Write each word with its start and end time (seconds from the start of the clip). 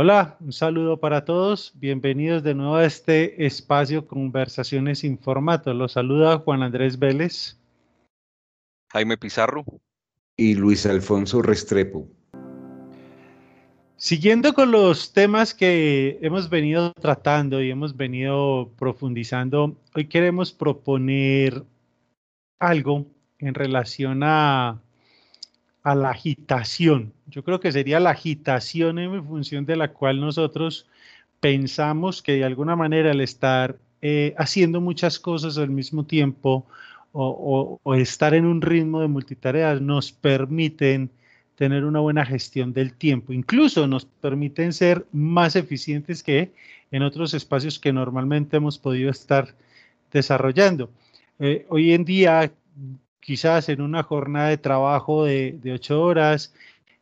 Hola, 0.00 0.36
un 0.38 0.52
saludo 0.52 1.00
para 1.00 1.24
todos. 1.24 1.72
Bienvenidos 1.74 2.44
de 2.44 2.54
nuevo 2.54 2.76
a 2.76 2.84
este 2.84 3.44
espacio 3.44 4.06
Conversaciones 4.06 5.00
sin 5.00 5.18
formato. 5.18 5.74
Los 5.74 5.94
saluda 5.94 6.38
Juan 6.38 6.62
Andrés 6.62 7.00
Vélez. 7.00 7.58
Jaime 8.92 9.18
Pizarro. 9.18 9.64
Y 10.36 10.54
Luis 10.54 10.86
Alfonso 10.86 11.42
Restrepo. 11.42 12.06
Siguiendo 13.96 14.54
con 14.54 14.70
los 14.70 15.12
temas 15.12 15.52
que 15.52 16.20
hemos 16.22 16.48
venido 16.48 16.92
tratando 16.92 17.60
y 17.60 17.68
hemos 17.68 17.96
venido 17.96 18.70
profundizando, 18.78 19.80
hoy 19.96 20.06
queremos 20.06 20.52
proponer 20.52 21.64
algo 22.60 23.04
en 23.40 23.52
relación 23.52 24.22
a 24.22 24.80
a 25.88 25.94
la 25.94 26.10
agitación. 26.10 27.14
Yo 27.28 27.42
creo 27.42 27.60
que 27.60 27.72
sería 27.72 27.98
la 27.98 28.10
agitación 28.10 28.98
en 28.98 29.24
función 29.24 29.64
de 29.64 29.74
la 29.74 29.88
cual 29.88 30.20
nosotros 30.20 30.86
pensamos 31.40 32.20
que 32.20 32.32
de 32.32 32.44
alguna 32.44 32.76
manera 32.76 33.10
el 33.10 33.22
estar 33.22 33.78
eh, 34.02 34.34
haciendo 34.36 34.82
muchas 34.82 35.18
cosas 35.18 35.56
al 35.56 35.70
mismo 35.70 36.04
tiempo 36.04 36.66
o, 37.12 37.80
estar 37.96 38.34
en 38.34 38.44
un 38.44 38.60
ritmo 38.60 39.00
de 39.00 39.08
multitareas 39.08 39.80
nos 39.80 40.12
permiten 40.12 41.10
tener 41.56 41.86
una 41.86 42.00
buena 42.00 42.26
gestión 42.26 42.74
del 42.74 42.92
tiempo. 42.92 43.32
Incluso 43.32 43.86
nos 43.86 44.04
permiten 44.04 44.74
ser 44.74 45.06
más 45.10 45.56
eficientes 45.56 46.22
que 46.22 46.52
en 46.90 47.02
otros 47.02 47.32
espacios 47.32 47.78
que 47.78 47.94
normalmente 47.94 48.58
hemos 48.58 48.78
podido 48.78 49.10
estar 49.10 49.54
desarrollando. 50.12 50.90
Eh, 51.38 51.64
hoy 51.70 51.94
en 51.94 52.04
día 52.04 52.52
quizás 53.28 53.68
en 53.68 53.82
una 53.82 54.02
jornada 54.02 54.48
de 54.48 54.56
trabajo 54.56 55.26
de, 55.26 55.60
ocho 55.74 56.02
horas, 56.02 56.54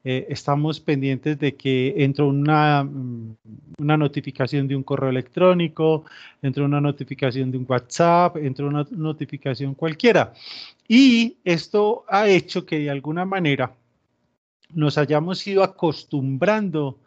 eh, 0.03 0.27
estamos 0.29 0.81
pendientes 0.81 1.39
de 1.39 1.55
que 1.55 1.95
entre 1.99 2.25
una, 2.25 2.83
mm, 2.83 3.37
una 3.79 3.97
notificación 3.97 4.67
de 4.67 4.75
un 4.75 4.83
correo 4.83 5.11
electrónico, 5.11 6.05
entre 6.43 6.65
una 6.65 6.81
notificación 6.81 7.53
de 7.53 7.59
un 7.59 7.67
WhatsApp, 7.69 8.39
entre 8.39 8.65
una 8.65 8.85
notificación 8.91 9.75
cualquiera. 9.75 10.33
Y 10.89 11.37
esto 11.45 12.05
ha 12.09 12.27
hecho 12.27 12.67
que 12.67 12.81
de 12.81 12.91
alguna 12.91 13.25
manera 13.25 13.77
nos 14.75 14.99
hayamos 14.99 15.47
ido 15.47 15.63
acostumbrando 15.63 16.99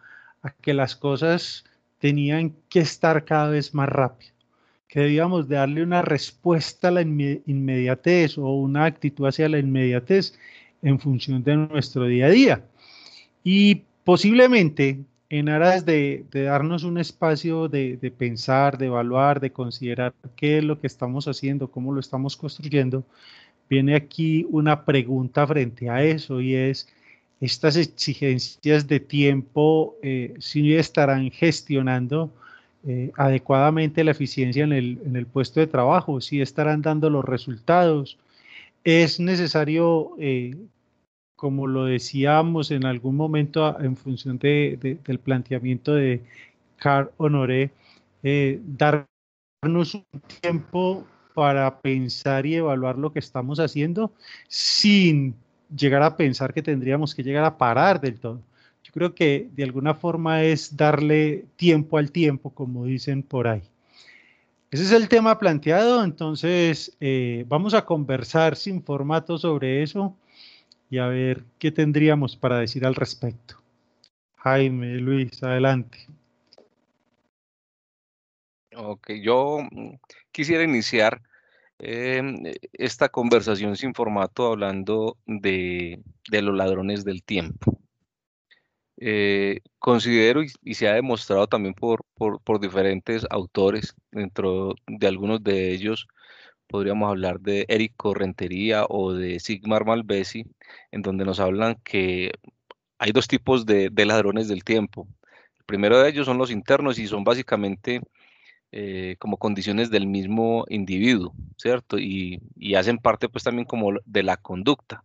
a 0.43 0.52
que 0.52 0.73
las 0.73 0.95
cosas 0.95 1.65
tenían 1.97 2.55
que 2.69 2.80
estar 2.80 3.25
cada 3.25 3.49
vez 3.49 3.73
más 3.73 3.89
rápido 3.89 4.38
que 4.89 5.01
debíamos 5.01 5.47
darle 5.47 5.83
una 5.83 6.01
respuesta 6.01 6.89
a 6.89 6.91
la 6.91 7.01
inmediatez 7.01 8.37
o 8.37 8.55
una 8.55 8.85
actitud 8.85 9.27
hacia 9.27 9.47
la 9.47 9.59
inmediatez 9.59 10.33
en 10.81 10.99
función 10.99 11.43
de 11.43 11.55
nuestro 11.55 12.05
día 12.05 12.25
a 12.25 12.29
día. 12.29 12.65
Y 13.43 13.83
posiblemente 14.03 14.99
en 15.29 15.47
aras 15.47 15.85
de, 15.85 16.25
darnos 16.31 16.83
un 16.83 16.97
espacio 16.97 17.67
de, 17.67 17.97
de, 17.97 18.09
pensar, 18.09 18.79
de 18.79 18.87
evaluar, 18.87 19.39
de 19.39 19.51
considerar 19.51 20.11
qué 20.35 20.57
es 20.57 20.63
lo 20.63 20.81
que 20.81 20.87
estamos 20.87 21.27
haciendo, 21.27 21.69
cómo 21.69 21.93
lo 21.93 21.99
estamos 21.99 22.35
construyendo, 22.35 23.05
viene 23.69 23.95
aquí 23.95 24.47
una 24.49 24.85
pregunta 24.85 25.45
frente 25.45 25.87
a 25.87 26.03
eso 26.03 26.41
y 26.41 26.55
es, 26.55 26.87
estas 27.39 27.75
exigencias 27.75 28.87
de 28.87 28.99
tiempo, 28.99 29.95
eh, 30.01 30.33
si 30.39 30.73
estarán 30.73 31.29
gestionando 31.29 32.33
eh, 32.88 33.11
adecuadamente 33.17 34.03
la 34.03 34.11
eficiencia 34.11 34.63
en 34.63 34.72
el, 34.72 35.25
puesto 35.25 35.59
de 35.59 35.67
trabajo, 35.67 36.22
si 36.22 36.41
estarán 36.41 36.81
dando 36.81 37.09
los 37.09 37.25
resultados. 37.25 38.17
Es 38.83 39.19
necesario, 39.19 40.11
eh, 40.17 40.55
como 41.36 41.67
lo 41.67 41.86
decíamos 41.86 42.71
en 42.71 42.86
algún 42.86 43.16
momento 43.17 43.77
en 43.81 43.97
función 43.97 44.39
del 44.39 45.20
planteamiento 45.23 45.93
de 45.93 46.23
Carl 46.77 47.11
Honoré, 47.17 47.71
eh, 48.23 48.61
darnos 48.64 49.95
un 49.95 50.05
tiempo 50.42 51.05
para 51.33 51.82
pensar 51.82 52.45
y 52.45 52.55
evaluar 52.55 52.98
lo 52.98 53.11
que 53.11 53.20
estamos 53.20 53.59
haciendo 53.59 54.14
sin 54.48 55.36
llegar 55.76 56.02
a 56.02 56.17
pensar 56.17 56.53
que 56.53 56.61
tendríamos 56.61 57.14
que 57.14 57.23
llegar 57.23 57.43
a 57.43 57.58
parar 57.58 57.99
del 58.02 58.20
todo. 58.20 58.42
Yo 58.89 58.94
creo 58.94 59.14
que 59.14 59.50
de 59.54 59.64
alguna 59.64 59.94
forma 59.94 60.42
es 60.42 60.76
darle 60.76 61.45
tiempo 61.58 62.00
al 62.00 62.11
tiempo, 62.11 62.50
como 62.50 62.86
dicen 62.86 63.22
por 63.22 63.48
ahí. 63.48 63.61
Ese 64.72 64.82
es 64.82 64.92
el 64.94 65.08
tema 65.08 65.38
planteado, 65.38 66.04
entonces 66.04 66.98
eh, 67.00 67.45
vamos 67.48 67.76
a 67.76 67.86
conversar 67.86 68.55
sin 68.55 68.82
formato 68.82 69.38
sobre 69.38 69.83
eso 69.83 70.17
y 70.89 70.98
a 70.98 71.05
ver 71.05 71.44
qué 71.60 71.72
tendríamos 71.72 72.36
para 72.36 72.58
decir 72.58 72.83
al 72.83 72.95
respecto. 72.95 73.61
Jaime, 74.38 74.95
Luis, 74.95 75.44
adelante. 75.44 76.08
Ok, 78.76 79.11
yo 79.21 79.60
mm, 79.70 79.98
quisiera 80.32 80.64
iniciar 80.64 81.21
em, 81.77 82.38
esta 82.73 83.10
conversación 83.10 83.76
sin 83.76 83.94
formato 83.94 84.48
hablando 84.48 85.16
de 85.27 86.02
los 86.32 86.56
ladrones 86.56 87.06
del 87.06 87.21
tiempo. 87.21 87.80
Eh, 89.02 89.61
considero 89.80 90.42
y, 90.43 90.73
se 90.73 90.89
ha 90.89 90.93
demostrado 90.93 91.48
también 91.48 91.73
por, 91.73 92.05
por, 92.15 92.60
diferentes 92.60 93.26
autores, 93.30 93.95
dentro 94.11 94.76
de 94.87 95.08
algunos 95.08 95.42
de 95.42 95.71
ellos 95.73 96.08
podríamos 96.67 97.09
hablar 97.09 97.39
de 97.39 97.65
Eric 97.70 97.93
Correntería 97.98 98.86
o 98.89 99.14
de 99.14 99.39
Sigmar 99.39 99.86
Malvesi, 99.86 100.45
en 100.92 101.02
donde 101.02 101.26
nos 101.26 101.39
hablan 101.39 101.76
que 101.83 102.32
hay 102.99 103.11
dos 103.11 103.27
tipos 103.27 103.65
de, 103.65 103.92
ladrones 104.05 104.48
del 104.48 104.64
tiempo. 104.64 105.08
El 105.58 105.65
primero 105.65 105.99
de 105.99 106.09
ellos 106.09 106.26
son 106.26 106.38
los 106.38 106.52
internos 106.52 106.99
y 106.99 107.08
son 107.08 107.23
básicamente 107.23 108.02
eh, 108.71 109.15
como 109.20 109.38
condiciones 109.38 109.89
del 109.92 110.08
mismo 110.08 110.65
individuo, 110.70 111.33
¿cierto? 111.58 111.98
Y, 111.99 112.42
y 112.55 112.76
hacen 112.76 112.99
parte 112.99 113.30
pues 113.30 113.43
también 113.43 113.65
como 113.65 113.93
de 114.05 114.23
la 114.23 114.38
conducta, 114.38 115.04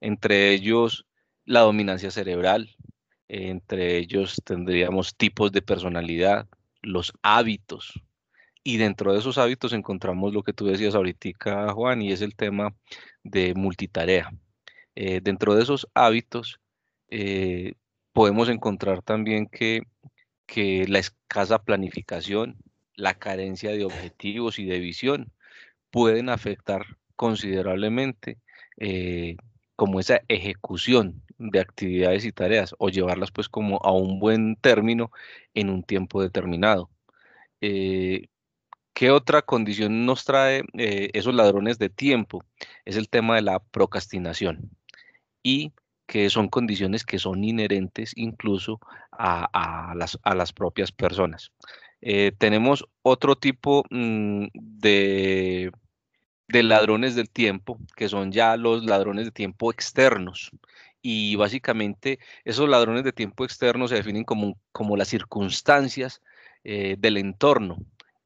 entre 0.00 0.52
ellos 0.52 1.06
la 1.46 1.60
dominancia 1.60 2.10
cerebral, 2.10 2.76
entre 3.28 3.98
ellos 3.98 4.40
tendríamos 4.44 5.16
tipos 5.16 5.52
de 5.52 5.62
personalidad, 5.62 6.46
los 6.82 7.12
hábitos. 7.22 8.00
Y 8.62 8.78
dentro 8.78 9.12
de 9.12 9.20
esos 9.20 9.38
hábitos 9.38 9.72
encontramos 9.72 10.32
lo 10.32 10.42
que 10.42 10.52
tú 10.52 10.66
decías 10.66 10.94
ahorita, 10.94 11.72
Juan, 11.72 12.02
y 12.02 12.12
es 12.12 12.20
el 12.20 12.34
tema 12.34 12.74
de 13.22 13.54
multitarea. 13.54 14.32
Eh, 14.94 15.20
dentro 15.22 15.54
de 15.54 15.62
esos 15.62 15.88
hábitos 15.94 16.58
eh, 17.08 17.74
podemos 18.12 18.48
encontrar 18.48 19.02
también 19.02 19.46
que, 19.46 19.82
que 20.46 20.86
la 20.88 20.98
escasa 20.98 21.62
planificación, 21.62 22.56
la 22.94 23.14
carencia 23.14 23.70
de 23.72 23.84
objetivos 23.84 24.58
y 24.58 24.64
de 24.64 24.80
visión 24.80 25.32
pueden 25.90 26.28
afectar 26.28 26.96
considerablemente 27.14 28.38
eh, 28.78 29.36
como 29.76 30.00
esa 30.00 30.20
ejecución 30.28 31.22
de 31.38 31.60
actividades 31.60 32.24
y 32.24 32.32
tareas 32.32 32.74
o 32.78 32.88
llevarlas 32.88 33.30
pues 33.30 33.48
como 33.48 33.78
a 33.82 33.92
un 33.92 34.18
buen 34.18 34.56
término 34.56 35.10
en 35.54 35.70
un 35.70 35.82
tiempo 35.82 36.22
determinado. 36.22 36.90
Eh, 37.60 38.28
¿Qué 38.94 39.10
otra 39.10 39.42
condición 39.42 40.06
nos 40.06 40.24
trae 40.24 40.62
eh, 40.78 41.10
esos 41.12 41.34
ladrones 41.34 41.78
de 41.78 41.90
tiempo? 41.90 42.42
Es 42.84 42.96
el 42.96 43.08
tema 43.08 43.36
de 43.36 43.42
la 43.42 43.58
procrastinación 43.58 44.70
y 45.42 45.72
que 46.06 46.30
son 46.30 46.48
condiciones 46.48 47.04
que 47.04 47.18
son 47.18 47.44
inherentes 47.44 48.12
incluso 48.16 48.80
a, 49.12 49.92
las, 49.96 50.18
a 50.22 50.34
las, 50.34 50.52
propias 50.52 50.92
personas. 50.92 51.52
Eh, 52.00 52.32
tenemos 52.38 52.86
otro 53.02 53.36
tipo 53.36 53.84
mm, 53.90 54.46
de 54.54 55.72
de 56.48 56.62
ladrones 56.62 57.14
del 57.14 57.30
tiempo, 57.30 57.78
que 57.96 58.08
son 58.08 58.32
ya 58.32 58.56
los 58.56 58.84
ladrones 58.84 59.24
de 59.26 59.30
tiempo 59.32 59.72
externos. 59.72 60.50
Y 61.08 61.36
básicamente 61.36 62.18
esos 62.44 62.68
ladrones 62.68 63.04
de 63.04 63.12
tiempo 63.12 63.44
externos 63.44 63.90
se 63.90 63.96
definen 63.96 64.24
como, 64.24 64.58
como 64.72 64.96
las 64.96 65.06
circunstancias 65.06 66.20
eh, 66.64 66.96
del 66.98 67.16
entorno 67.16 67.78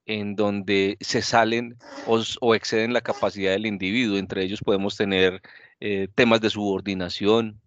en 0.06 0.34
donde 0.34 0.96
se 1.02 1.20
salen 1.20 1.76
o, 2.06 2.54
exceden 2.54 2.94
la 2.94 3.02
capacidad 3.02 3.52
del 3.52 3.66
individuo. 3.66 4.16
Entre 4.16 4.42
ellos 4.42 4.62
podemos 4.64 4.96
tener 4.96 5.42
eh, 5.80 6.08
temas 6.14 6.40
de 6.40 6.48
subordinación, 6.48 7.60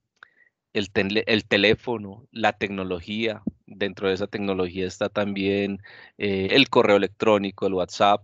el, 0.73 0.89
el, 1.27 1.45
teléfono, 1.45 2.27
la 2.31 2.53
tecnología. 2.53 3.43
Dentro 3.67 4.07
de 4.07 4.15
esa 4.15 4.25
tecnología 4.25 4.87
está 4.87 5.09
también 5.09 5.79
eh, 6.17 6.47
el 6.53 6.69
correo 6.69 6.95
electrónico, 6.95 7.67
el 7.67 7.75
WhatsApp, 7.75 8.23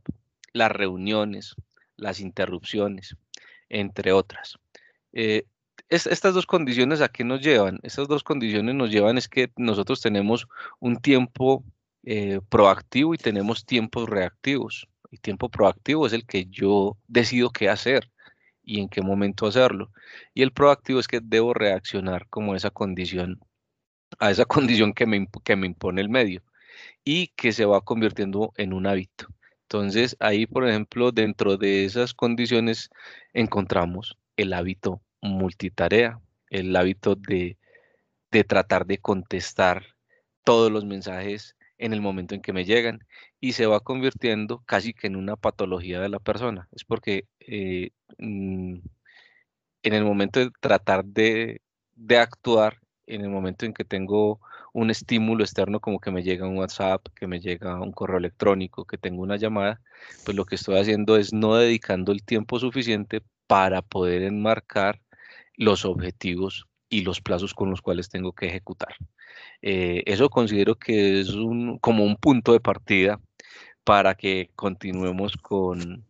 las 0.53 0.71
reuniones, 0.71 1.55
las 1.97 2.19
interrupciones, 2.19 3.15
entre 3.69 4.11
otras. 4.11 4.57
Estas 5.89 6.33
dos 6.33 6.45
condiciones 6.45 7.01
a 7.01 7.09
qué 7.09 7.23
nos 7.23 7.41
llevan? 7.41 7.79
Estas 7.83 8.07
dos 8.07 8.23
condiciones 8.23 8.75
nos 8.75 8.91
llevan 8.91 9.17
es 9.17 9.27
que 9.27 9.51
nosotros 9.57 10.01
tenemos 10.01 10.47
un 10.79 10.97
tiempo 10.97 11.63
eh, 12.03 12.41
proactivo 12.49 13.13
y 13.13 13.17
tenemos 13.17 13.65
tiempos 13.65 14.07
reactivos. 14.07 14.87
El 15.11 15.19
tiempo 15.19 15.49
proactivo 15.49 16.05
es 16.05 16.13
el 16.13 16.25
que 16.25 16.45
yo 16.45 16.97
decido 17.07 17.49
qué 17.49 17.69
hacer 17.69 18.11
y 18.63 18.79
en 18.81 18.89
qué 18.89 19.01
momento 19.01 19.47
hacerlo. 19.47 19.91
Y 20.33 20.43
el 20.43 20.51
proactivo 20.51 20.99
es 20.99 21.07
que 21.07 21.21
debo 21.21 21.53
reaccionar 21.53 22.27
como 22.29 22.55
esa 22.55 22.69
condición 22.69 23.39
a 24.19 24.31
esa 24.31 24.45
condición 24.45 24.93
que 24.93 25.05
me, 25.05 25.27
que 25.43 25.55
me 25.55 25.67
impone 25.67 26.01
el 26.01 26.09
medio 26.09 26.43
y 27.03 27.27
que 27.29 27.51
se 27.51 27.65
va 27.65 27.81
convirtiendo 27.81 28.53
en 28.57 28.73
un 28.73 28.87
hábito. 28.87 29.27
Entonces, 29.63 30.15
ahí, 30.19 30.45
por 30.45 30.67
ejemplo, 30.67 31.11
dentro 31.11 31.57
de 31.57 31.85
esas 31.85 32.13
condiciones 32.13 32.89
encontramos 33.33 34.17
el 34.37 34.53
hábito 34.53 35.01
multitarea, 35.21 36.19
el 36.49 36.75
hábito 36.75 37.15
de, 37.15 37.57
de 38.31 38.43
tratar 38.43 38.85
de 38.85 38.97
contestar 38.99 39.95
todos 40.43 40.71
los 40.71 40.85
mensajes 40.85 41.55
en 41.77 41.93
el 41.93 42.01
momento 42.01 42.35
en 42.35 42.41
que 42.41 42.53
me 42.53 42.65
llegan 42.65 42.99
y 43.39 43.53
se 43.53 43.65
va 43.65 43.79
convirtiendo 43.79 44.61
casi 44.65 44.93
que 44.93 45.07
en 45.07 45.15
una 45.15 45.35
patología 45.35 45.99
de 46.01 46.09
la 46.09 46.19
persona. 46.19 46.67
Es 46.71 46.83
porque 46.83 47.25
eh, 47.39 47.91
mm, 48.17 48.79
en 49.83 49.93
el 49.93 50.03
momento 50.03 50.39
de 50.39 50.51
tratar 50.59 51.05
de, 51.05 51.61
de, 51.95 52.17
actuar, 52.17 52.79
en 53.07 53.21
el 53.21 53.29
momento 53.29 53.65
en 53.65 53.73
que 53.73 53.85
tengo 53.85 54.39
un 54.73 54.91
estímulo 54.91 55.43
externo 55.43 55.79
como 55.79 55.99
que 55.99 56.11
me 56.11 56.21
llega 56.21 56.47
un 56.47 56.57
WhatsApp, 56.57 57.07
que 57.15 57.27
me 57.27 57.39
llega 57.39 57.79
un 57.81 57.91
correo 57.91 58.17
electrónico, 58.17 58.85
que 58.85 58.97
tengo 58.97 59.23
una 59.23 59.37
llamada, 59.37 59.81
pues 60.25 60.35
lo 60.37 60.45
que 60.45 60.55
estoy 60.55 60.79
haciendo 60.79 61.17
es 61.17 61.33
no 61.33 61.55
dedicando 61.55 62.11
el 62.11 62.23
tiempo 62.23 62.59
suficiente 62.59 63.21
para 63.47 63.81
poder 63.81 64.23
enmarcar 64.23 65.01
los 65.59 65.85
objetivos 65.85 66.67
y 66.89 67.01
los 67.01 67.21
plazos 67.21 67.53
con 67.53 67.69
los 67.69 67.81
cuales 67.81 68.09
tengo 68.09 68.31
que 68.31 68.47
ejecutar. 68.47 68.95
Eh, 69.61 70.01
eso 70.05 70.29
considero 70.29 70.75
que 70.75 71.19
es 71.19 71.29
un, 71.29 71.77
como 71.79 72.03
un 72.05 72.15
punto 72.15 72.53
de 72.53 72.61
partida 72.61 73.19
para 73.83 74.15
que 74.15 74.49
continuemos 74.55 75.35
con, 75.37 76.05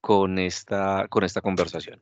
con, 0.00 0.38
esta, 0.38 1.08
con 1.08 1.24
esta 1.24 1.40
conversación. 1.40 1.98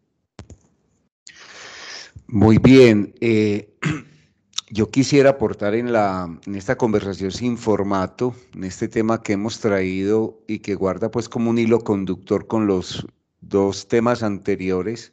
Muy 2.27 2.59
bien. 2.59 3.15
Eh, 3.21 3.73
yo 4.71 4.91
quisiera 4.91 5.31
aportar 5.31 5.75
en, 5.75 5.93
la, 5.93 6.29
en 6.47 6.55
esta 6.57 6.77
conversación 6.77 7.31
sin 7.31 7.57
formato, 7.57 8.35
en 8.55 8.65
este 8.65 8.89
tema 8.89 9.23
que 9.23 9.35
hemos 9.35 9.61
traído 9.61 10.43
y 10.49 10.59
que 10.59 10.75
guarda 10.75 11.11
pues 11.13 11.29
como 11.29 11.49
un 11.49 11.59
hilo 11.59 11.79
conductor 11.79 12.49
con 12.49 12.67
los 12.67 13.07
dos 13.41 13.87
temas 13.87 14.25
anteriores. 14.25 15.13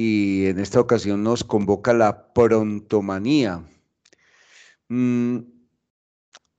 Y 0.00 0.46
en 0.46 0.60
esta 0.60 0.78
ocasión 0.78 1.24
nos 1.24 1.42
convoca 1.42 1.92
la 1.92 2.32
prontomanía. 2.32 3.64
Mm, 4.86 5.38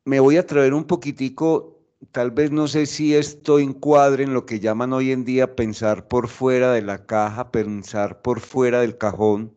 me 0.04 0.20
voy 0.20 0.36
a 0.36 0.46
traer 0.46 0.74
un 0.74 0.84
poquitico, 0.84 1.80
tal 2.12 2.32
vez 2.32 2.52
no 2.52 2.68
sé 2.68 2.86
si 2.86 3.16
esto 3.16 3.60
encuadre 3.60 4.26
en 4.26 4.34
lo 4.34 4.46
que 4.46 4.60
llaman 4.60 4.92
hoy 4.92 5.14
en 5.14 5.24
día 5.24 5.56
pensar 5.56 6.10
por 6.10 6.28
fuera 6.28 6.74
de 6.74 6.82
la 6.82 7.06
caja, 7.06 7.50
pensar 7.50 8.22
por 8.22 8.42
fuera 8.42 8.82
del 8.82 8.98
cajón, 8.98 9.56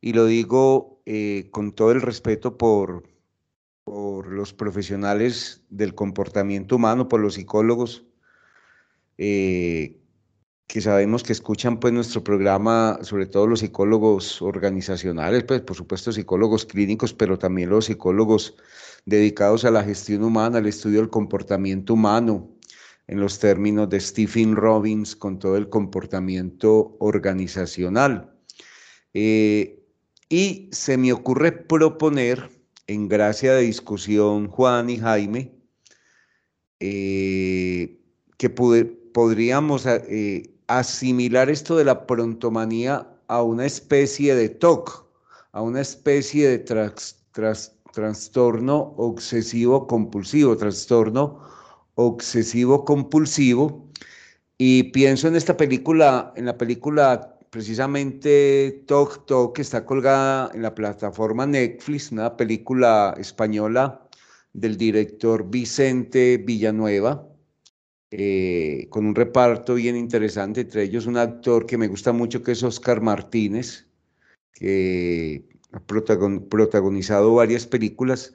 y 0.00 0.14
lo 0.14 0.24
digo 0.24 1.02
eh, 1.04 1.50
con 1.50 1.72
todo 1.72 1.92
el 1.92 2.00
respeto 2.00 2.56
por, 2.56 3.04
los 3.84 4.54
profesionales 4.54 5.66
del 5.68 5.94
comportamiento 5.94 6.76
humano, 6.76 7.10
por 7.10 7.20
los 7.20 7.34
psicólogos, 7.34 8.06
eh, 9.18 10.01
que 10.66 10.80
sabemos 10.80 11.22
que 11.22 11.32
escuchan 11.32 11.78
pues 11.80 11.92
nuestro 11.92 12.24
programa, 12.24 12.98
sobre 13.02 13.26
todo 13.26 13.46
los 13.46 13.60
psicólogos 13.60 14.40
organizacionales, 14.40 15.44
pues 15.44 15.60
por 15.60 15.76
supuesto 15.76 16.12
psicólogos 16.12 16.64
clínicos, 16.64 17.12
pero 17.12 17.38
también 17.38 17.70
los 17.70 17.86
psicólogos 17.86 18.56
dedicados 19.04 19.64
a 19.64 19.70
la 19.70 19.84
gestión 19.84 20.22
humana, 20.24 20.58
al 20.58 20.66
estudio 20.66 21.00
del 21.00 21.10
comportamiento 21.10 21.94
humano, 21.94 22.48
en 23.06 23.20
los 23.20 23.38
términos 23.38 23.90
de 23.90 24.00
Stephen 24.00 24.56
Robbins, 24.56 25.16
con 25.16 25.38
todo 25.38 25.56
el 25.56 25.68
comportamiento 25.68 26.96
organizacional. 27.00 28.32
Eh, 29.12 29.84
y 30.28 30.70
se 30.72 30.96
me 30.96 31.12
ocurre 31.12 31.52
proponer, 31.52 32.50
en 32.86 33.08
gracia 33.08 33.54
de 33.54 33.62
discusión, 33.62 34.48
Juan 34.48 34.88
y 34.90 34.98
Jaime, 34.98 35.54
eh, 36.80 38.00
que 38.38 38.50
podríamos 38.50 39.86
eh, 39.86 40.51
asimilar 40.78 41.50
esto 41.50 41.76
de 41.76 41.84
la 41.84 42.06
prontomanía 42.06 43.06
a 43.28 43.42
una 43.42 43.66
especie 43.66 44.34
de 44.34 44.48
TOC, 44.48 45.06
a 45.52 45.62
una 45.62 45.80
especie 45.80 46.48
de 46.48 46.58
trastorno 47.92 48.94
obsesivo 48.96 49.86
compulsivo, 49.86 50.56
trastorno 50.56 51.40
obsesivo 51.94 52.84
compulsivo. 52.84 53.88
Y 54.58 54.84
pienso 54.84 55.28
en 55.28 55.36
esta 55.36 55.56
película, 55.56 56.32
en 56.36 56.46
la 56.46 56.56
película 56.56 57.38
precisamente 57.50 58.82
Tok 58.86 59.26
Tok, 59.26 59.56
que 59.56 59.62
está 59.62 59.84
colgada 59.84 60.50
en 60.54 60.62
la 60.62 60.74
plataforma 60.74 61.46
Netflix, 61.46 62.10
una 62.12 62.34
película 62.36 63.14
española 63.18 64.08
del 64.54 64.78
director 64.78 65.50
Vicente 65.50 66.38
Villanueva. 66.38 67.28
Eh, 68.14 68.88
con 68.90 69.06
un 69.06 69.14
reparto 69.14 69.74
bien 69.74 69.96
interesante, 69.96 70.60
entre 70.60 70.82
ellos 70.82 71.06
un 71.06 71.16
actor 71.16 71.64
que 71.64 71.78
me 71.78 71.88
gusta 71.88 72.12
mucho 72.12 72.42
que 72.42 72.52
es 72.52 72.62
Oscar 72.62 73.00
Martínez, 73.00 73.86
que 74.52 75.46
ha 75.72 75.80
protagonizado 75.80 77.34
varias 77.34 77.66
películas. 77.66 78.34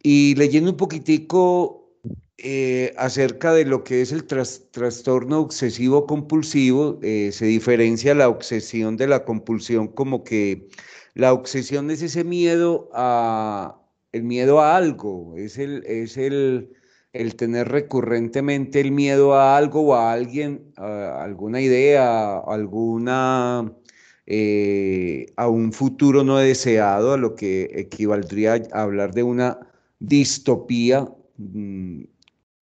Y 0.00 0.36
leyendo 0.36 0.70
un 0.70 0.76
poquitico 0.76 1.92
eh, 2.38 2.94
acerca 2.96 3.52
de 3.52 3.64
lo 3.64 3.82
que 3.82 4.00
es 4.00 4.12
el 4.12 4.26
trastorno 4.26 5.40
obsesivo 5.40 6.06
compulsivo, 6.06 7.00
eh, 7.02 7.30
se 7.32 7.46
diferencia 7.46 8.14
la 8.14 8.28
obsesión 8.28 8.96
de 8.96 9.08
la 9.08 9.24
compulsión 9.24 9.88
como 9.88 10.22
que 10.22 10.68
la 11.14 11.32
obsesión 11.32 11.90
es 11.90 12.00
ese 12.02 12.22
miedo 12.22 12.90
a 12.92 13.80
el 14.12 14.22
miedo 14.22 14.60
a 14.60 14.76
algo, 14.76 15.34
es 15.36 15.58
el, 15.58 15.84
es 15.86 16.16
el 16.16 16.70
el 17.14 17.36
tener 17.36 17.68
recurrentemente 17.68 18.80
el 18.80 18.90
miedo 18.90 19.34
a 19.34 19.56
algo 19.56 19.82
o 19.82 19.94
a 19.94 20.12
alguien, 20.12 20.72
a 20.76 21.22
alguna 21.22 21.60
idea, 21.60 22.38
alguna, 22.38 23.72
eh, 24.26 25.26
a 25.36 25.48
un 25.48 25.72
futuro 25.72 26.24
no 26.24 26.38
deseado, 26.38 27.12
a 27.14 27.16
lo 27.16 27.36
que 27.36 27.70
equivaldría 27.74 28.60
a 28.72 28.82
hablar 28.82 29.14
de 29.14 29.22
una 29.22 29.60
distopía, 30.00 31.08
mm, 31.38 32.02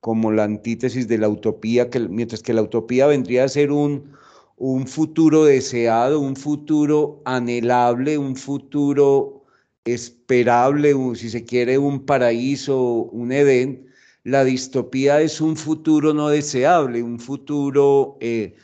como 0.01 0.33
la 0.33 0.45
antítesis 0.45 1.09
de 1.09 1.19
la 1.19 1.29
utopía, 1.31 1.89
que, 1.89 2.01
mientras 2.01 2.43
que 2.43 2.53
la 2.53 2.63
utopía 2.63 3.07
vendría 3.07 3.45
a 3.45 3.49
ser 3.49 3.73
un, 3.73 4.13
un 4.59 4.87
futuro 4.87 5.45
deseado, 5.45 6.21
un 6.21 6.37
futuro 6.37 7.23
anhelable, 7.25 8.19
un 8.19 8.37
futuro 8.37 9.45
esperable, 9.85 10.95
si 11.15 11.31
se 11.31 11.45
quiere, 11.45 11.79
un 11.79 12.05
paraíso, 12.05 13.05
un 13.13 13.33
Edén 13.33 13.92
la 14.25 14.45
distopía 14.45 15.21
es 15.21 15.41
un 15.41 15.57
futuro 15.57 16.15
no 16.15 16.29
deseable, 16.29 17.03
un 17.03 17.19
futuro 17.19 18.19
eh, 18.21 18.55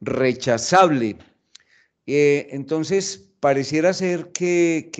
rechazable. 0.00 1.16
Eh, 2.06 2.48
entonces, 2.50 3.28
pareciera 3.40 3.92
ser 3.92 4.32
que, 4.32 4.90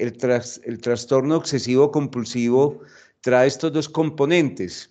el, 0.00 0.18
el, 0.64 0.80
trastorno 0.80 1.36
obsesivo 1.36 1.90
compulsivo 1.90 2.80
trae 3.20 3.48
estos 3.48 3.72
dos 3.72 3.88
componentes. 3.88 4.90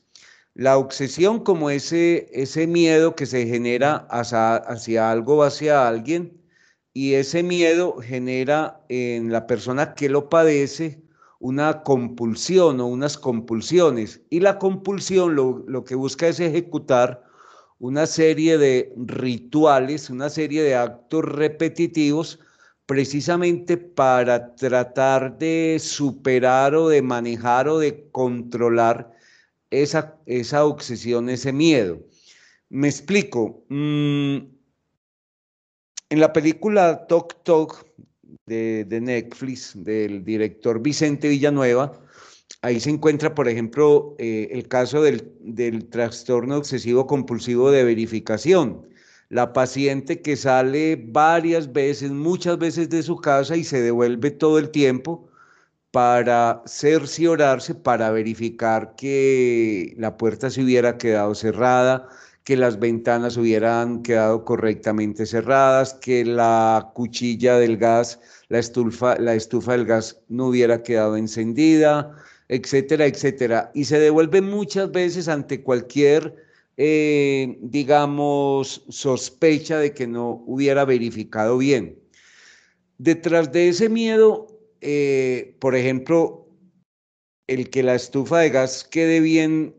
La 0.53 0.77
obsesión 0.77 1.43
como 1.43 1.69
ese, 1.69 2.29
ese 2.33 2.67
miedo 2.67 3.15
que 3.15 3.25
se 3.25 3.47
genera 3.47 4.07
hacia, 4.09 4.57
hacia 4.57 5.11
algo 5.11 5.37
o 5.37 5.43
hacia 5.43 5.87
alguien, 5.87 6.41
y 6.93 7.13
ese 7.13 7.43
miedo 7.43 7.97
genera 8.01 8.83
en 8.89 9.31
la 9.31 9.47
persona 9.47 9.93
que 9.93 10.09
lo 10.09 10.29
padece 10.29 11.01
una 11.41 11.81
compulsión 11.81 12.79
o 12.79 12.85
unas 12.85 13.17
compulsiones. 13.17 14.21
Y 14.29 14.39
la 14.39 14.59
compulsión 14.59 15.35
lo, 15.35 15.83
que 15.83 15.95
busca 15.95 16.27
es 16.27 16.39
ejecutar 16.39 17.23
una 17.79 18.05
serie 18.05 18.59
de 18.59 18.93
rituales, 18.95 20.11
una 20.11 20.29
serie 20.29 20.61
de 20.61 20.75
actos 20.75 21.25
repetitivos, 21.25 22.39
precisamente 22.85 23.75
para 23.75 24.55
tratar 24.55 25.39
de 25.39 25.77
superar 25.79 26.75
o 26.75 26.89
de 26.89 27.01
manejar 27.01 27.67
o 27.67 27.79
de 27.79 28.07
controlar 28.11 29.11
esa, 29.71 30.19
esa 30.27 30.63
obsesión, 30.63 31.27
ese 31.27 31.51
miedo. 31.51 31.99
Me 32.69 32.87
explico. 32.87 33.65
Mm, 33.69 34.37
en 36.09 36.19
la 36.19 36.33
película 36.33 37.07
Tok 37.07 37.43
Tok 37.43 37.85
de, 38.51 39.01
Netflix 39.01 39.73
del 39.75 40.23
director 40.23 40.81
Vicente 40.81 41.29
Villanueva. 41.29 41.93
Ahí 42.61 42.79
se 42.79 42.89
encuentra, 42.89 43.33
por 43.33 43.47
ejemplo, 43.47 44.15
eh, 44.19 44.49
el 44.51 44.67
caso 44.67 45.01
del, 45.01 45.31
del 45.39 45.85
trastorno 45.89 46.57
obsesivo 46.57 47.07
compulsivo 47.07 47.71
de 47.71 47.83
verificación. 47.83 48.87
La 49.29 49.53
paciente 49.53 50.21
que 50.21 50.35
sale 50.35 51.01
varias 51.01 51.71
veces, 51.71 52.11
muchas 52.11 52.57
veces 52.57 52.89
de 52.89 53.01
su 53.01 53.17
casa 53.17 53.55
y 53.55 53.63
se 53.63 53.81
devuelve 53.81 54.31
todo 54.31 54.59
el 54.59 54.69
tiempo 54.69 55.29
para 55.91 56.61
cerciorarse, 56.65 57.75
para 57.75 58.11
verificar 58.11 58.95
que 58.95 59.93
la 59.97 60.17
puerta 60.17 60.49
se 60.49 60.63
hubiera 60.63 60.97
quedado 60.97 61.35
cerrada, 61.35 62.07
que 62.51 62.57
las 62.57 62.79
ventanas 62.81 63.37
hubieran 63.37 64.03
quedado 64.03 64.43
correctamente 64.43 65.25
cerradas, 65.25 65.93
que 65.93 66.25
la 66.25 66.91
cuchilla 66.93 67.57
del 67.57 67.77
gas, 67.77 68.19
la 68.49 68.59
estufa, 68.59 69.17
la 69.19 69.35
estufa 69.35 69.71
del 69.71 69.85
gas 69.85 70.19
no 70.27 70.47
hubiera 70.47 70.83
quedado 70.83 71.15
encendida, 71.15 72.13
etcétera, 72.49 73.05
etcétera. 73.05 73.71
Y 73.73 73.85
se 73.85 73.99
devuelve 73.99 74.41
muchas 74.41 74.91
veces 74.91 75.29
ante 75.29 75.63
cualquier, 75.63 76.35
eh, 76.75 77.57
digamos, 77.61 78.83
sospecha 78.89 79.77
de 79.77 79.93
que 79.93 80.05
no 80.05 80.43
hubiera 80.45 80.83
verificado 80.83 81.57
bien. 81.57 81.97
Detrás 82.97 83.53
de 83.53 83.69
ese 83.69 83.87
miedo, 83.87 84.47
eh, 84.81 85.55
por 85.61 85.73
ejemplo, 85.73 86.49
el 87.47 87.69
que 87.69 87.81
la 87.81 87.95
estufa 87.95 88.39
de 88.39 88.49
gas 88.49 88.83
quede 88.83 89.21
bien 89.21 89.73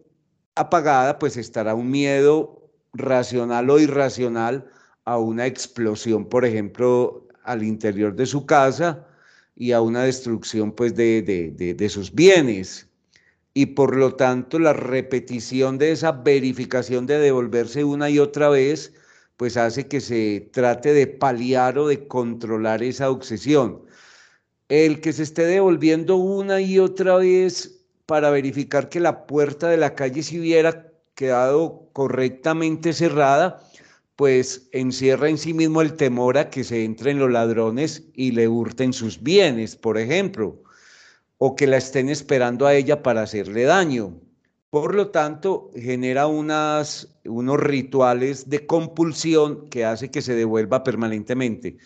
apagada, 0.55 1.19
pues 1.19 1.37
estará 1.37 1.75
un 1.75 1.91
miedo 1.91 2.62
racional 2.93 3.71
o 3.71 3.79
irracional 3.79 4.71
a 5.05 5.19
una 5.19 5.47
explosión, 5.47 6.29
por 6.29 6.45
ejemplo, 6.45 7.27
al 7.45 7.63
interior 7.63 8.15
de 8.15 8.27
su 8.27 8.47
casa 8.47 9.07
y 9.57 9.73
a 9.73 9.81
una 9.81 10.05
destrucción 10.05 10.73
pues 10.73 10.95
de, 10.95 11.23
de, 11.23 11.89
sus 11.89 12.15
bienes. 12.15 12.89
Y 13.55 13.67
por 13.67 13.97
lo 13.97 14.15
tanto 14.15 14.59
la 14.59 14.73
repetición 14.73 15.77
de 15.79 15.93
esa 15.93 16.13
verificación 16.13 17.07
de 17.07 17.19
devolverse 17.19 17.85
una 17.85 18.09
y 18.09 18.19
otra 18.19 18.49
vez 18.49 18.95
pues 19.37 19.57
hace 19.57 19.89
que 19.89 20.01
se 20.01 20.49
trate 20.53 20.95
de 20.95 21.07
paliar 21.07 21.79
o 21.79 21.89
de 21.89 22.07
controlar 22.07 22.83
esa 22.83 23.11
obsesión. 23.11 23.83
El 24.69 25.01
que 25.01 25.13
se 25.13 25.25
esté 25.25 25.45
devolviendo 25.45 26.17
una 26.17 26.61
y 26.61 26.79
otra 26.79 27.17
vez 27.17 27.85
para 28.07 28.31
verificar 28.31 28.89
que 28.89 29.01
la 29.01 29.27
puerta 29.27 29.69
de 29.69 29.77
la 29.77 29.95
calle 29.95 30.23
si 30.23 30.39
hubiera 30.39 30.92
quedado 31.14 31.88
correctamente 31.92 32.92
cerrada, 32.92 33.61
pues 34.16 34.69
encierra 34.73 35.28
en 35.28 35.38
sí 35.38 35.54
mismo 35.54 35.83
el 35.83 35.95
temor 35.95 36.38
a 36.38 36.50
que 36.50 36.64
se 36.64 36.85
entren 36.85 37.19
los 37.19 37.31
ladrones 37.31 38.04
y 38.14 38.33
le 38.33 38.49
hurten 38.49 38.92
sus 38.92 39.23
bienes, 39.23 39.76
por 39.76 39.99
ejemplo, 39.99 40.62
o 41.38 41.57
que 41.57 41.66
la 41.66 41.78
estén 41.78 42.09
esperando 42.09 42.66
a 42.66 42.75
ella 42.75 43.02
para 43.02 43.23
hacerle 43.23 43.64
daño. 43.64 44.21
Por 44.71 44.95
lo 44.95 45.11
tanto, 45.11 45.71
genera 45.75 46.26
unas, 46.26 47.09
unos 47.25 47.61
rituales 47.61 48.49
de 48.49 48.66
compulsión 48.66 49.69
que 49.69 49.85
hace 49.85 50.11
que 50.11 50.23
se 50.23 50.35
devuelva 50.35 50.83
permanentemente. 50.83 51.76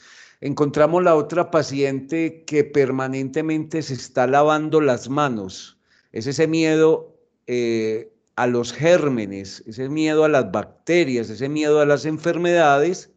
Encontramos 0.40 1.02
la 1.02 1.16
otra 1.16 1.50
paciente 1.50 2.44
que 2.44 2.62
permanentemente 2.64 3.82
se 3.82 3.94
está 3.94 4.26
lavando 4.26 4.80
las 4.80 5.08
manos 5.08 5.76
es 6.16 6.26
ese 6.26 6.46
miedo 6.46 7.14
eh, 7.46 8.10
a 8.36 8.46
los 8.46 8.72
gérmenes, 8.72 9.64
ese 9.66 9.88
miedo 9.88 10.24
a 10.24 10.28
las 10.28 10.52
bacterias, 10.52 11.30
ese 11.30 11.48
miedo 11.48 11.80
a 11.80 11.86
las 11.86 12.04
enfermedades, 12.04 13.10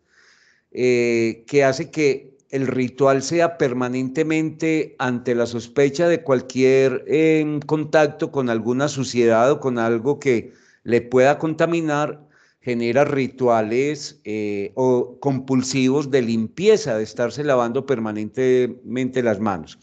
eh, 0.72 1.44
que 1.48 1.64
hace 1.64 1.92
que 1.92 2.38
el 2.50 2.68
ritual 2.68 3.22
sea 3.22 3.58
permanentemente 3.58 4.96
ante 4.98 5.36
la 5.36 5.46
sospecha 5.46 6.08
de 6.08 6.24
cualquier 6.24 7.04
em, 7.08 7.60
contacto 7.60 8.32
con 8.32 8.50
alguna 8.50 8.88
suciedad 8.88 9.52
o 9.52 9.60
con 9.60 9.78
algo 9.78 10.20
que 10.20 10.54
le 10.84 11.02
pueda 11.02 11.38
contaminar, 11.38 12.28
genera 12.62 13.06
rituales 13.06 14.22
eh, 14.24 14.72
o 14.76 15.20
compulsivos 15.20 16.12
de 16.12 16.22
limpieza, 16.22 16.98
de 16.98 17.04
estarse 17.04 17.44
lavando 17.44 17.86
permanentemente 17.86 19.22
las 19.22 19.40
manos. 19.40 19.78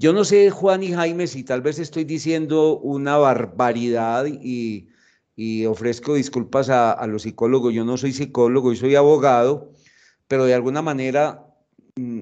Yo 0.00 0.14
no 0.14 0.24
sé, 0.24 0.48
Juan 0.48 0.82
y 0.82 0.92
Jaime, 0.94 1.26
si 1.26 1.44
tal 1.44 1.60
vez 1.60 1.78
estoy 1.78 2.04
diciendo 2.04 2.78
una 2.78 3.18
barbaridad 3.18 4.24
y, 4.26 4.86
ofrezco 5.66 6.14
disculpas 6.14 6.70
a, 6.70 7.06
los 7.06 7.22
psicólogos. 7.22 7.74
Yo 7.74 7.84
no 7.84 7.98
soy 7.98 8.14
psicólogo, 8.14 8.72
yo 8.72 8.80
soy 8.80 8.94
abogado, 8.94 9.72
pero 10.26 10.46
de 10.46 10.54
alguna 10.54 10.80
manera 10.80 11.44
mm, 11.96 12.20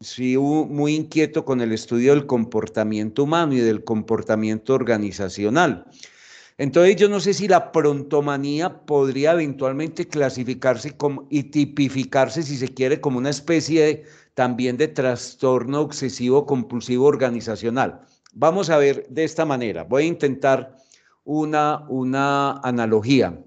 sí 0.00 0.36
muy 0.36 0.96
inquieto 0.96 1.44
con 1.44 1.60
el 1.60 1.70
estudio 1.70 2.12
del 2.12 2.26
comportamiento 2.26 3.22
humano 3.22 3.54
y 3.54 3.60
del 3.60 3.84
comportamiento 3.84 4.74
organizacional. 4.74 5.86
Entonces 6.58 6.96
yo 6.96 7.08
no 7.08 7.20
sé 7.20 7.34
si 7.34 7.46
la 7.46 7.70
prontomanía 7.70 8.84
podría 8.84 9.32
eventualmente 9.32 10.08
clasificarse 10.08 10.96
y 11.30 11.44
tipificarse, 11.44 12.42
si 12.42 12.56
se 12.56 12.68
quiere, 12.68 13.00
como 13.00 13.18
una 13.18 13.30
especie 13.30 13.82
de 13.84 14.04
también 14.34 14.76
de 14.76 14.88
trastorno 14.88 15.80
obsesivo 15.80 16.46
compulsivo 16.46 17.06
organizacional. 17.06 18.00
Vamos 18.32 18.70
a 18.70 18.78
ver 18.78 19.06
de 19.08 19.24
esta 19.24 19.44
manera. 19.44 19.84
Voy 19.84 20.04
a 20.04 20.06
intentar 20.06 20.76
una, 21.24 21.86
una 21.88 22.52
analogía. 22.60 23.38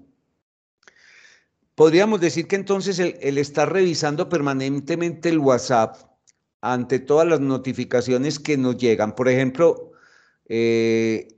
Podríamos 1.74 2.20
decir 2.20 2.46
que 2.46 2.56
entonces 2.56 2.98
el, 2.98 3.38
estar 3.38 3.70
revisando 3.70 4.28
permanentemente 4.28 5.28
el 5.28 5.38
WhatsApp 5.38 5.96
ante 6.62 6.98
todas 7.00 7.28
las 7.28 7.40
notificaciones 7.40 8.38
que 8.38 8.56
nos 8.56 8.78
llegan, 8.78 9.14
por 9.14 9.28
ejemplo, 9.28 9.92
eh, 10.48 11.28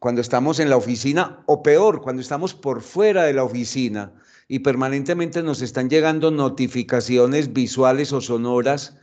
cuando 0.00 0.20
estamos 0.20 0.58
en 0.58 0.70
la 0.70 0.76
oficina 0.76 1.44
o 1.46 1.62
peor, 1.62 2.02
cuando 2.02 2.20
estamos 2.20 2.52
por 2.52 2.82
fuera 2.82 3.24
de 3.24 3.34
la 3.34 3.44
oficina, 3.44 4.12
y 4.48 4.60
permanentemente 4.60 5.42
nos 5.42 5.62
están 5.62 5.90
llegando 5.90 6.30
notificaciones 6.30 7.52
visuales 7.52 8.12
o 8.12 8.20
sonoras 8.20 8.96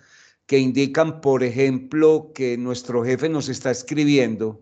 que 0.46 0.60
indican, 0.60 1.22
por 1.22 1.44
ejemplo, 1.44 2.32
que 2.34 2.58
nuestro 2.58 3.04
jefe 3.04 3.30
nos 3.30 3.50
está 3.50 3.72
escribiendo 3.72 4.62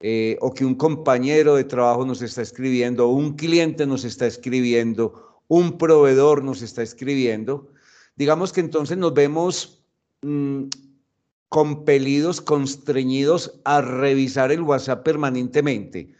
eh, 0.00 0.38
o 0.40 0.52
que 0.52 0.64
un 0.64 0.74
compañero 0.74 1.56
de 1.56 1.64
trabajo 1.64 2.06
nos 2.06 2.22
está 2.22 2.42
escribiendo, 2.42 3.08
un 3.08 3.36
cliente 3.36 3.86
nos 3.86 4.04
está 4.04 4.26
escribiendo, 4.26 5.42
un 5.48 5.78
proveedor 5.78 6.42
nos 6.42 6.62
está 6.62 6.82
escribiendo. 6.82 7.70
Digamos 8.16 8.52
que 8.52 8.60
entonces 8.60 8.96
nos 8.96 9.12
vemos 9.12 9.82
mm, 10.22 10.64
compelidos, 11.48 12.40
constreñidos 12.40 13.60
a 13.64 13.80
revisar 13.80 14.52
el 14.52 14.62
WhatsApp 14.62 15.04
permanentemente. 15.04 16.14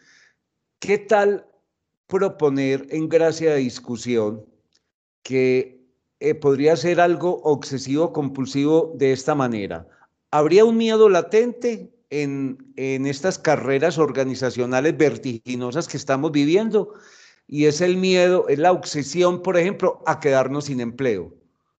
¿Qué 0.79 0.99
tal 0.99 1.50
proponer 2.11 2.87
en 2.91 3.09
gracia 3.09 3.55
de 3.55 3.61
discusión 3.61 4.45
que 5.23 5.81
eh, 6.19 6.35
podría 6.35 6.77
ser 6.77 7.01
algo 7.01 7.41
obsesivo 7.45 8.13
compulsivo 8.13 8.93
de 8.97 9.13
esta 9.13 9.35
manera. 9.35 9.89
¿Habría 10.31 10.67
un 10.67 10.77
miedo 10.77 11.09
latente 11.09 11.95
en, 12.11 12.73
en 12.77 13.07
estas 13.07 13.39
carreras 13.39 13.97
organizacionales 13.97 14.99
vertiginosas 14.99 15.89
que 15.89 15.97
estamos 15.97 16.33
viviendo? 16.33 16.93
Y 17.47 17.65
es 17.65 17.81
el 17.81 17.97
miedo, 17.97 18.47
es 18.49 18.59
la 18.59 18.73
obsesión, 18.73 19.43
por 19.43 19.57
ejemplo, 19.57 20.03
a 20.07 20.21
quedarnos 20.21 20.67
sin 20.67 20.81
empleo, 20.81 21.35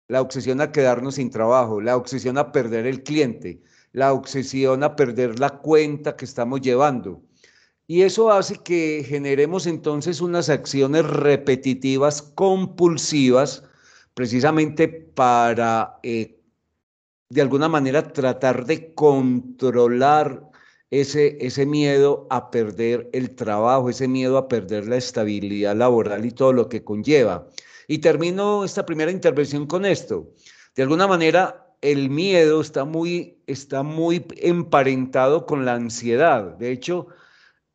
la 0.08 0.22
obsesión 0.22 0.60
a 0.60 0.72
quedarnos 0.72 1.16
sin 1.16 1.30
trabajo, 1.30 1.80
la 1.80 1.96
obsesión 1.96 2.38
a 2.38 2.52
perder 2.52 2.88
el 2.88 3.04
cliente, 3.04 3.62
la 3.92 4.14
obsesión 4.14 4.84
a 4.84 4.96
perder 4.96 5.40
la 5.40 5.60
cuenta 5.60 6.16
que 6.16 6.26
estamos 6.26 6.62
llevando 6.62 7.22
y 7.92 8.04
eso 8.04 8.32
hace 8.32 8.56
que 8.56 9.04
generemos 9.06 9.68
entonces 9.68 10.22
unas 10.22 10.48
acciones 10.48 11.06
repetitivas, 11.06 12.22
compulsivas, 12.22 13.66
precisamente 14.14 14.88
para, 14.88 16.00
eh, 16.02 16.40
de 17.28 17.42
alguna 17.42 17.68
manera, 17.68 18.14
tratar 18.14 18.66
de 18.66 18.94
controlar 18.94 20.50
ese, 20.90 21.38
ese 21.42 21.66
miedo 21.66 22.28
a 22.30 22.50
perder 22.50 23.10
el 23.12 23.36
trabajo, 23.36 23.90
ese 23.90 24.08
miedo 24.08 24.38
a 24.38 24.48
perder 24.48 24.88
la 24.88 24.96
estabilidad 24.96 25.76
laboral 25.76 26.26
y 26.26 26.32
todo 26.32 26.54
lo 26.54 26.70
que 26.70 26.86
conlleva. 26.86 27.50
Y 27.90 27.98
termino 27.98 28.64
esta 28.64 28.86
primera 28.86 29.12
intervención 29.12 29.68
con 29.68 29.84
esto. 29.84 30.32
De 30.78 30.84
alguna 30.84 31.08
manera, 31.08 31.76
el 31.82 32.10
miedo 32.10 32.62
está 32.62 32.86
muy, 32.86 33.38
está 33.48 33.84
muy 33.84 34.26
emparentado 34.38 35.46
con 35.46 35.66
la 35.66 35.74
ansiedad. 35.74 36.56
De 36.58 36.72
hecho, 36.72 37.08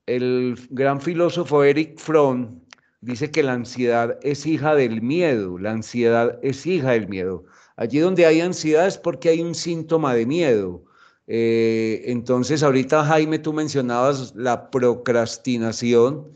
el 0.06 0.56
gran 0.70 1.00
filósofo 1.00 1.64
Eric 1.64 1.98
Fromm 1.98 2.60
dice 3.00 3.30
que 3.30 3.42
la 3.42 3.52
ansiedad 3.52 4.18
es 4.22 4.46
hija 4.46 4.74
del 4.74 5.02
miedo, 5.02 5.58
la 5.58 5.72
ansiedad 5.72 6.38
es 6.42 6.64
hija 6.66 6.92
del 6.92 7.08
miedo. 7.08 7.44
Allí 7.76 7.98
donde 7.98 8.24
hay 8.24 8.40
ansiedad 8.40 8.86
es 8.86 8.98
porque 8.98 9.28
hay 9.28 9.42
un 9.42 9.54
síntoma 9.54 10.14
de 10.14 10.26
miedo. 10.26 10.84
Eh, 11.26 12.04
entonces, 12.06 12.62
ahorita 12.62 13.04
Jaime, 13.04 13.38
tú 13.38 13.52
mencionabas 13.52 14.34
la 14.36 14.70
procrastinación 14.70 16.32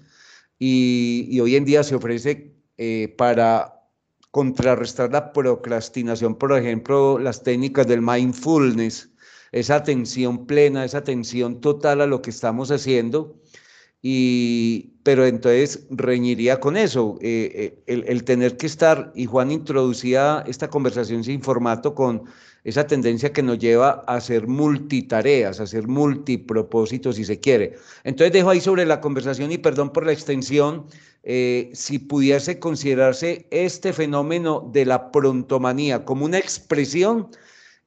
y, 0.58 1.38
hoy 1.40 1.56
en 1.56 1.64
día 1.64 1.82
se 1.84 1.94
ofrece 1.94 2.52
eh, 2.76 3.14
para 3.16 3.74
contrarrestar 4.30 5.12
la 5.12 5.32
procrastinación, 5.32 6.36
por 6.36 6.56
ejemplo, 6.56 7.18
las 7.18 7.42
técnicas 7.42 7.86
del 7.86 8.02
mindfulness, 8.02 9.10
esa 9.52 9.76
atención 9.76 10.46
plena, 10.46 10.84
esa 10.84 10.98
atención 10.98 11.60
total 11.60 12.00
a 12.00 12.06
lo 12.06 12.22
que 12.22 12.30
estamos 12.30 12.70
haciendo 12.70 13.40
y, 14.02 14.94
pero 15.02 15.26
entonces 15.26 15.86
reñiría 15.90 16.60
con 16.60 16.76
eso, 16.76 17.18
eh, 17.20 17.76
eh, 17.86 18.04
el, 18.06 18.24
tener 18.24 18.56
que 18.56 18.66
estar, 18.66 19.12
y 19.14 19.26
Juan 19.26 19.50
introducía 19.50 20.42
esta 20.46 20.68
conversación 20.68 21.22
sin 21.24 21.42
formato 21.42 21.94
con 21.94 22.24
esa 22.64 22.86
tendencia 22.86 23.32
que 23.32 23.42
nos 23.42 23.58
lleva 23.58 24.04
a 24.06 24.16
hacer 24.16 24.46
multitareas, 24.46 25.60
a 25.60 25.64
hacer 25.64 25.86
multipropósitos 25.88 27.16
si 27.16 27.24
se 27.24 27.40
quiere. 27.40 27.76
Entonces 28.04 28.32
dejo 28.32 28.50
ahí 28.50 28.60
sobre 28.60 28.86
la 28.86 29.00
conversación 29.00 29.52
y 29.52 29.58
perdón 29.58 29.90
por 29.90 30.04
la 30.06 30.12
extensión, 30.12 30.86
eh, 31.22 31.70
si 31.74 31.98
pudiese 31.98 32.58
considerarse 32.58 33.46
este 33.50 33.92
fenómeno 33.92 34.70
de 34.72 34.86
la 34.86 35.10
prontomanía 35.10 36.04
como 36.04 36.24
una 36.24 36.38
expresión 36.38 37.28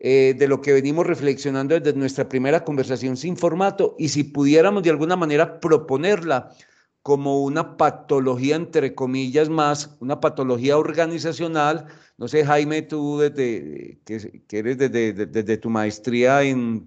eh, 0.06 0.36
de 0.38 0.50
lo 0.50 0.60
que 0.60 0.74
venimos 0.74 1.08
reflexionando 1.08 1.80
desde 1.80 1.98
nuestra 1.98 2.28
primera 2.28 2.66
conversación 2.66 3.16
sin 3.16 3.38
formato 3.38 3.96
y 3.98 4.10
si 4.10 4.26
pudiéramos 4.26 4.84
de 4.84 4.90
alguna 4.90 5.16
manera 5.16 5.62
proponerla 5.62 6.52
como 7.04 7.42
una 7.42 7.78
patología, 7.78 8.58
entre 8.58 8.96
comillas, 8.96 9.48
más, 9.48 9.96
una 10.02 10.20
patología 10.20 10.78
organizacional. 10.78 11.86
No 12.18 12.28
sé, 12.28 12.46
Jaime, 12.46 12.82
tú 12.82 13.20
desde 13.20 14.02
que, 14.04 14.58
eres 14.58 14.78
desde, 14.78 15.58
tu 15.58 15.70
maestría 15.70 16.44
en, 16.44 16.86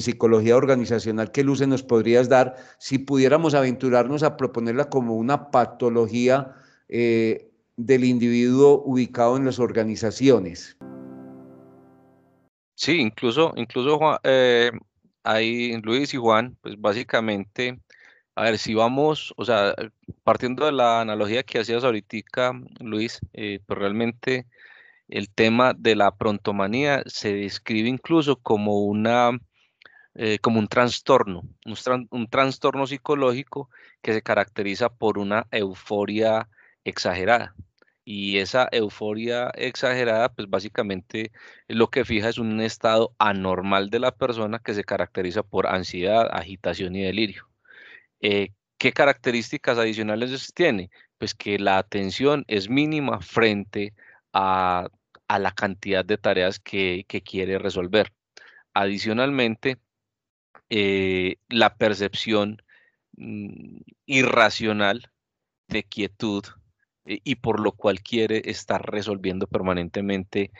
psicología 0.00 0.56
organizacional, 0.56 1.32
¿qué 1.32 1.44
luces 1.44 1.68
nos 1.68 1.82
podrías 1.82 2.30
dar 2.30 2.56
si 2.78 2.96
pudiéramos 2.96 3.52
aventurarnos 3.52 4.22
a 4.22 4.38
proponerla 4.38 4.88
como 4.88 5.16
una 5.16 5.50
patología 5.50 6.54
eh, 6.88 7.50
del 7.76 8.04
individuo 8.04 8.82
ubicado 8.86 9.36
en 9.36 9.44
las 9.44 9.58
organizaciones? 9.58 10.78
Sí, 12.76 13.00
incluso, 13.00 13.52
incluso 13.56 13.98
Juan, 13.98 14.18
eh, 14.24 14.72
ahí 15.22 15.76
Luis 15.82 16.12
y 16.14 16.16
Juan, 16.16 16.56
pues 16.60 16.74
básicamente, 16.78 17.78
a 18.34 18.44
ver, 18.44 18.58
si 18.58 18.74
vamos, 18.74 19.32
o 19.36 19.44
sea, 19.44 19.74
partiendo 20.24 20.66
de 20.66 20.72
la 20.72 21.00
analogía 21.00 21.44
que 21.44 21.60
hacías 21.60 21.84
ahorita, 21.84 22.52
Luis, 22.80 23.20
eh, 23.32 23.60
pues 23.66 23.78
realmente 23.78 24.46
el 25.08 25.30
tema 25.30 25.74
de 25.74 25.96
la 25.96 26.16
prontomanía 26.16 27.02
se 27.06 27.34
describe 27.34 27.88
incluso 27.88 28.36
como 28.36 28.80
una, 28.84 29.30
eh, 30.14 30.38
como 30.40 30.58
un 30.60 30.68
trastorno, 30.68 31.42
un 32.10 32.28
trastorno 32.28 32.86
psicológico 32.86 33.70
que 34.02 34.14
se 34.14 34.22
caracteriza 34.22 34.90
por 34.90 35.18
una 35.18 35.46
euforia 35.50 36.48
exagerada 36.84 37.54
y 38.04 38.38
esa 38.38 38.68
euforia 38.72 39.50
exagerada, 39.54 40.30
pues 40.32 40.48
básicamente 40.48 41.32
lo 41.68 41.88
que 41.88 42.04
fija 42.04 42.28
es 42.28 42.38
un 42.38 42.60
estado 42.60 43.14
anormal 43.18 43.90
de 43.90 44.00
la 44.00 44.12
persona 44.12 44.58
que 44.58 44.74
se 44.74 44.84
caracteriza 44.84 45.42
por 45.42 45.66
ansiedad, 45.66 46.28
agitación 46.32 46.96
y 46.96 47.02
delirio. 47.02 47.48
Eh, 48.20 48.50
¿Qué 48.78 48.92
características 48.92 49.78
adicionales 49.78 50.52
tiene? 50.54 50.90
Pues 51.18 51.34
que 51.34 51.58
la 51.58 51.78
atención 51.78 52.44
es 52.48 52.68
mínima 52.68 53.20
frente 53.20 53.94
a, 54.32 54.88
la 55.28 55.52
cantidad 55.52 56.04
de 56.04 56.18
tareas 56.18 56.60
que, 56.60 57.06
quiere 57.24 57.58
resolver. 57.58 58.12
Adicionalmente, 58.74 59.78
eh, 60.70 61.36
la 61.48 61.76
percepción 61.76 62.62
mm, 63.16 63.78
irracional 64.06 65.10
de 65.68 65.84
quietud 65.84 66.44
y 67.04 67.36
por 67.36 67.60
lo 67.60 67.72
cual 67.72 68.00
quiere 68.00 68.42
estar 68.46 68.82
resolviendo 68.90 69.46
permanentemente 69.46 70.50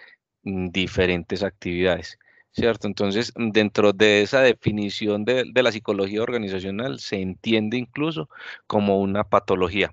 mm, 0.42 0.68
diferentes 0.68 1.42
actividades. 1.42 2.18
¿Cierto? 2.52 2.86
Entonces, 2.86 3.32
dentro 3.36 3.92
de 3.92 4.22
esa 4.22 4.40
definición 4.40 5.24
de, 5.24 5.44
la 5.54 5.72
psicología 5.72 6.22
organizacional 6.22 7.00
se 7.00 7.20
entiende 7.20 7.76
incluso 7.76 8.28
como 8.68 9.00
una 9.00 9.24
patología. 9.24 9.92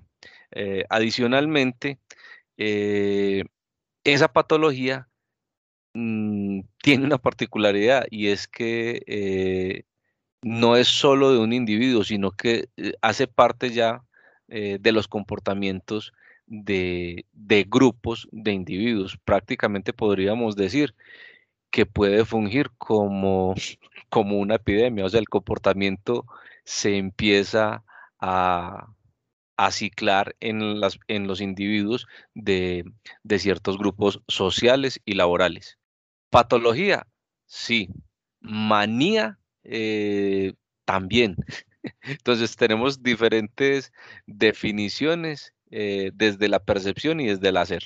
Eh, 0.52 0.84
adicionalmente, 0.88 1.98
eh, 2.58 3.44
esa 4.04 4.28
patología 4.32 5.08
mm, 5.94 6.60
tiene 6.82 7.04
una 7.06 7.18
particularidad 7.18 8.06
y 8.10 8.28
es 8.28 8.46
que 8.48 9.84
no 10.42 10.76
es 10.76 10.88
solo 10.88 11.32
de 11.32 11.38
un 11.38 11.52
individuo, 11.52 12.04
sino 12.04 12.30
que 12.32 12.68
hace 13.02 13.26
parte 13.26 13.70
ya 13.70 14.04
de 14.48 14.92
los 14.92 15.08
comportamientos 15.08 16.12
de, 16.52 17.24
grupos 17.68 18.28
de 18.30 18.52
individuos. 18.52 19.18
Prácticamente 19.24 19.92
podríamos 19.92 20.54
decir 20.54 20.94
que 21.70 21.86
puede 21.86 22.24
fungir 22.26 22.70
como, 22.76 23.54
como 24.10 24.38
una 24.38 24.56
epidemia, 24.56 25.06
o 25.06 25.08
sea, 25.08 25.20
el 25.20 25.28
comportamiento 25.28 26.26
se 26.64 26.98
empieza 26.98 27.84
a, 28.20 28.88
ciclar 29.70 30.34
en, 30.40 30.80
las, 30.80 30.98
en 31.08 31.26
los 31.28 31.40
individuos 31.40 32.06
de, 32.34 32.84
ciertos 33.38 33.78
grupos 33.78 34.20
sociales 34.28 35.00
y 35.04 35.14
laborales. 35.14 35.78
Patología, 36.30 37.06
sí. 37.46 37.88
Manía, 38.40 39.38
eh, 39.62 40.54
también. 40.84 41.36
Entonces 42.02 42.56
tenemos 42.56 43.02
diferentes 43.02 43.92
definiciones 44.26 45.54
eh, 45.74 46.10
desde 46.14 46.50
la 46.50 46.58
percepción 46.58 47.18
y 47.18 47.28
desde 47.28 47.48
el 47.48 47.56
hacer. 47.56 47.82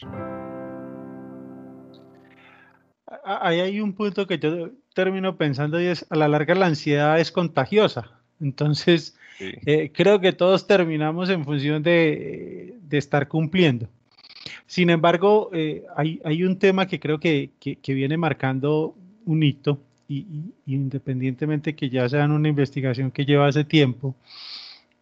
Ahí 3.24 3.60
hay 3.60 3.80
un 3.80 3.92
punto 3.92 4.26
que 4.26 4.40
yo 4.40 4.70
termino 4.92 5.36
pensando 5.36 5.80
y 5.80 5.86
es, 5.86 6.04
a 6.10 6.16
la 6.16 6.26
larga 6.26 6.56
la 6.56 6.66
ansiedad 6.66 7.20
es 7.20 7.30
contagiosa. 7.30 8.10
Entonces, 8.40 9.16
eh, 9.38 9.92
creo 9.94 10.20
que 10.20 10.32
todos 10.32 10.66
terminamos 10.66 11.30
en 11.30 11.44
función 11.44 11.84
de, 11.84 12.74
estar 12.90 13.28
cumpliendo. 13.28 13.88
Sin 14.66 14.90
embargo, 14.90 15.50
eh, 15.52 15.84
hay, 15.96 16.42
un 16.42 16.58
tema 16.58 16.86
que 16.86 16.98
creo 16.98 17.20
que, 17.20 17.50
viene 17.86 18.16
marcando 18.16 18.96
un 19.26 19.44
hito, 19.44 19.80
y, 20.08 20.26
independientemente 20.66 21.76
que 21.76 21.88
ya 21.88 22.08
sea 22.08 22.24
una 22.24 22.48
investigación 22.48 23.12
que 23.12 23.24
lleva 23.24 23.46
hace 23.46 23.64
tiempo, 23.64 24.16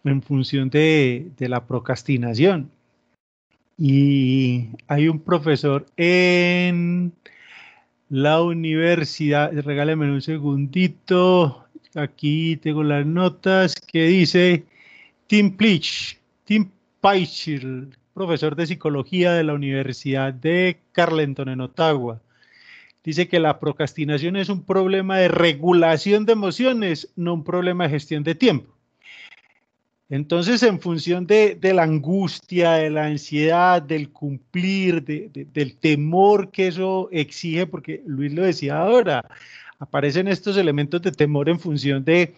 en 0.05 0.23
función 0.23 0.71
de, 0.71 1.33
la 1.39 1.67
procrastinación. 1.67 2.71
Y 3.77 4.69
hay 4.87 5.09
un 5.09 5.21
profesor 5.21 5.87
en 5.97 7.13
la 8.09 8.43
universidad, 8.43 9.53
regáleme 9.53 10.11
un 10.11 10.23
segundito, 10.23 11.65
aquí 11.95 12.57
tengo 12.59 12.83
las 12.85 13.05
notas, 13.05 13.75
que 13.75 14.05
dice 14.05 14.65
Tim 15.27 15.57
Plitch, 15.57 16.21
Tim 16.45 16.71
Paichil, 17.01 17.97
profesor 18.13 18.55
de 18.55 18.67
psicología 18.67 19.33
de 19.33 19.43
la 19.43 19.55
Universidad 19.55 20.33
de 20.33 20.79
Carleton 20.93 21.49
en 21.49 21.61
Ottawa. 21.61 22.21
Dice 23.03 23.29
que 23.29 23.41
la 23.41 23.59
procrastinación 23.59 24.37
es 24.37 24.49
un 24.49 24.63
problema 24.63 25.19
de 25.19 25.29
regulación 25.29 26.25
de 26.25 26.33
emociones, 26.33 27.13
no 27.17 27.35
un 27.35 27.45
problema 27.45 27.85
de 27.85 27.91
gestión 27.91 28.23
de 28.23 28.35
tiempo. 28.35 28.74
Entonces, 30.11 30.63
en 30.63 30.81
función 30.81 31.27
de, 31.27 31.59
la 31.63 31.83
angustia, 31.83 32.73
de 32.73 32.91
la 32.91 33.07
ansiedad, 33.07 33.81
del 33.81 34.11
cumplir, 34.11 35.03
del 35.05 35.77
temor 35.79 36.51
que 36.51 36.69
eso 36.69 37.09
exige, 37.11 37.67
porque 37.67 38.03
Luis 38.07 38.33
lo 38.33 38.43
decía 38.43 38.79
ahora, 38.79 39.25
aparecen 39.79 40.29
estos 40.29 40.57
elementos 40.57 41.01
de 41.03 41.13
temor 41.13 41.49
en 41.49 41.59
función 41.59 42.05
de, 42.05 42.35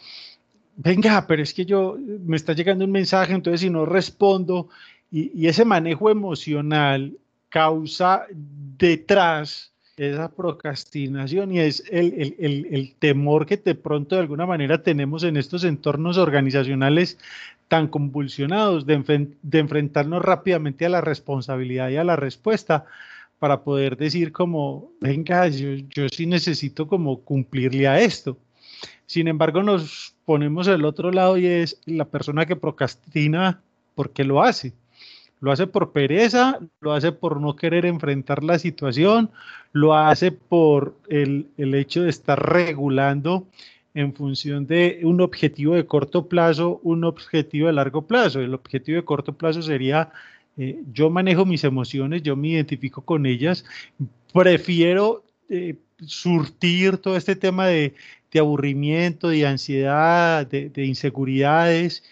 venga, 0.77 1.27
pero 1.27 1.43
es 1.43 1.53
que 1.53 1.65
yo 1.65 1.99
me 2.25 2.37
está 2.37 2.53
llegando 2.53 2.85
un 2.85 2.93
mensaje, 2.93 3.33
entonces 3.35 3.61
si 3.61 3.71
no 3.71 3.85
respondo, 3.85 4.69
y, 5.11 5.47
ese 5.47 5.65
manejo 5.65 6.11
emocional 6.11 7.17
causa 7.49 8.27
detrás 8.31 9.73
esa 9.97 10.31
procrastinación 10.31 11.53
y 11.53 11.61
es 11.61 11.83
el, 11.91 12.95
temor 12.99 13.47
que 13.47 13.57
de 13.57 13.75
pronto 13.75 14.15
de 14.15 14.21
alguna 14.21 14.45
manera 14.45 14.83
tenemos 14.83 15.25
en 15.25 15.39
estos 15.39 15.65
entornos 15.65 16.19
organizacionales 16.19 17.19
tan 17.69 17.89
convulsionados 17.89 18.87
de, 18.87 18.95
enfrentarnos 19.53 20.23
rápidamente 20.23 20.87
a 20.87 20.91
la 20.91 21.01
responsabilidad 21.01 21.91
y 21.91 21.97
a 21.97 22.05
la 22.05 22.17
respuesta 22.17 22.85
para 23.39 23.63
poder 23.63 23.97
decir 23.97 24.33
como, 24.33 24.91
venga, 25.01 25.49
yo, 25.49 25.71
yo 25.91 26.09
sí 26.09 26.27
necesito 26.27 26.87
como 26.87 27.21
cumplirle 27.21 27.87
a 27.87 28.01
esto. 28.01 28.39
Sin 29.07 29.29
embargo, 29.29 29.63
nos 29.63 30.15
ponemos 30.25 30.67
el 30.69 30.85
otro 30.85 31.11
lado 31.13 31.37
y 31.37 31.47
es 31.47 31.81
la 31.85 32.07
persona 32.07 32.47
que 32.47 32.57
procrastina 32.57 33.61
porque 33.95 34.25
lo 34.25 34.43
hace. 34.43 34.73
Lo 35.41 35.53
hace 35.53 35.67
por 35.67 35.93
pereza, 35.93 36.59
lo 36.81 36.93
hace 36.93 37.13
por 37.13 37.41
no 37.41 37.57
querer 37.57 37.85
enfrentar 37.85 38.43
la 38.43 38.59
situación, 38.59 39.31
lo 39.73 39.95
hace 39.95 40.33
por 40.33 40.97
el, 41.09 41.49
el 41.59 41.75
hecho 41.75 42.03
de 42.03 42.11
estar 42.11 42.53
regulando 42.53 43.47
en 43.97 44.13
función 44.13 44.67
de 44.67 45.01
un 45.05 45.23
objetivo 45.23 45.75
de 45.75 45.87
corto 45.87 46.29
plazo, 46.29 46.81
un 46.83 47.03
objetivo 47.05 47.69
de 47.69 47.73
largo 47.73 48.07
plazo. 48.07 48.41
El 48.41 48.53
objetivo 48.53 48.97
de 48.97 49.05
corto 49.07 49.33
plazo 49.33 49.63
sería, 49.63 50.13
eh, 50.59 50.83
yo 50.93 51.09
manejo 51.09 51.47
mis 51.47 51.65
emociones, 51.65 52.23
yo 52.23 52.37
me 52.37 52.49
identifico 52.49 53.01
con 53.01 53.25
ellas, 53.25 53.65
prefiero 54.35 55.25
eh, 55.49 55.77
surtir 56.05 56.99
todo 56.99 57.17
este 57.17 57.37
tema 57.37 57.69
de, 57.69 57.95
aburrimiento, 58.39 59.29
de 59.31 59.47
ansiedad, 59.47 60.47
de, 60.47 60.85
inseguridades, 60.85 62.05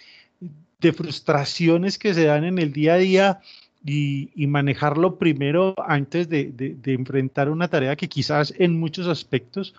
de 0.81 0.93
frustraciones 0.95 1.99
que 1.99 2.15
se 2.15 2.25
dan 2.25 2.45
en 2.45 2.59
el 2.59 2.73
día 2.73 2.95
a 2.95 2.97
día 2.97 3.41
y, 3.85 4.31
manejarlo 4.47 5.19
primero 5.19 5.75
antes 5.87 6.31
de, 6.31 6.51
de, 6.51 6.93
enfrentar 6.95 7.51
una 7.51 7.69
tarea 7.69 7.95
que 7.95 8.09
quizás 8.09 8.55
en 8.57 8.81
muchos 8.81 9.07
aspectos 9.07 9.75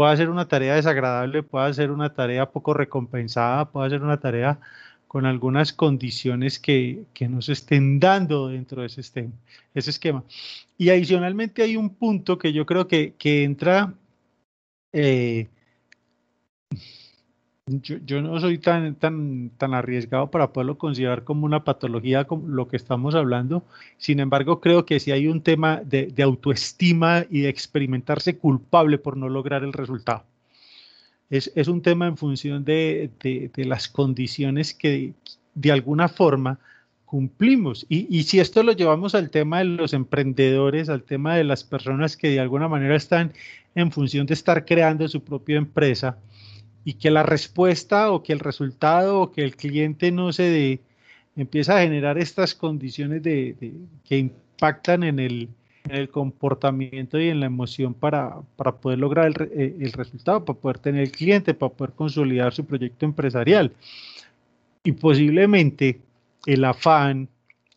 pueda 0.00 0.16
ser 0.16 0.30
una 0.30 0.48
tarea 0.48 0.76
desagradable, 0.76 1.42
pueda 1.42 1.70
ser 1.74 1.90
una 1.90 2.14
tarea 2.14 2.50
poco 2.50 2.72
recompensada, 2.72 3.70
pueda 3.70 3.90
ser 3.90 4.02
una 4.02 4.18
tarea 4.18 4.58
con 5.06 5.26
algunas 5.26 5.74
condiciones 5.74 6.58
que, 6.58 7.04
que 7.12 7.28
nos 7.28 7.50
estén 7.50 8.00
dando 8.00 8.48
dentro 8.48 8.80
de 8.80 8.86
ese, 8.86 9.02
ese 9.74 9.90
esquema. 9.90 10.24
Y 10.78 10.88
adicionalmente 10.88 11.62
hay 11.62 11.76
un 11.76 11.90
punto 11.90 12.38
que 12.38 12.54
yo 12.54 12.64
creo 12.64 12.88
que, 12.88 13.12
que 13.18 13.44
entra 13.44 13.92
eh, 14.94 15.48
yo, 17.78 18.22
no 18.22 18.40
soy 18.40 18.58
tan, 18.58 18.94
tan, 18.96 19.50
tan 19.56 19.74
arriesgado 19.74 20.30
para 20.30 20.52
poderlo 20.52 20.78
considerar 20.78 21.24
como 21.24 21.46
una 21.46 21.62
patología 21.62 22.24
como 22.24 22.48
lo 22.48 22.68
que 22.68 22.76
estamos 22.76 23.14
hablando. 23.14 23.64
Sin 23.96 24.18
embargo, 24.18 24.60
creo 24.60 24.84
que 24.84 24.98
si 24.98 25.12
hay 25.12 25.28
un 25.28 25.42
tema 25.42 25.80
de, 25.84 26.12
autoestima 26.22 27.24
y 27.30 27.40
de 27.40 27.48
experimentarse 27.48 28.36
culpable 28.36 28.98
por 28.98 29.16
no 29.16 29.28
lograr 29.28 29.62
el 29.62 29.72
resultado. 29.72 30.24
Es, 31.28 31.52
es 31.54 31.68
un 31.68 31.80
tema 31.80 32.08
en 32.08 32.16
función 32.16 32.64
de, 32.64 33.10
de, 33.22 33.64
las 33.64 33.88
condiciones 33.88 34.74
que 34.74 35.14
de 35.54 35.72
alguna 35.72 36.08
forma 36.08 36.58
cumplimos. 37.04 37.86
Y, 37.88 38.06
y, 38.16 38.24
si 38.24 38.40
esto 38.40 38.62
lo 38.62 38.72
llevamos 38.72 39.14
al 39.14 39.30
tema 39.30 39.58
de 39.58 39.66
los 39.66 39.92
emprendedores, 39.92 40.88
al 40.88 41.04
tema 41.04 41.36
de 41.36 41.44
las 41.44 41.62
personas 41.62 42.16
que 42.16 42.30
de 42.30 42.40
alguna 42.40 42.68
manera 42.68 42.96
están 42.96 43.32
en 43.74 43.92
función 43.92 44.26
de 44.26 44.34
estar 44.34 44.64
creando 44.64 45.06
su 45.08 45.22
propia 45.22 45.56
empresa, 45.56 46.18
y 46.90 46.94
que 46.94 47.12
la 47.12 47.22
respuesta 47.22 48.10
o 48.10 48.20
que 48.24 48.32
el 48.32 48.40
resultado 48.40 49.20
o 49.20 49.30
que 49.30 49.44
el 49.44 49.54
cliente 49.54 50.10
no 50.10 50.32
se 50.32 50.42
dé, 50.42 50.80
empieza 51.36 51.76
a 51.76 51.82
generar 51.82 52.18
estas 52.18 52.52
condiciones 52.52 53.22
de, 53.22 53.54
que 54.04 54.18
impactan 54.18 55.04
en 55.04 55.20
el, 55.20 55.48
en 55.84 55.94
el, 55.94 56.08
comportamiento 56.08 57.20
y 57.20 57.28
en 57.28 57.38
la 57.38 57.46
emoción 57.46 57.94
para, 57.94 58.40
para 58.56 58.72
poder 58.72 58.98
lograr 58.98 59.26
el, 59.26 59.52
eh, 59.52 59.76
el, 59.78 59.92
resultado, 59.92 60.44
para 60.44 60.58
poder 60.58 60.78
tener 60.78 61.02
el 61.02 61.12
cliente, 61.12 61.54
para 61.54 61.72
poder 61.72 61.94
consolidar 61.94 62.52
su 62.52 62.64
proyecto 62.64 63.06
empresarial. 63.06 63.72
Y 64.82 64.90
posiblemente 64.90 66.00
el 66.44 66.64
afán, 66.64 67.28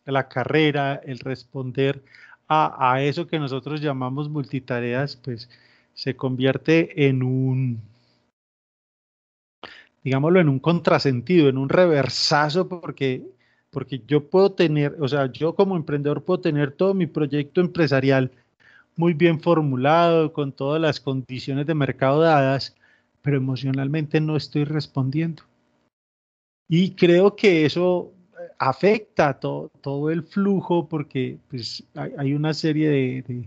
la 0.06 0.26
carrera, 0.26 1.00
el 1.04 1.20
responder 1.20 2.02
a, 2.48 2.90
a 2.94 3.00
eso 3.00 3.28
que 3.28 3.38
nosotros 3.38 3.80
llamamos 3.80 4.28
multitareas, 4.28 5.14
pues 5.14 5.48
se 5.94 6.16
convierte 6.16 7.06
en 7.06 7.22
un 7.22 7.93
digámoslo, 10.04 10.40
en 10.40 10.48
un 10.48 10.60
contrasentido, 10.60 11.48
en 11.48 11.58
un 11.58 11.68
reversazo, 11.68 12.68
porque, 12.68 13.24
porque 13.70 14.02
yo 14.06 14.28
puedo 14.28 14.52
tener, 14.52 14.96
o 15.00 15.08
sea, 15.08 15.32
yo 15.32 15.54
como 15.54 15.76
emprendedor 15.76 16.22
puedo 16.22 16.40
tener 16.40 16.72
todo 16.72 16.94
mi 16.94 17.06
proyecto 17.06 17.60
empresarial 17.60 18.30
muy 18.96 19.14
bien 19.14 19.40
formulado, 19.40 20.32
con 20.32 20.52
todas 20.52 20.80
las 20.80 21.00
condiciones 21.00 21.66
de 21.66 21.74
mercado 21.74 22.20
dadas, 22.20 22.76
pero 23.22 23.38
emocionalmente 23.38 24.20
no 24.20 24.36
estoy 24.36 24.64
respondiendo. 24.64 25.42
Y 26.68 26.94
creo 26.94 27.34
que 27.34 27.66
eso 27.66 28.12
afecta 28.58 29.38
todo, 29.38 30.10
el 30.10 30.22
flujo 30.22 30.88
porque 30.88 31.38
pues, 31.48 31.84
hay, 31.94 32.34
una 32.34 32.54
serie 32.54 32.88
de, 32.88 33.44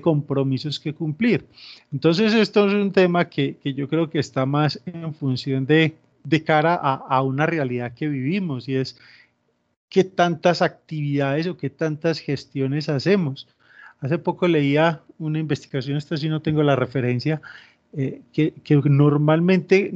compromisos 0.00 0.78
que 0.78 0.94
cumplir. 0.94 1.46
Entonces, 1.92 2.34
esto 2.34 2.66
es 2.66 2.74
un 2.74 2.92
tema 2.92 3.28
que, 3.28 3.56
que 3.56 3.74
yo 3.74 3.88
creo 3.88 4.10
que 4.10 4.18
está 4.18 4.46
más 4.46 4.80
en 4.86 5.14
función 5.14 5.66
de, 5.66 5.96
de 6.24 6.44
cara 6.44 6.74
a, 6.74 6.94
a, 6.94 7.22
una 7.22 7.46
realidad 7.46 7.94
que 7.94 8.08
vivimos 8.08 8.68
y 8.68 8.76
es 8.76 8.98
qué 9.88 10.04
tantas 10.04 10.62
actividades 10.62 11.46
o 11.46 11.56
qué 11.56 11.70
tantas 11.70 12.18
gestiones 12.18 12.88
hacemos. 12.88 13.48
Hace 14.00 14.18
poco 14.18 14.46
leía 14.46 15.02
una 15.18 15.38
investigación, 15.38 15.96
esta 15.96 16.16
sí 16.16 16.28
no 16.28 16.42
tengo 16.42 16.62
la 16.62 16.76
referencia, 16.76 17.40
eh, 17.94 18.20
que, 18.32 18.52
que, 18.62 18.76
normalmente 18.76 19.90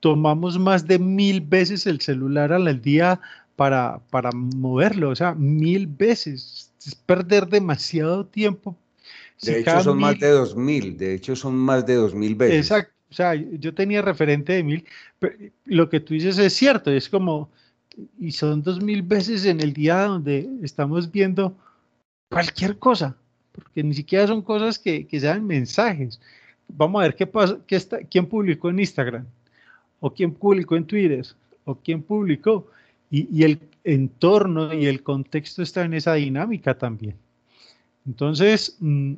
tomamos 0.00 0.58
más 0.58 0.86
de 0.86 0.98
mil 0.98 1.42
veces 1.42 1.86
el 1.86 2.00
celular 2.00 2.52
al 2.52 2.80
día 2.80 3.20
para, 3.56 4.00
para 4.10 4.30
moverlo, 4.32 5.10
o 5.10 5.16
sea, 5.16 5.34
mil 5.34 5.86
veces. 5.86 6.72
Es 6.84 6.94
perder 6.94 7.46
demasiado 7.46 8.24
tiempo 8.24 8.74
de 9.42 9.60
hecho, 9.60 9.80
son 9.80 9.98
más 9.98 10.18
de 10.18 10.28
dos 10.28 10.54
mil, 10.56 10.96
de 10.96 11.14
hecho, 11.14 11.34
son 11.34 11.56
más 11.56 11.86
de 11.86 11.94
dos 11.94 12.14
mil 12.14 12.34
veces. 12.34 12.70
Exacto, 12.70 12.92
o 13.10 13.14
sea, 13.14 13.34
yo 13.34 13.74
tenía 13.74 14.02
referente 14.02 14.52
de 14.52 14.62
mil, 14.62 14.84
pero 15.18 15.34
lo 15.64 15.88
que 15.88 16.00
tú 16.00 16.14
dices 16.14 16.38
es 16.38 16.52
cierto, 16.52 16.90
es 16.90 17.08
como, 17.08 17.50
y 18.18 18.32
son 18.32 18.62
dos 18.62 18.82
mil 18.82 19.02
veces 19.02 19.44
en 19.46 19.60
el 19.60 19.72
día 19.72 20.02
donde 20.02 20.48
estamos 20.62 21.10
viendo 21.10 21.56
cualquier 22.28 22.78
cosa, 22.78 23.16
porque 23.52 23.82
ni 23.82 23.94
siquiera 23.94 24.26
son 24.26 24.42
cosas 24.42 24.78
que, 24.78 25.06
que 25.06 25.18
sean 25.18 25.46
mensajes. 25.46 26.20
Vamos 26.68 27.00
a 27.00 27.04
ver 27.04 27.16
qué 27.16 27.26
pasa, 27.26 27.58
qué 27.66 27.76
está, 27.76 27.98
quién 27.98 28.26
publicó 28.26 28.70
en 28.70 28.78
Instagram, 28.78 29.26
o 30.00 30.12
quién 30.12 30.32
publicó 30.32 30.76
en 30.76 30.84
Twitter, 30.84 31.26
o 31.64 31.74
quién 31.74 32.02
publicó, 32.02 32.70
y, 33.10 33.26
y 33.36 33.42
el 33.44 33.58
entorno 33.82 34.72
y 34.72 34.86
el 34.86 35.02
contexto 35.02 35.62
está 35.62 35.84
en 35.84 35.94
esa 35.94 36.14
dinámica 36.14 36.76
también. 36.78 37.16
Entonces, 38.06 38.76
mm, 38.80 39.14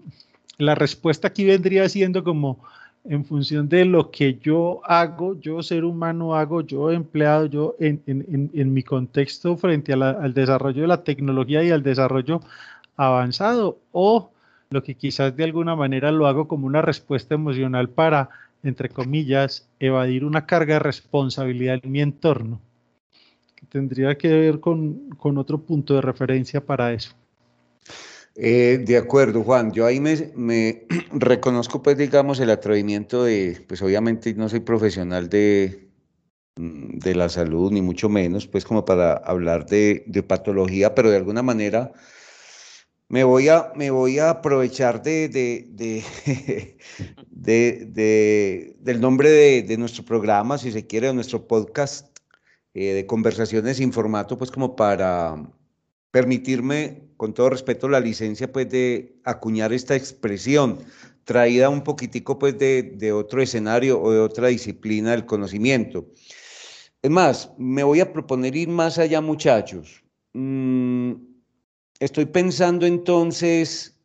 la 0.58 0.74
respuesta 0.74 1.28
aquí 1.28 1.44
vendría 1.44 1.88
siendo 1.88 2.24
como 2.24 2.58
en 3.04 3.24
función 3.24 3.68
de 3.68 3.84
lo 3.84 4.10
que 4.10 4.38
yo 4.38 4.80
hago, 4.84 5.38
yo 5.40 5.62
ser 5.62 5.84
humano 5.84 6.36
hago, 6.36 6.60
yo 6.60 6.90
empleado, 6.90 7.46
yo 7.46 7.76
en, 7.80 8.72
mi 8.72 8.82
contexto 8.82 9.56
frente 9.56 9.92
al 9.92 10.34
desarrollo 10.34 10.82
de 10.82 10.88
la 10.88 11.02
tecnología 11.02 11.64
y 11.64 11.70
al 11.70 11.82
desarrollo 11.82 12.40
avanzado, 12.96 13.78
o 13.90 14.30
lo 14.70 14.82
que 14.82 14.94
quizás 14.94 15.36
de 15.36 15.44
alguna 15.44 15.74
manera 15.74 16.12
lo 16.12 16.26
hago 16.26 16.46
como 16.46 16.66
una 16.66 16.80
respuesta 16.80 17.34
emocional 17.34 17.88
para, 17.88 18.30
entre 18.62 18.88
comillas, 18.88 19.68
evadir 19.80 20.24
una 20.24 20.46
carga 20.46 20.74
de 20.74 20.80
responsabilidad 20.80 21.80
en 21.82 21.90
mi 21.90 22.00
entorno, 22.00 22.60
que 23.56 23.66
tendría 23.66 24.16
que 24.16 24.28
ver 24.28 24.60
con, 24.60 25.10
con 25.10 25.38
otro 25.38 25.58
punto 25.58 25.94
de 25.94 26.02
referencia 26.02 26.64
para 26.64 26.92
eso. 26.92 27.12
Eh, 28.34 28.82
de 28.84 28.96
acuerdo, 28.96 29.42
Juan. 29.44 29.72
Yo 29.72 29.86
ahí 29.86 30.00
me, 30.00 30.86
reconozco, 31.12 31.82
pues, 31.82 31.98
digamos, 31.98 32.40
el 32.40 32.50
atrevimiento 32.50 33.24
de, 33.24 33.62
pues, 33.68 33.82
obviamente 33.82 34.34
no 34.34 34.48
soy 34.48 34.60
profesional 34.60 35.28
de, 35.28 35.90
mm, 36.56 36.98
de 36.98 37.14
la 37.14 37.28
salud, 37.28 37.70
ni 37.72 37.82
mucho 37.82 38.08
menos, 38.08 38.46
pues, 38.46 38.64
como 38.64 38.84
para 38.84 39.14
hablar 39.14 39.66
de, 39.66 40.04
patología, 40.26 40.94
pero 40.94 41.10
de 41.10 41.16
alguna 41.18 41.42
manera 41.42 41.92
me 43.08 43.24
voy 43.24 43.48
a, 43.48 43.72
me 43.76 43.90
voy 43.90 44.18
a 44.18 44.30
aprovechar 44.30 45.02
de, 45.02 45.28
de, 45.28 46.04
del 48.80 49.00
nombre 49.00 49.30
de, 49.62 49.76
nuestro 49.76 50.04
programa, 50.04 50.58
si 50.58 50.72
se 50.72 50.86
quiere, 50.86 51.08
de 51.08 51.14
nuestro 51.14 51.46
podcast 51.46 52.18
eh, 52.74 52.94
de 52.94 53.06
conversaciones 53.06 53.76
sin 53.78 53.92
formato, 53.92 54.38
pues, 54.38 54.50
como 54.50 54.76
para 54.76 55.36
permitirme, 56.10 57.01
con 57.22 57.34
todo 57.34 57.50
respeto, 57.50 57.88
la 57.88 58.00
licencia 58.00 58.50
pues 58.50 58.68
de 58.68 59.14
acuñar 59.22 59.72
esta 59.72 59.94
expresión, 59.94 60.80
traída 61.22 61.68
un 61.68 61.84
poquitico 61.84 62.36
pues 62.36 62.58
de, 62.58 63.12
otro 63.12 63.40
escenario 63.40 64.02
o 64.02 64.10
de 64.10 64.18
otra 64.18 64.48
disciplina 64.48 65.12
del 65.12 65.24
conocimiento. 65.24 66.08
Es 67.00 67.10
más, 67.12 67.52
me 67.58 67.84
voy 67.84 68.00
a 68.00 68.12
proponer 68.12 68.56
ir 68.56 68.70
más 68.70 68.98
allá, 68.98 69.20
muchachos. 69.20 70.02
Mm, 70.32 71.12
estoy 72.00 72.24
pensando 72.24 72.86
entonces 72.86 73.96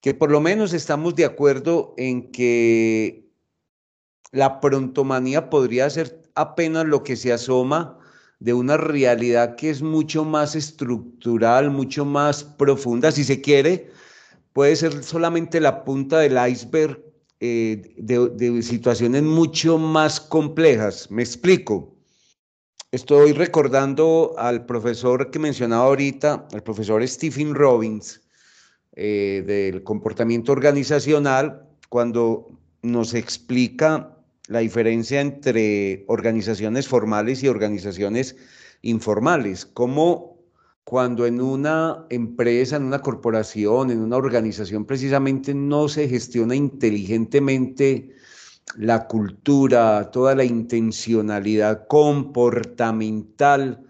que 0.00 0.14
por 0.14 0.30
lo 0.30 0.40
menos 0.40 0.72
estamos 0.72 1.14
de 1.14 1.26
acuerdo 1.26 1.92
en 1.98 2.32
que 2.32 3.28
la 4.32 4.60
prontomanía 4.60 5.50
podría 5.50 5.90
ser 5.90 6.22
apenas 6.34 6.86
lo 6.86 7.02
que 7.02 7.16
se 7.16 7.34
asoma 7.34 7.98
de 8.38 8.52
una 8.52 8.76
realidad 8.76 9.56
que 9.56 9.70
es 9.70 9.82
mucho 9.82 10.24
más 10.24 10.54
estructural, 10.54 11.70
mucho 11.70 12.04
más 12.04 12.44
profunda, 12.44 13.10
si 13.10 13.24
se 13.24 13.40
quiere, 13.40 13.90
puede 14.52 14.76
ser 14.76 15.02
solamente 15.02 15.60
la 15.60 15.84
punta 15.84 16.18
del 16.18 16.36
iceberg 16.50 17.02
eh, 17.40 17.94
de, 17.98 18.62
situaciones 18.62 19.22
mucho 19.22 19.78
más 19.78 20.20
complejas. 20.20 21.10
Me 21.10 21.22
explico. 21.22 21.94
Estoy 22.92 23.32
recordando 23.32 24.34
al 24.38 24.64
profesor 24.64 25.30
que 25.30 25.38
mencionaba 25.38 25.84
ahorita, 25.84 26.46
al 26.52 26.62
profesor 26.62 27.06
Stephen 27.06 27.54
Robbins, 27.54 28.22
eh, 28.92 29.44
del 29.46 29.82
comportamiento 29.82 30.52
organizacional, 30.52 31.68
cuando 31.90 32.48
nos 32.82 33.12
explica 33.12 34.15
la 34.48 34.60
diferencia 34.60 35.20
entre 35.20 36.04
organizaciones 36.08 36.88
formales 36.88 37.42
y 37.42 37.48
organizaciones 37.48 38.36
informales. 38.82 39.66
Como 39.66 40.36
cuando 40.84 41.26
en 41.26 41.40
una 41.40 42.06
empresa, 42.10 42.76
en 42.76 42.84
una 42.84 43.00
corporación, 43.00 43.90
en 43.90 44.00
una 44.00 44.16
organización 44.16 44.84
precisamente 44.84 45.52
no 45.52 45.88
se 45.88 46.08
gestiona 46.08 46.54
inteligentemente 46.54 48.14
la 48.76 49.08
cultura, 49.08 50.10
toda 50.12 50.34
la 50.34 50.44
intencionalidad 50.44 51.86
comportamental 51.88 53.84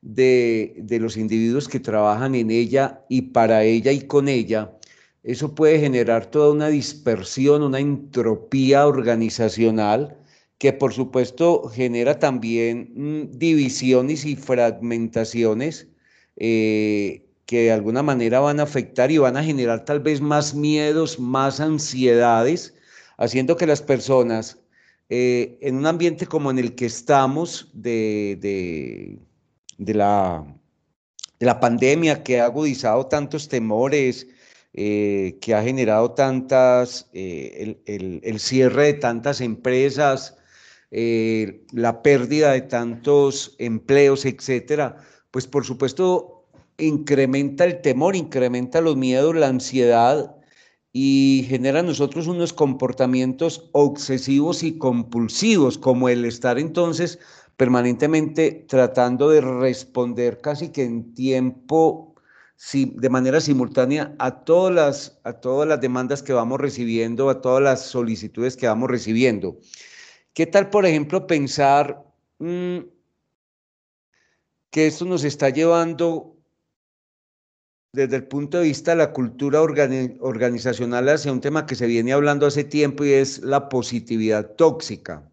de, 0.00 0.76
de 0.78 1.00
los 1.00 1.16
individuos 1.16 1.68
que 1.68 1.80
trabajan 1.80 2.34
en 2.34 2.50
ella 2.50 3.04
y 3.08 3.22
para 3.22 3.64
ella 3.64 3.92
y 3.92 4.06
con 4.06 4.28
ella, 4.28 4.77
eso 5.22 5.54
puede 5.54 5.80
generar 5.80 6.26
toda 6.26 6.52
una 6.52 6.68
dispersión, 6.68 7.62
una 7.62 7.80
entropía 7.80 8.86
organizacional 8.86 10.16
que 10.58 10.72
por 10.72 10.92
supuesto 10.92 11.68
genera 11.68 12.18
también 12.18 12.92
mm, 12.94 13.38
divisiones 13.38 14.24
y 14.24 14.36
fragmentaciones 14.36 15.88
eh, 16.36 17.24
que 17.46 17.62
de 17.62 17.72
alguna 17.72 18.02
manera 18.02 18.40
van 18.40 18.60
a 18.60 18.64
afectar 18.64 19.10
y 19.10 19.18
van 19.18 19.36
a 19.36 19.44
generar 19.44 19.84
tal 19.84 20.00
vez 20.00 20.20
más 20.20 20.54
miedos, 20.54 21.18
más 21.18 21.60
ansiedades, 21.60 22.74
haciendo 23.16 23.56
que 23.56 23.66
las 23.66 23.82
personas 23.82 24.58
eh, 25.08 25.58
en 25.62 25.76
un 25.76 25.86
ambiente 25.86 26.26
como 26.26 26.50
en 26.50 26.58
el 26.58 26.74
que 26.74 26.86
estamos 26.86 27.70
de, 27.72 29.18
de, 29.78 29.94
la, 29.94 30.44
de 31.38 31.46
la 31.46 31.58
pandemia 31.58 32.22
que 32.22 32.40
ha 32.40 32.44
agudizado 32.44 33.06
tantos 33.06 33.48
temores, 33.48 34.26
eh, 34.74 35.38
que 35.40 35.54
ha 35.54 35.62
generado 35.62 36.12
tantas, 36.12 37.08
el, 37.12 37.80
el, 37.86 38.40
cierre 38.40 38.84
de 38.84 38.94
tantas 38.94 39.40
empresas, 39.40 40.36
eh, 40.90 41.66
la 41.72 42.02
pérdida 42.02 42.52
de 42.52 42.62
tantos 42.62 43.54
empleos, 43.58 44.24
etcétera, 44.24 44.96
pues 45.30 45.46
por 45.46 45.64
supuesto 45.64 46.46
incrementa 46.78 47.64
el 47.64 47.80
temor, 47.82 48.16
incrementa 48.16 48.80
los 48.80 48.96
miedos, 48.96 49.34
la 49.34 49.48
ansiedad 49.48 50.36
y 50.92 51.44
genera 51.48 51.80
en 51.80 51.86
nosotros 51.86 52.26
unos 52.26 52.52
comportamientos 52.52 53.68
obsesivos 53.72 54.62
y 54.62 54.78
compulsivos, 54.78 55.76
como 55.76 56.08
el 56.08 56.24
estar 56.24 56.58
entonces 56.58 57.18
permanentemente 57.56 58.64
tratando 58.68 59.28
de 59.28 59.40
responder 59.40 60.40
casi 60.40 60.70
que 60.70 60.84
en 60.84 61.12
tiempo, 61.14 62.14
de 62.72 63.08
manera 63.08 63.40
simultánea 63.40 64.16
a 64.18 64.44
todas, 64.44 64.74
las, 64.74 65.20
a 65.22 65.34
todas 65.34 65.68
las 65.68 65.80
demandas 65.80 66.22
que 66.22 66.32
vamos 66.32 66.60
recibiendo, 66.60 67.30
a 67.30 67.40
todas 67.40 67.62
las 67.62 67.86
solicitudes 67.86 68.56
que 68.56 68.66
vamos 68.66 68.90
recibiendo. 68.90 69.58
¿Qué 70.34 70.46
tal, 70.46 70.68
por 70.68 70.84
ejemplo, 70.84 71.26
pensar 71.26 72.04
mm, 72.38 72.78
que 74.70 74.86
esto 74.88 75.04
nos 75.04 75.22
está 75.22 75.50
llevando 75.50 76.36
desde 77.92 78.16
el 78.16 78.26
punto 78.26 78.58
de 78.58 78.64
vista 78.64 78.90
de 78.90 78.98
la 78.98 79.12
cultura 79.12 79.62
organizacional 79.62 81.08
hacia 81.08 81.32
un 81.32 81.40
tema 81.40 81.64
que 81.64 81.76
se 81.76 81.86
viene 81.86 82.12
hablando 82.12 82.46
hace 82.46 82.64
tiempo 82.64 83.04
y 83.04 83.12
es 83.12 83.38
la 83.40 83.68
positividad 83.68 84.56
tóxica? 84.56 85.30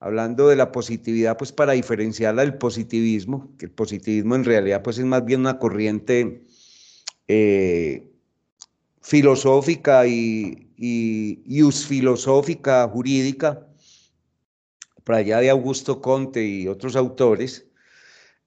Hablando 0.00 0.48
de 0.48 0.56
la 0.56 0.70
positividad, 0.70 1.36
pues 1.36 1.52
para 1.52 1.72
diferenciarla 1.72 2.42
del 2.42 2.58
positivismo, 2.58 3.56
que 3.58 3.66
el 3.66 3.72
positivismo 3.72 4.34
en 4.34 4.44
realidad 4.44 4.82
pues 4.82 4.98
es 4.98 5.04
más 5.04 5.24
bien 5.24 5.40
una 5.40 5.58
corriente 5.58 6.47
eh, 7.28 8.10
filosófica 9.02 10.06
y, 10.06 10.72
y, 10.76 11.70
filosófica, 11.72 12.88
jurídica, 12.88 13.66
para 15.04 15.18
allá 15.18 15.40
de 15.40 15.50
Augusto 15.50 16.00
Conte 16.00 16.44
y 16.44 16.68
otros 16.68 16.96
autores, 16.96 17.66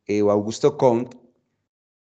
eh, 0.06 0.22
o 0.22 0.32
Augusto 0.32 0.78
Comte, 0.78 1.18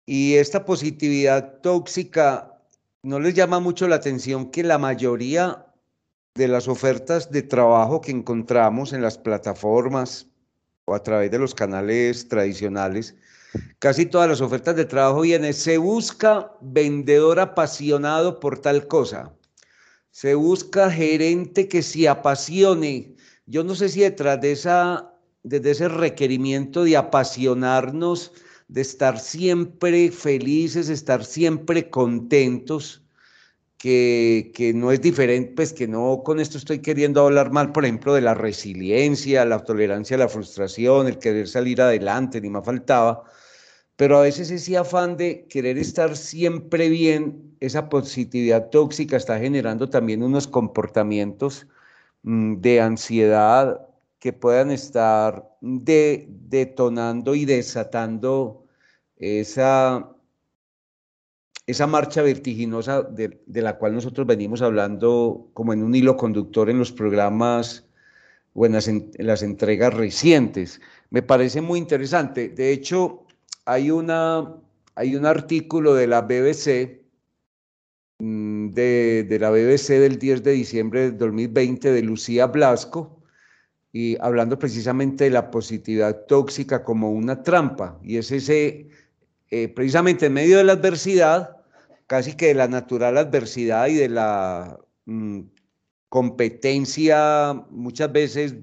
y 0.05 0.35
esta 0.35 0.65
positividad 0.65 1.61
tóxica 1.61 2.61
no 3.03 3.19
les 3.19 3.35
llama 3.35 3.61
mucho 3.61 3.89
la 3.89 3.97
atención 3.97 4.51
que 4.51 4.63
la 4.63 4.79
mayoría 4.79 5.67
de 6.35 6.49
las 6.49 6.69
ofertas 6.69 7.31
de 7.31 7.43
trabajo 7.43 8.01
que 8.01 8.13
encontramos 8.13 8.93
en 8.93 9.03
las 9.03 9.19
plataformas 9.19 10.29
o 10.85 10.95
a 10.95 11.03
través 11.03 11.31
de 11.31 11.39
los 11.39 11.55
canales 11.55 12.29
tradicionales, 12.29 13.17
casi 13.79 14.07
todas 14.07 14.29
las 14.29 14.41
ofertas 14.41 14.77
de 14.77 14.85
trabajo 14.85 15.21
vienen, 15.21 15.55
se 15.55 15.79
busca 15.79 16.53
vendedor 16.61 17.41
apasionado 17.41 18.41
por 18.41 18.59
tal 18.61 18.87
cosa, 18.89 19.33
se 20.11 20.35
busca 20.35 20.91
gerente 20.91 21.69
que 21.69 21.83
se 21.83 22.09
apasione. 22.09 23.15
Yo 23.47 23.65
no 23.65 23.75
sé 23.75 23.89
si 23.89 24.01
detrás 24.01 24.41
de, 24.41 24.53
esa, 24.53 25.15
desde 25.43 25.71
ese 25.73 25.89
requerimiento 25.89 26.85
de 26.85 26.97
apasionarnos, 26.97 28.33
de 28.69 28.81
estar 28.81 29.21
siempre 29.21 30.11
felices, 30.11 30.89
estar 30.89 31.25
siempre 31.25 31.91
contentos, 31.91 33.03
que, 33.79 34.53
que, 34.55 34.73
no 34.73 34.91
es 34.91 35.01
diferente, 35.03 35.53
pues 35.55 35.73
que 35.73 35.87
no 35.87 36.23
con 36.25 36.41
esto 36.41 36.59
estoy 36.59 36.81
queriendo 36.81 37.21
hablar 37.25 37.53
mal, 37.53 37.73
por 37.73 37.85
ejemplo, 37.85 38.15
de 38.15 38.23
la 38.23 38.35
resiliencia, 38.35 39.45
la 39.45 39.63
tolerancia 39.65 40.17
a 40.17 40.21
la 40.21 40.29
frustración, 40.29 41.07
el 41.07 41.19
querer 41.19 41.47
salir 41.47 41.83
adelante, 41.83 42.41
ni 42.41 42.49
más 42.49 42.65
faltaba, 42.65 43.25
pero 43.97 44.19
a 44.19 44.23
veces 44.23 44.51
ese 44.51 44.77
afán 44.77 45.17
de 45.17 45.47
querer 45.49 45.79
estar 45.79 46.17
siempre 46.17 46.89
bien, 46.89 47.57
esa 47.61 47.89
positividad 47.89 48.71
tóxica 48.71 49.17
está 49.17 49.39
generando 49.39 49.89
también 49.89 50.23
unos 50.23 50.47
comportamientos 50.47 51.67
Mm, 52.27 52.61
de 52.61 52.81
ansiedad 52.81 53.89
que 54.19 54.33
puedan 54.33 54.73
estar 54.73 55.49
de, 55.61 56.27
detonando 56.29 57.37
y 57.37 57.45
desatando 57.45 58.67
esa, 59.17 60.11
esa 61.67 61.87
marcha 61.87 62.23
vertiginosa 62.23 63.03
de, 63.03 63.39
la 63.47 63.79
cual 63.79 63.95
nosotros 63.95 64.27
venimos 64.27 64.61
hablando 64.63 65.51
como 65.55 65.73
en 65.73 65.85
un 65.85 65.95
hilo 65.95 66.17
conductor 66.17 66.69
en 66.69 66.79
los 66.81 66.91
programas 66.93 67.87
o 68.55 68.67
en 68.67 68.73
las, 68.73 68.89
en 68.89 69.13
las 69.19 69.43
entregas 69.43 69.95
recientes. 69.95 70.81
Me 71.11 71.23
parece 71.23 71.61
muy 71.61 71.79
interesante. 71.79 72.49
De 72.49 72.73
hecho, 72.73 73.26
hay, 73.67 73.91
una, 73.91 74.55
hay 74.95 75.17
un 75.17 75.27
artículo 75.27 75.95
de 75.95 76.07
la 76.07 76.23
BBC 76.23 77.07
Mm, 78.19 78.71
de, 78.71 79.37
la 79.39 79.51
BBC 79.51 80.01
del 80.01 80.19
10 80.19 80.43
de 80.43 80.53
diciembre 80.53 81.01
del 81.03 81.19
2020 81.19 81.93
de 81.93 82.03
Lucía 82.03 82.47
Blasco, 82.47 83.23
y 83.93 84.17
hablando 84.21 84.59
precisamente 84.59 85.25
de 85.25 85.31
la 85.31 85.51
positividad 85.51 86.25
tóxica 86.27 86.85
como 86.85 87.11
una 87.13 87.43
trampa. 87.43 87.99
Y 88.03 88.17
es 88.19 88.31
ese, 88.31 88.89
eh, 89.51 89.69
precisamente 89.69 90.27
en 90.27 90.35
medio 90.35 90.59
de 90.59 90.65
la 90.65 90.75
adversidad, 90.75 91.57
casi 92.07 92.35
que 92.35 92.49
de 92.49 92.55
la 92.55 92.69
natural 92.69 93.19
adversidad 93.19 93.89
y 93.89 93.95
de 93.97 94.09
la 94.09 94.79
mm, 95.07 95.41
competencia 96.09 97.55
muchas 97.71 98.13
veces 98.13 98.57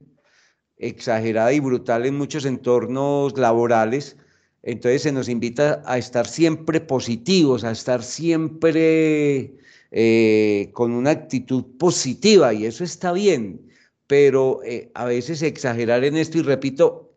exagerada 0.78 1.54
y 1.54 1.60
brutal 1.60 2.06
en 2.06 2.18
muchos 2.18 2.46
entornos 2.46 3.38
laborales, 3.38 4.18
entonces 4.64 5.02
se 5.04 5.12
nos 5.12 5.28
invita 5.28 5.84
a 5.86 5.98
estar 5.98 6.26
siempre 6.26 6.80
positivos, 6.80 7.66
a 7.66 7.72
estar 7.72 8.02
siempre 8.02 9.58
eh, 9.92 10.70
con 10.74 10.94
una 10.94 11.12
actitud 11.12 11.66
positiva 11.78 12.54
y 12.54 12.66
eso 12.66 12.86
está 12.86 13.12
bien, 13.12 13.70
pero 14.08 14.62
eh, 14.64 14.90
a 14.96 15.06
veces 15.06 15.42
exagerar 15.42 16.06
en 16.06 16.16
esto 16.16 16.38
y 16.38 16.44
repito, 16.44 17.14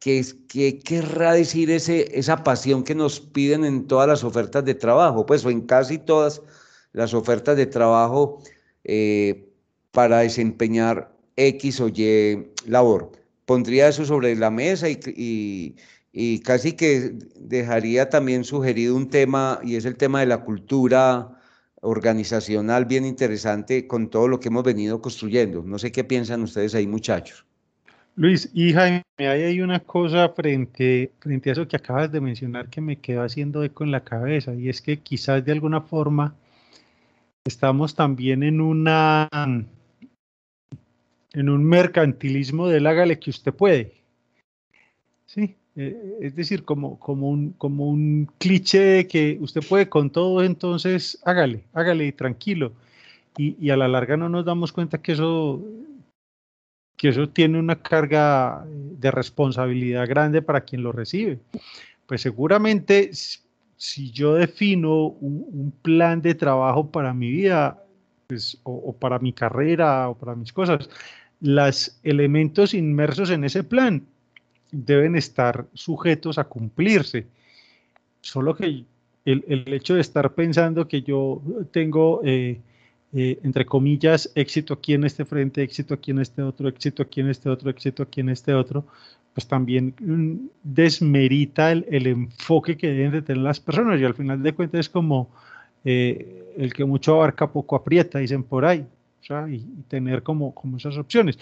¿qué, 0.00 0.24
qué 0.48 0.80
querrá 0.80 1.34
decir 1.34 1.70
ese, 1.70 2.18
esa 2.18 2.42
pasión 2.42 2.82
que 2.82 2.96
nos 2.96 3.20
piden 3.20 3.64
en 3.64 3.86
todas 3.86 4.08
las 4.08 4.24
ofertas 4.24 4.64
de 4.64 4.74
trabajo? 4.74 5.24
Pues 5.24 5.44
en 5.44 5.62
casi 5.62 5.98
todas 5.98 6.42
las 6.92 7.14
ofertas 7.14 7.56
de 7.56 7.66
trabajo 7.66 8.42
eh, 8.82 9.48
para 9.92 10.18
desempeñar 10.18 11.14
X 11.36 11.80
o 11.80 11.88
Y 11.88 12.48
labor. 12.66 13.12
Pondría 13.46 13.88
eso 13.88 14.04
sobre 14.04 14.34
la 14.34 14.50
mesa 14.50 14.88
y 14.90 15.76
casi 16.44 16.72
que 16.72 17.12
dejaría 17.38 18.08
también 18.08 18.44
sugerido 18.44 18.96
un 18.96 19.08
tema, 19.08 19.60
y 19.62 19.76
es 19.76 19.84
el 19.84 19.96
tema 19.96 20.20
de 20.20 20.26
la 20.26 20.38
cultura 20.38 21.40
organizacional 21.80 22.86
bien 22.86 23.04
interesante 23.04 23.86
con 23.86 24.10
todo 24.10 24.26
lo 24.26 24.40
que 24.40 24.48
hemos 24.48 24.64
venido 24.64 25.00
construyendo. 25.00 25.62
No 25.62 25.78
sé 25.78 25.92
qué 25.92 26.02
piensan 26.02 26.42
ustedes 26.42 26.74
ahí, 26.74 26.86
muchachos. 26.86 27.44
Luis, 28.16 28.50
y 28.52 28.72
Jaime, 28.72 29.04
hay 29.16 29.60
una 29.60 29.78
cosa 29.78 30.30
frente, 30.30 31.12
frente 31.20 31.50
a 31.50 31.52
eso 31.52 31.68
que 31.68 31.76
acabas 31.76 32.10
de 32.10 32.20
mencionar 32.20 32.68
que 32.68 32.80
me 32.80 32.98
quedó 32.98 33.22
haciendo 33.22 33.62
eco 33.62 33.84
en 33.84 33.92
la 33.92 34.02
cabeza, 34.02 34.52
y 34.54 34.68
es 34.68 34.82
que 34.82 34.98
quizás 34.98 35.44
de 35.44 35.52
alguna 35.52 35.82
forma 35.82 36.34
estamos 37.44 37.94
también 37.94 38.42
en 38.42 38.60
una 38.60 39.28
en 41.32 41.48
un 41.48 41.64
mercantilismo 41.64 42.66
del 42.66 42.88
hágale 42.88 43.20
que 43.20 43.30
usted 43.30 43.54
puede. 43.54 43.94
Sí, 45.26 45.54
eh, 45.80 46.18
es 46.20 46.34
decir, 46.34 46.64
como, 46.64 46.98
como, 46.98 47.30
un, 47.30 47.52
como 47.52 47.86
un 47.88 48.28
cliché 48.38 48.80
de 48.80 49.06
que 49.06 49.38
usted 49.40 49.60
puede 49.64 49.88
con 49.88 50.10
todo, 50.10 50.42
entonces 50.42 51.20
hágale, 51.24 51.62
hágale 51.72 52.10
tranquilo. 52.10 52.72
Y, 53.36 53.70
a 53.70 53.76
la 53.76 53.86
larga 53.86 54.16
no 54.16 54.28
nos 54.28 54.44
damos 54.44 54.72
cuenta 54.72 54.98
que 55.00 55.12
eso, 55.12 55.62
que 56.96 57.10
eso 57.10 57.28
tiene 57.28 57.60
una 57.60 57.80
carga 57.80 58.66
de 58.66 59.12
responsabilidad 59.12 60.08
grande 60.08 60.42
para 60.42 60.62
quien 60.62 60.82
lo 60.82 60.90
recibe. 60.90 61.38
Pues 62.06 62.22
seguramente 62.22 63.10
si 63.12 64.10
yo 64.10 64.34
defino 64.34 65.04
un, 65.20 65.72
plan 65.82 66.20
de 66.20 66.34
trabajo 66.34 66.90
para 66.90 67.14
mi 67.14 67.30
vida, 67.30 67.84
pues, 68.26 68.58
o, 68.64 68.72
o 68.72 68.92
para 68.96 69.20
mi 69.20 69.32
carrera, 69.32 70.08
o 70.08 70.18
para 70.18 70.34
mis 70.34 70.52
cosas, 70.52 70.90
los 71.40 72.00
elementos 72.02 72.74
inmersos 72.74 73.30
en 73.30 73.44
ese 73.44 73.62
plan 73.62 74.04
deben 74.70 75.16
estar 75.16 75.66
sujetos 75.74 76.38
a 76.38 76.44
cumplirse. 76.44 77.26
Solo 78.20 78.54
que 78.54 78.84
el, 79.24 79.72
hecho 79.72 79.94
de 79.94 80.00
estar 80.00 80.34
pensando 80.34 80.88
que 80.88 81.02
yo 81.02 81.42
tengo, 81.70 82.20
eh, 82.24 82.60
eh, 83.12 83.38
entre 83.42 83.66
comillas, 83.66 84.30
éxito 84.34 84.74
aquí 84.74 84.94
en 84.94 85.04
este 85.04 85.24
frente, 85.24 85.62
éxito 85.62 85.94
aquí 85.94 86.10
en 86.10 86.20
este 86.20 86.42
otro, 86.42 86.68
éxito 86.68 87.02
aquí 87.02 87.20
en 87.20 87.28
este 87.28 87.48
otro, 87.48 87.70
éxito 87.70 88.02
aquí 88.02 88.20
en 88.20 88.30
este 88.30 88.54
otro, 88.54 88.86
pues 89.34 89.46
también 89.46 89.94
mm, 90.00 90.48
desmerita 90.62 91.72
el, 91.72 92.06
enfoque 92.06 92.76
que 92.76 92.88
deben 92.88 93.12
de 93.12 93.22
tener 93.22 93.42
las 93.42 93.60
personas 93.60 94.00
y 94.00 94.04
al 94.04 94.14
final 94.14 94.42
de 94.42 94.52
cuentas 94.52 94.80
es 94.80 94.88
como 94.88 95.30
eh, 95.84 96.54
el 96.56 96.72
que 96.72 96.84
mucho 96.84 97.14
abarca 97.14 97.52
poco 97.52 97.76
aprieta, 97.76 98.18
dicen 98.18 98.42
por 98.42 98.64
ahí, 98.64 98.80
o 99.20 99.24
sea, 99.24 99.48
y, 99.48 99.60
tener 99.88 100.22
como, 100.22 100.54
como 100.54 100.78
esas 100.78 100.96
opciones. 100.96 101.38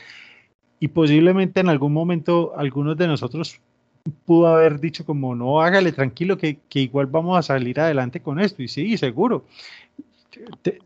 Y 0.78 0.88
posiblemente 0.88 1.60
en 1.60 1.68
algún 1.68 1.92
momento 1.92 2.52
algunos 2.56 2.96
de 2.96 3.06
nosotros 3.06 3.60
pudo 4.24 4.46
haber 4.48 4.78
dicho 4.78 5.04
como, 5.04 5.34
no, 5.34 5.60
hágale 5.60 5.92
tranquilo, 5.92 6.38
que, 6.38 6.58
que 6.68 6.80
igual 6.80 7.06
vamos 7.06 7.38
a 7.38 7.42
salir 7.42 7.80
adelante 7.80 8.20
con 8.20 8.38
esto. 8.40 8.62
Y 8.62 8.68
sí, 8.68 8.96
seguro. 8.96 9.46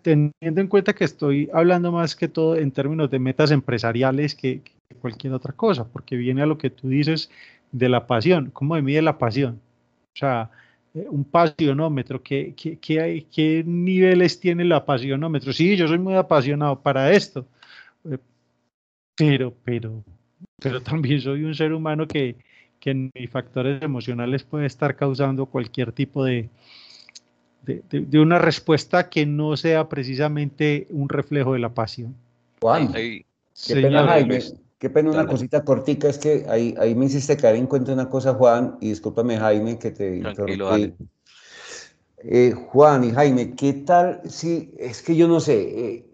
Teniendo 0.03 0.61
en 0.61 0.69
cuenta 0.69 0.95
que 0.95 1.05
estoy 1.05 1.51
hablando 1.53 1.91
más 1.91 2.15
que 2.15 2.29
todo 2.29 2.57
en 2.57 2.71
términos 2.71 3.11
de 3.11 3.19
metas 3.19 3.51
empresariales 3.51 4.35
que, 4.35 4.63
cualquier 5.01 5.33
otra 5.33 5.53
cosa, 5.53 5.85
porque 5.85 6.17
viene 6.17 6.43
a 6.43 6.47
lo 6.47 6.59
que 6.59 6.71
tú 6.71 6.89
dices 6.89 7.31
de 7.73 7.89
la 7.89 8.07
pasión. 8.07 8.51
¿Cómo 8.53 8.75
me 8.75 8.83
mide 8.83 9.03
la 9.03 9.19
pasión? 9.19 9.61
O 10.15 10.19
sea, 10.19 10.51
eh, 10.95 11.07
un 11.09 11.25
pasionómetro, 11.25 12.23
¿qué, 12.23 12.55
qué, 12.57 13.27
¿qué 13.31 13.65
niveles 13.65 14.41
tiene 14.41 14.63
el 14.65 14.73
apasionómetro? 14.73 15.53
Sí, 15.53 15.77
yo 15.77 15.87
soy 15.89 15.99
muy 15.99 16.15
apasionado 16.15 16.81
para 16.81 17.13
esto, 17.13 17.47
eh, 18.11 18.19
pero, 19.21 19.53
pero, 19.65 20.03
pero 20.59 20.83
también 20.83 21.21
soy 21.21 21.45
un 21.45 21.55
ser 21.55 21.75
humano 21.75 22.09
que, 22.09 22.37
que 22.79 22.91
en 22.91 23.11
mis 23.15 23.29
factores 23.29 23.83
emocionales 23.83 24.45
puede 24.45 24.67
estar 24.67 24.97
causando 24.97 25.45
cualquier 25.47 25.93
tipo 25.93 26.25
de, 26.25 26.49
de, 27.67 28.19
una 28.19 28.39
respuesta 28.39 29.11
que 29.11 29.27
no 29.27 29.57
sea 29.59 29.89
precisamente 29.89 30.87
un 30.91 31.11
reflejo 31.11 31.53
de 31.53 31.59
la 31.59 31.69
pasión. 31.69 32.17
Juan, 32.63 32.93
qué 32.93 33.25
pena, 33.69 34.07
Jaime, 34.07 34.41
qué 34.79 34.89
pena 34.89 35.11
una 35.11 35.27
cosita 35.27 35.65
cortica, 35.65 36.09
es 36.09 36.17
que 36.17 36.47
ahí, 36.49 36.75
ahí 36.79 36.95
me 36.95 37.05
hiciste 37.05 37.37
caer 37.37 37.57
en 37.57 37.67
cuenta 37.67 37.93
una 37.93 38.09
cosa, 38.09 38.33
Juan, 38.33 38.79
y 38.81 38.89
discúlpame, 38.89 39.37
Jaime, 39.37 39.79
que 39.79 39.91
te 39.91 40.17
interrumpí. 40.17 40.95
Eh, 42.23 42.53
Juan 42.53 43.05
y 43.05 43.13
Jaime, 43.13 43.55
¿qué 43.55 43.73
tal 43.73 44.21
si, 44.29 44.75
es 44.79 45.03
que 45.03 45.17
yo 45.17 45.27
no 45.27 45.41
sé, 45.41 45.59
eh, 45.61 46.10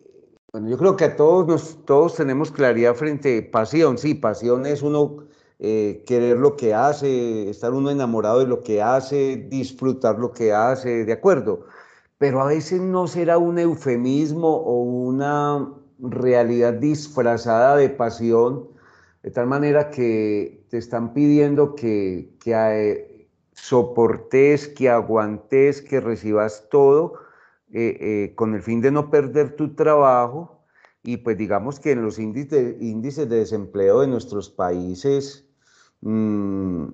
bueno, 0.57 0.71
yo 0.71 0.79
creo 0.79 0.97
que 0.97 1.05
a 1.05 1.17
todos, 1.17 1.47
nos, 1.47 1.85
todos 1.85 2.15
tenemos 2.15 2.51
claridad 2.51 2.95
frente 2.95 3.47
a 3.47 3.51
pasión, 3.51 3.99
sí, 3.99 4.15
pasión 4.15 4.65
es 4.65 4.81
uno 4.81 5.19
eh, 5.59 6.03
querer 6.07 6.39
lo 6.39 6.57
que 6.57 6.73
hace, 6.73 7.51
estar 7.51 7.75
uno 7.75 7.91
enamorado 7.91 8.39
de 8.39 8.47
lo 8.47 8.63
que 8.63 8.81
hace, 8.81 9.37
disfrutar 9.51 10.19
lo 10.19 10.33
que 10.33 10.55
hace, 10.55 11.05
de 11.05 11.13
acuerdo. 11.13 11.67
Pero 12.17 12.41
a 12.41 12.47
veces 12.47 12.81
no 12.81 13.07
será 13.07 13.37
un 13.37 13.59
eufemismo 13.59 14.49
o 14.49 14.81
una 14.81 15.75
realidad 15.99 16.73
disfrazada 16.73 17.77
de 17.77 17.91
pasión, 17.91 18.67
de 19.23 19.33
tal 19.33 19.49
manera 19.49 19.91
que 19.91 20.65
te 20.71 20.79
están 20.79 21.13
pidiendo 21.13 21.75
que, 21.75 22.31
que 22.43 22.55
eh, 22.55 23.29
soportes, 23.53 24.69
que 24.69 24.89
aguantes, 24.89 25.83
que 25.83 26.01
recibas 26.01 26.65
todo 26.71 27.26
eh, 27.73 28.33
con 28.37 28.55
el 28.55 28.63
fin 28.63 28.81
de 28.81 28.91
no 28.91 29.11
perder 29.11 29.57
tu 29.57 29.75
trabajo. 29.75 30.63
Y 31.03 31.19
pues 31.19 31.37
digamos 31.39 31.81
que 31.81 31.93
en 31.93 32.03
los 32.03 32.19
índices, 32.19 32.77
índices 32.81 33.29
de 33.29 33.39
desempleo 33.39 34.01
de 34.01 34.09
nuestros 34.09 34.51
países, 34.51 35.47
Mm, 36.01 36.89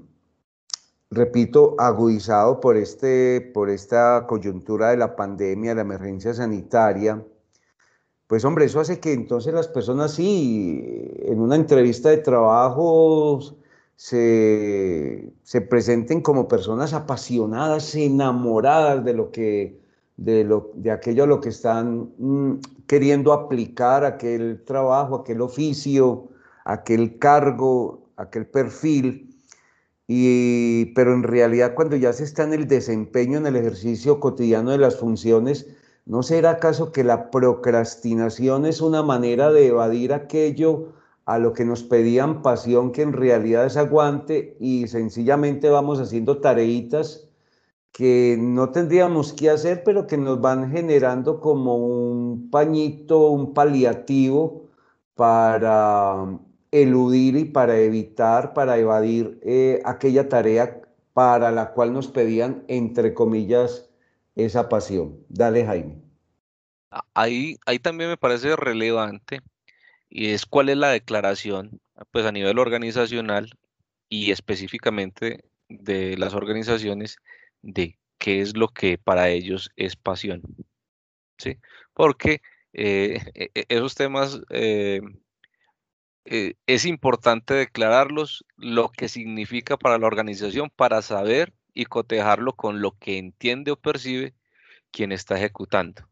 repito, 1.10 1.74
agudizado 1.78 2.60
por, 2.60 2.76
este, 2.76 3.40
por 3.52 3.70
esta 3.70 4.26
coyuntura 4.26 4.90
de 4.90 4.96
la 4.96 5.16
pandemia, 5.16 5.74
la 5.74 5.82
emergencia 5.82 6.34
sanitaria, 6.34 7.24
pues 8.26 8.44
hombre, 8.44 8.64
eso 8.64 8.80
hace 8.80 9.00
que 9.00 9.12
entonces 9.12 9.52
las 9.52 9.68
personas 9.68 10.14
sí, 10.14 10.82
en 11.24 11.40
una 11.40 11.56
entrevista 11.56 12.08
de 12.10 12.18
trabajo, 12.18 13.40
se, 13.96 15.32
se 15.42 15.60
presenten 15.60 16.22
como 16.22 16.48
personas 16.48 16.94
apasionadas, 16.94 17.94
enamoradas 17.94 19.04
de 19.04 19.14
lo 19.14 19.30
que, 19.32 19.81
de, 20.24 20.44
lo, 20.44 20.70
de 20.74 20.90
aquello 20.90 21.24
a 21.24 21.26
lo 21.26 21.40
que 21.40 21.48
están 21.48 22.12
mm, 22.18 22.60
queriendo 22.86 23.32
aplicar, 23.32 24.04
aquel 24.04 24.62
trabajo, 24.64 25.16
aquel 25.16 25.40
oficio, 25.40 26.28
aquel 26.64 27.18
cargo, 27.18 28.06
aquel 28.16 28.46
perfil, 28.46 29.34
y, 30.06 30.86
pero 30.94 31.14
en 31.14 31.22
realidad 31.22 31.74
cuando 31.74 31.96
ya 31.96 32.12
se 32.12 32.24
está 32.24 32.44
en 32.44 32.52
el 32.52 32.68
desempeño, 32.68 33.38
en 33.38 33.46
el 33.46 33.56
ejercicio 33.56 34.20
cotidiano 34.20 34.70
de 34.70 34.78
las 34.78 34.96
funciones, 34.96 35.66
¿no 36.06 36.22
será 36.22 36.50
acaso 36.50 36.92
que 36.92 37.04
la 37.04 37.30
procrastinación 37.30 38.66
es 38.66 38.80
una 38.80 39.02
manera 39.02 39.50
de 39.50 39.68
evadir 39.68 40.12
aquello 40.12 40.92
a 41.24 41.38
lo 41.38 41.52
que 41.52 41.64
nos 41.64 41.82
pedían 41.82 42.42
pasión, 42.42 42.92
que 42.92 43.02
en 43.02 43.12
realidad 43.12 43.66
es 43.66 43.76
aguante 43.76 44.56
y 44.60 44.88
sencillamente 44.88 45.70
vamos 45.70 46.00
haciendo 46.00 46.38
tareitas 46.38 47.28
que 47.92 48.36
no 48.40 48.70
tendríamos 48.70 49.34
que 49.34 49.50
hacer, 49.50 49.84
pero 49.84 50.06
que 50.06 50.16
nos 50.16 50.40
van 50.40 50.72
generando 50.72 51.40
como 51.40 51.76
un 51.76 52.50
pañito, 52.50 53.28
un 53.28 53.52
paliativo 53.52 54.70
para 55.14 56.38
eludir 56.70 57.36
y 57.36 57.44
para 57.44 57.78
evitar, 57.78 58.54
para 58.54 58.78
evadir 58.78 59.38
eh, 59.42 59.82
aquella 59.84 60.28
tarea 60.28 60.80
para 61.12 61.52
la 61.52 61.72
cual 61.72 61.92
nos 61.92 62.08
pedían, 62.08 62.64
entre 62.68 63.12
comillas, 63.12 63.90
esa 64.34 64.70
pasión. 64.70 65.18
Dale, 65.28 65.66
Jaime. 65.66 66.00
Ahí, 67.12 67.58
ahí 67.66 67.78
también 67.78 68.08
me 68.08 68.16
parece 68.16 68.56
relevante 68.56 69.40
y 70.08 70.28
es 70.28 70.46
cuál 70.46 70.70
es 70.70 70.78
la 70.78 70.88
declaración, 70.88 71.80
pues 72.10 72.24
a 72.24 72.32
nivel 72.32 72.58
organizacional 72.58 73.50
y 74.08 74.30
específicamente 74.30 75.44
de 75.68 76.16
las 76.18 76.34
organizaciones 76.34 77.16
de 77.62 77.98
qué 78.18 78.40
es 78.40 78.56
lo 78.56 78.68
que 78.68 78.98
para 78.98 79.28
ellos 79.30 79.70
es 79.76 79.96
pasión. 79.96 80.42
¿sí? 81.38 81.58
Porque 81.94 82.40
eh, 82.72 83.20
e, 83.34 83.50
e, 83.54 83.66
esos 83.68 83.94
temas 83.94 84.40
eh, 84.50 85.00
eh, 86.24 86.54
es 86.66 86.84
importante 86.86 87.54
declararlos, 87.54 88.44
lo 88.56 88.90
que 88.90 89.08
significa 89.08 89.76
para 89.76 89.98
la 89.98 90.06
organización, 90.06 90.70
para 90.70 91.02
saber 91.02 91.52
y 91.74 91.86
cotejarlo 91.86 92.54
con 92.54 92.80
lo 92.80 92.92
que 92.98 93.18
entiende 93.18 93.72
o 93.72 93.76
percibe 93.76 94.34
quien 94.92 95.12
está 95.12 95.36
ejecutando. 95.36 96.08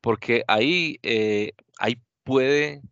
Porque 0.00 0.44
ahí, 0.48 0.98
ahí 1.78 2.00
puede, 2.24 2.82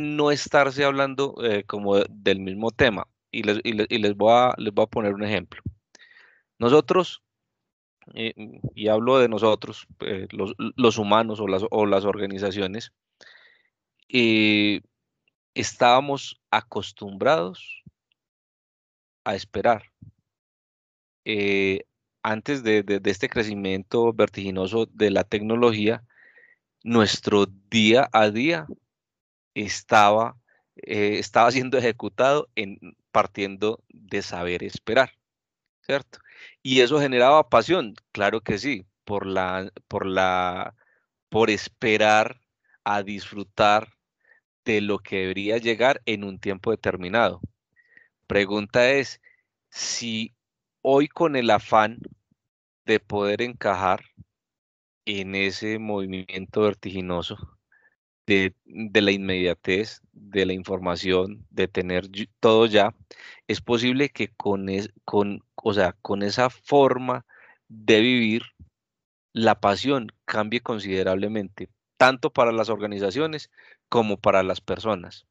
no 0.00 0.30
estarse 0.30 0.84
hablando 0.84 1.34
como 1.66 1.96
del 1.98 2.40
mismo 2.40 2.70
tema. 2.70 3.06
Y 3.30 3.42
les, 3.42 4.16
voy, 4.16 4.32
a, 4.32 4.54
les 4.58 4.72
voy 4.72 4.84
a 4.84 4.86
poner 4.86 5.14
un 5.14 5.24
ejemplo. 5.24 5.62
Nosotros, 6.58 7.22
y 8.74 8.88
hablo 8.88 9.18
de 9.18 9.28
nosotros, 9.28 9.86
los, 10.30 10.98
humanos 10.98 11.40
o 11.40 11.86
las, 11.86 12.04
organizaciones, 12.04 12.92
estábamos 15.54 16.40
acostumbrados 16.50 17.82
a 19.24 19.34
esperar. 19.34 19.82
Eh, 21.24 21.84
antes 22.22 22.62
de, 22.62 23.00
este 23.04 23.28
crecimiento 23.28 24.12
vertiginoso 24.12 24.86
de 24.86 25.10
la 25.10 25.24
tecnología, 25.24 26.02
nuestro 26.82 27.46
día 27.70 28.08
a 28.12 28.30
día 28.30 28.66
estaba, 29.54 30.36
eh, 30.76 31.18
estaba 31.18 31.50
siendo 31.50 31.78
ejecutado 31.78 32.48
en, 32.54 32.78
partiendo 33.12 33.82
de 33.88 34.22
saber 34.22 34.62
esperar, 34.62 35.12
¿cierto? 35.82 36.18
Y 36.62 36.80
eso 36.80 37.00
generaba 37.00 37.48
pasión, 37.48 37.94
claro 38.12 38.40
que 38.40 38.58
sí, 38.58 38.86
por 39.04 39.26
la, 39.26 39.72
por 39.88 40.06
la, 40.06 40.74
por 41.28 41.50
esperar 41.50 42.40
a 42.84 43.02
disfrutar 43.02 43.88
de 44.64 44.80
lo 44.80 44.98
que 44.98 45.20
debería 45.20 45.58
llegar 45.58 46.02
en 46.06 46.24
un 46.24 46.38
tiempo 46.38 46.70
determinado. 46.70 47.40
Pregunta 48.26 48.90
es, 48.90 49.20
si 49.70 50.34
hoy 50.82 51.08
con 51.08 51.36
el 51.36 51.50
afán 51.50 51.98
de 52.84 53.00
poder 53.00 53.42
encajar 53.42 54.04
en 55.04 55.34
ese 55.34 55.78
movimiento 55.78 56.62
vertiginoso 56.62 57.57
de, 58.28 59.00
la 59.00 59.10
inmediatez, 59.10 60.02
de 60.12 60.44
la 60.44 60.52
información, 60.52 61.46
de 61.50 61.66
tener 61.66 62.08
todo 62.40 62.66
ya, 62.66 62.94
es 63.46 63.60
posible 63.62 64.10
que 64.10 64.28
con, 64.28 64.68
con, 65.04 65.42
o 65.54 65.72
sea, 65.72 65.94
con 66.02 66.22
esa 66.22 66.50
forma 66.50 67.24
de 67.68 68.00
vivir, 68.00 68.42
la 69.32 69.60
pasión 69.60 70.12
cambie 70.24 70.60
considerablemente, 70.60 71.70
tanto 71.96 72.30
para 72.30 72.52
las 72.52 72.68
organizaciones 72.68 73.50
como 73.88 74.18
para 74.18 74.42
las 74.42 74.60
personas. 74.60 75.26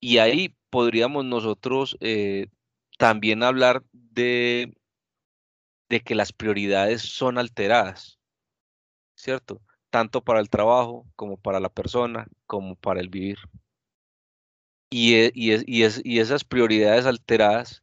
Y 0.00 0.18
ahí 0.18 0.54
podríamos 0.68 1.24
nosotros 1.24 1.96
eh, 2.00 2.48
también 2.98 3.42
hablar 3.42 3.82
de, 3.92 4.76
de 5.88 6.00
que 6.00 6.14
las 6.14 6.32
prioridades 6.32 7.02
son 7.02 7.38
alteradas, 7.38 8.18
¿cierto? 9.14 9.62
Tanto 9.96 10.22
para 10.22 10.40
el 10.40 10.50
trabajo 10.50 11.06
como 11.16 11.38
para 11.38 11.58
la 11.58 11.70
persona, 11.70 12.26
como 12.44 12.76
para 12.76 13.00
el 13.00 13.08
vivir. 13.08 13.38
Y, 14.90 15.14
e, 15.14 15.32
y, 15.34 15.52
es, 15.52 16.02
y 16.04 16.20
esas 16.20 16.44
prioridades 16.44 17.06
alteradas 17.06 17.82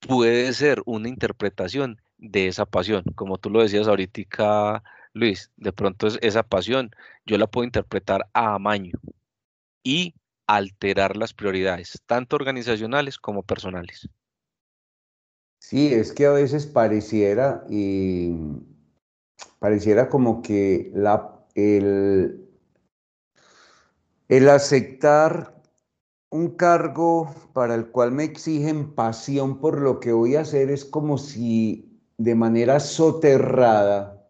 puede 0.00 0.52
ser 0.52 0.82
una 0.84 1.08
interpretación 1.08 2.02
de 2.18 2.48
esa 2.48 2.66
pasión, 2.66 3.04
como 3.14 3.38
tú 3.38 3.50
lo 3.50 3.62
decías 3.62 3.86
ahorita, 3.86 4.82
Luis, 5.12 5.52
de 5.56 5.72
pronto 5.72 6.08
es 6.08 6.18
esa 6.22 6.42
pasión, 6.42 6.90
yo 7.24 7.38
la 7.38 7.46
puedo 7.46 7.64
interpretar 7.64 8.26
a 8.32 8.56
amaño 8.56 8.98
y 9.84 10.16
alterar 10.48 11.16
las 11.16 11.34
prioridades, 11.34 12.02
tanto 12.06 12.34
organizacionales 12.34 13.16
como 13.16 13.44
personales. 13.44 14.08
Sí, 15.60 15.94
es 15.94 16.12
que 16.12 16.26
a 16.26 16.32
veces 16.32 16.66
pareciera 16.66 17.64
y 17.70 18.32
pareciera 19.60 20.08
como 20.08 20.42
que 20.42 20.90
la, 20.92 21.33
el, 21.54 22.48
el 24.28 24.48
aceptar 24.48 25.62
un 26.30 26.50
cargo 26.50 27.32
para 27.52 27.76
el 27.76 27.86
cual 27.90 28.10
me 28.10 28.24
exigen 28.24 28.94
pasión 28.94 29.60
por 29.60 29.80
lo 29.80 30.00
que 30.00 30.12
voy 30.12 30.34
a 30.34 30.40
hacer 30.40 30.70
es 30.70 30.84
como 30.84 31.16
si 31.16 32.00
de 32.18 32.34
manera 32.34 32.80
soterrada, 32.80 34.26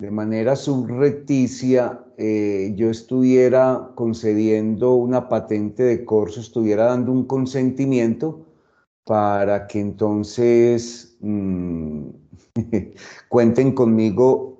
de 0.00 0.10
manera 0.10 0.56
subrepticia, 0.56 2.04
eh, 2.16 2.72
yo 2.76 2.90
estuviera 2.90 3.92
concediendo 3.94 4.94
una 4.94 5.28
patente 5.28 5.84
de 5.84 6.04
corso, 6.04 6.40
estuviera 6.40 6.86
dando 6.86 7.12
un 7.12 7.26
consentimiento 7.26 8.44
para 9.04 9.68
que 9.68 9.78
entonces 9.80 11.16
mm, 11.20 12.08
cuenten 13.28 13.72
conmigo 13.72 14.57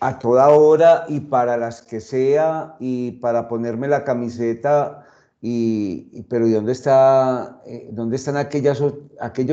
a 0.00 0.18
toda 0.18 0.48
hora 0.50 1.04
y 1.08 1.20
para 1.20 1.56
las 1.56 1.82
que 1.82 2.00
sea 2.00 2.76
y 2.78 3.12
para 3.12 3.48
ponerme 3.48 3.88
la 3.88 4.04
camiseta 4.04 5.04
y, 5.40 6.22
pero 6.28 6.46
¿y 6.46 6.52
dónde 6.52 6.72
está 6.72 7.60
eh, 7.66 7.88
dónde 7.92 8.16
están 8.16 8.36
aquellos 8.36 8.80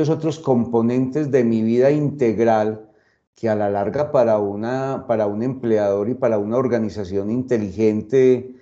otros 0.08 0.38
componentes 0.40 1.30
de 1.30 1.44
mi 1.44 1.62
vida 1.62 1.90
integral 1.90 2.88
que 3.34 3.48
a 3.48 3.54
la 3.54 3.70
larga 3.70 4.12
para 4.12 4.38
una 4.38 5.04
para 5.06 5.26
un 5.26 5.42
empleador 5.42 6.08
y 6.08 6.14
para 6.14 6.38
una 6.38 6.56
organización 6.56 7.30
inteligente 7.30 8.54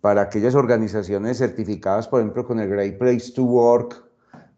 para 0.00 0.22
aquellas 0.22 0.54
organizaciones 0.54 1.38
certificadas 1.38 2.08
por 2.08 2.20
ejemplo 2.20 2.46
con 2.46 2.60
el 2.60 2.68
Great 2.68 2.98
Place 2.98 3.32
to 3.32 3.44
Work 3.44 4.07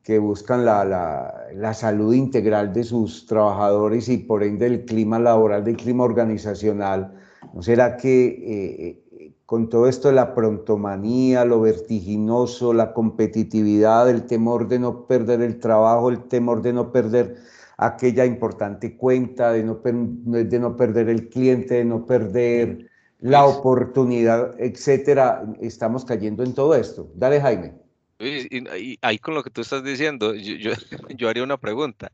que 0.03 0.19
buscan 0.19 0.65
la, 0.65 0.85
la, 0.85 1.49
la, 1.55 1.75
salud 1.75 2.15
integral 2.15 2.73
de 2.73 2.85
sus 2.85 3.27
trabajadores 3.27 4.09
y 4.09 4.19
por 4.19 4.43
ende 4.43 4.67
el 4.67 4.85
clima 4.85 5.19
laboral, 5.19 5.65
del 5.65 5.77
clima 5.77 6.05
organizacional. 6.05 7.15
¿No 7.53 7.63
será 7.63 7.97
que 7.97 8.27
eh, 8.27 9.03
eh, 9.13 9.33
con 9.47 9.69
todo 9.69 9.89
esto 9.89 10.09
de 10.09 10.15
la 10.15 10.35
prontomanía, 10.35 11.45
lo 11.45 11.61
vertiginoso, 11.61 12.73
la 12.73 12.93
competitividad, 12.93 14.09
el 14.09 14.27
temor 14.27 14.69
de 14.69 14.79
no 14.79 15.07
perder 15.07 15.43
el 15.43 15.59
trabajo, 15.59 16.09
el 16.09 16.29
temor 16.29 16.63
de 16.63 16.73
no 16.73 16.93
perder 16.93 17.37
aquella 17.77 18.25
importante 18.25 18.97
cuenta, 18.97 19.53
de 19.53 19.65
no, 19.65 19.81
de 19.83 20.59
no 20.59 20.77
perder 20.77 21.09
el 21.09 21.29
cliente, 21.29 21.75
de 21.75 21.85
no 21.85 22.07
perder 22.07 22.91
la 23.21 23.45
oportunidad, 23.45 24.55
etcétera, 24.59 25.45
estamos 25.61 26.05
cayendo 26.05 26.43
en 26.43 26.55
todo 26.55 26.75
esto. 26.75 27.11
Dale, 27.15 27.41
Jaime. 27.41 27.80
Y, 28.21 28.99
ahí 29.01 29.19
con 29.19 29.35
lo 29.35 29.43
que 29.43 29.51
tú 29.51 29.63
estás 29.63 29.83
diciendo, 29.83 30.35
yo, 30.35 30.73
yo, 31.17 31.29
haría 31.29 31.43
una 31.43 31.59
pregunta. 31.59 32.13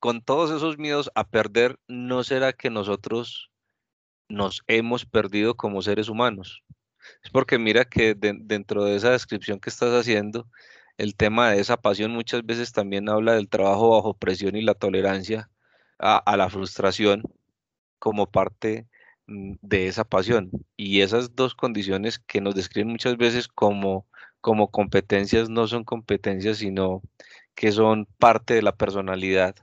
Con 0.00 0.22
todos 0.22 0.50
esos 0.50 0.78
miedos 0.78 1.10
a 1.14 1.24
perder, 1.24 1.78
¿no 1.88 2.22
será 2.24 2.52
que 2.52 2.70
nosotros 2.70 3.50
nos 4.28 4.62
hemos 4.68 5.06
perdido 5.06 5.56
como 5.56 5.82
seres 5.82 6.08
humanos? 6.08 6.62
Es 7.24 7.30
porque 7.30 7.58
mira 7.58 7.84
que 7.84 8.14
dentro 8.14 8.84
de 8.84 8.96
esa 8.96 9.10
descripción 9.10 9.60
que 9.60 9.70
estás 9.70 9.92
haciendo, 9.92 10.48
el 10.98 11.16
tema 11.16 11.50
de 11.50 11.60
esa 11.60 11.76
pasión 11.78 12.12
muchas 12.12 12.44
veces 12.44 12.72
también 12.72 13.08
habla 13.08 13.34
del 13.34 13.48
trabajo 13.48 13.90
bajo 13.90 14.14
presión 14.14 14.56
y 14.56 14.62
la 14.62 14.74
tolerancia 14.74 15.50
a, 15.98 16.18
a 16.18 16.36
la 16.36 16.50
frustración 16.50 17.22
como 17.98 18.30
parte 18.30 18.88
mm, 19.26 19.54
de 19.62 19.88
esa 19.88 20.04
pasión. 20.04 20.50
Y 20.76 21.00
esas 21.00 21.34
dos 21.34 21.54
condiciones 21.54 22.18
que 22.20 22.40
nos 22.40 22.54
describen 22.54 22.90
muchas 22.92 23.16
veces 23.16 23.48
como 23.48 24.06
como 24.48 24.70
competencias 24.70 25.50
no 25.50 25.66
son 25.66 25.84
competencias, 25.84 26.56
sino 26.56 27.02
que 27.54 27.70
son 27.70 28.06
parte 28.18 28.54
de 28.54 28.62
la 28.62 28.74
personalidad 28.74 29.54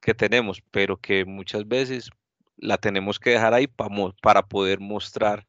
que 0.00 0.14
tenemos, 0.14 0.62
pero 0.70 0.96
que 0.96 1.24
muchas 1.24 1.66
veces 1.66 2.10
la 2.56 2.78
tenemos 2.78 3.18
que 3.18 3.30
dejar 3.30 3.52
ahí 3.52 3.66
para, 3.66 3.92
para 4.22 4.46
poder 4.46 4.78
mostrar 4.78 5.44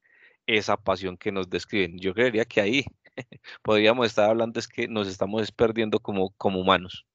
esa 0.48 0.76
pasión 0.76 1.18
que 1.18 1.32
nos 1.32 1.52
describen. 1.52 2.00
Yo 2.00 2.16
creería 2.16 2.46
que 2.46 2.62
ahí 2.62 2.86
podríamos 3.62 4.08
estar 4.08 4.28
hablando 4.28 4.60
es 4.60 4.68
que 4.68 4.88
nos 4.88 5.08
estamos 5.08 5.52
perdiendo 5.52 6.00
como, 6.00 6.32
como 6.32 6.60
humanos. 6.60 7.06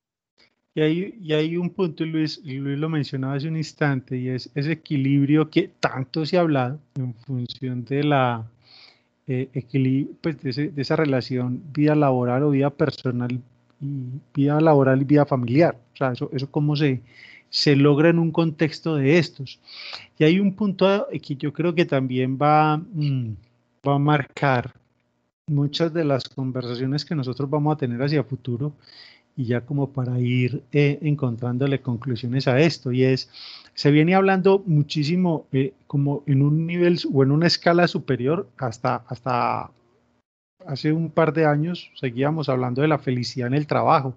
Y 0.77 0.81
hay, 0.81 1.15
y 1.21 1.33
hay 1.33 1.57
un 1.57 1.71
punto, 1.71 2.05
Luis, 2.05 2.41
Luis 2.45 2.79
lo 2.79 2.89
mencionaba 2.89 3.35
hace 3.35 3.49
un 3.49 3.57
instante, 3.57 4.17
y 4.17 4.29
es 4.29 4.49
ese 4.55 4.71
equilibrio 4.71 5.51
que 5.51 5.73
tanto 5.81 6.25
se 6.25 6.37
ha 6.37 6.43
hablado 6.43 6.79
en 6.95 7.15
función 7.15 7.85
de 7.85 8.05
la, 8.05 8.49
eh, 9.27 9.49
equilibrio, 9.55 10.15
pues 10.21 10.41
de, 10.57 10.73
esa 10.77 10.97
relación 10.97 11.63
vida 11.73 11.95
laboral 11.95 12.43
o 12.45 12.51
vida 12.51 12.71
personal 12.71 13.33
y 13.33 13.41
vida 14.35 14.61
laboral 14.61 15.03
y 15.03 15.05
vida 15.05 15.27
familiar. 15.27 15.77
O 15.95 15.97
sea, 15.97 16.13
eso, 16.13 16.31
eso 16.33 16.51
cómo 16.51 16.77
se, 16.77 17.03
se 17.51 17.77
logra 17.77 18.11
en 18.11 18.19
un 18.19 18.33
contexto 18.33 18.97
de 18.97 19.19
estos. 19.19 19.61
Y 20.19 20.25
hay 20.25 20.41
un 20.41 20.55
punto 20.55 21.07
que 21.23 21.37
yo 21.37 21.53
creo 21.53 21.75
que 21.75 21.85
también 21.85 22.37
va, 22.37 22.77
mm, 22.77 23.37
va 23.87 23.95
a 23.95 23.99
marcar 23.99 24.75
muchas 25.47 25.93
de 25.93 26.05
las 26.05 26.29
conversaciones 26.29 27.05
que 27.05 27.15
nosotros 27.15 27.49
vamos 27.49 27.75
a 27.75 27.79
tener 27.79 28.03
hacia 28.03 28.25
futuro 28.25 28.73
y 29.37 29.47
ya 29.47 29.63
como 29.63 29.93
para 29.93 30.21
ir 30.21 30.63
eh, 30.73 30.99
encontrándole 31.03 31.81
conclusiones 31.81 32.47
a 32.49 32.61
esto, 32.61 32.93
y 32.93 33.05
es, 33.05 33.31
se 33.75 33.91
viene 33.91 34.15
hablando 34.15 34.63
muchísimo 34.67 35.47
eh, 35.53 35.75
como 35.87 36.23
en 36.27 36.43
un 36.43 36.67
nivel 36.67 36.99
o 37.13 37.23
en 37.23 37.33
una 37.33 37.47
escala 37.47 37.89
superior, 37.89 38.49
hasta, 38.59 38.97
hasta 39.09 39.71
hace 40.67 40.93
un 40.93 41.11
par 41.11 41.33
de 41.33 41.47
años 41.47 41.91
seguíamos 41.95 42.49
hablando 42.49 42.83
de 42.83 42.89
la 42.89 42.99
felicidad 42.99 43.49
en 43.49 43.55
el 43.55 43.67
trabajo, 43.67 44.17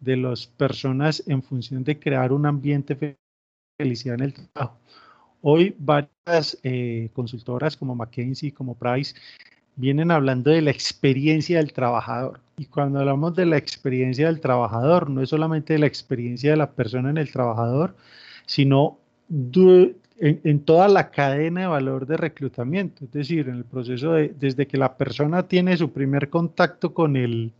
de 0.00 0.16
las 0.16 0.46
personas 0.46 1.22
en 1.26 1.42
función 1.42 1.84
de 1.84 1.98
crear 1.98 2.32
un 2.32 2.46
ambiente 2.46 2.94
de 2.94 3.16
felicidad 3.78 4.16
en 4.16 4.24
el 4.24 4.34
trabajo. 4.34 4.78
Hoy 5.40 5.74
varias 5.78 6.58
eh, 6.62 7.10
consultoras 7.12 7.76
como 7.76 7.94
McKinsey, 7.94 8.52
como 8.52 8.76
Price, 8.76 9.14
vienen 9.76 10.10
hablando 10.10 10.50
de 10.50 10.62
la 10.62 10.70
experiencia 10.70 11.58
del 11.58 11.72
trabajador. 11.72 12.40
Y 12.56 12.66
cuando 12.66 13.00
hablamos 13.00 13.34
de 13.34 13.46
la 13.46 13.56
experiencia 13.56 14.26
del 14.26 14.40
trabajador, 14.40 15.10
no 15.10 15.22
es 15.22 15.30
solamente 15.30 15.72
de 15.72 15.78
la 15.78 15.86
experiencia 15.86 16.50
de 16.50 16.56
la 16.56 16.70
persona 16.70 17.10
en 17.10 17.18
el 17.18 17.30
trabajador, 17.30 17.96
sino 18.46 18.98
en, 20.18 20.60
toda 20.60 20.88
la 20.88 21.10
cadena 21.10 21.62
de 21.62 21.66
valor 21.66 22.06
de 22.06 22.16
reclutamiento. 22.16 23.04
Es 23.04 23.12
decir, 23.12 23.48
en 23.48 23.56
el 23.56 23.64
proceso 23.64 24.12
de, 24.12 24.34
desde 24.38 24.66
que 24.66 24.76
la 24.76 24.96
persona 24.96 25.44
tiene 25.44 25.76
su 25.76 25.90
primer 25.90 26.28
contacto 26.28 26.92
con 26.92 27.16
el, 27.16 27.52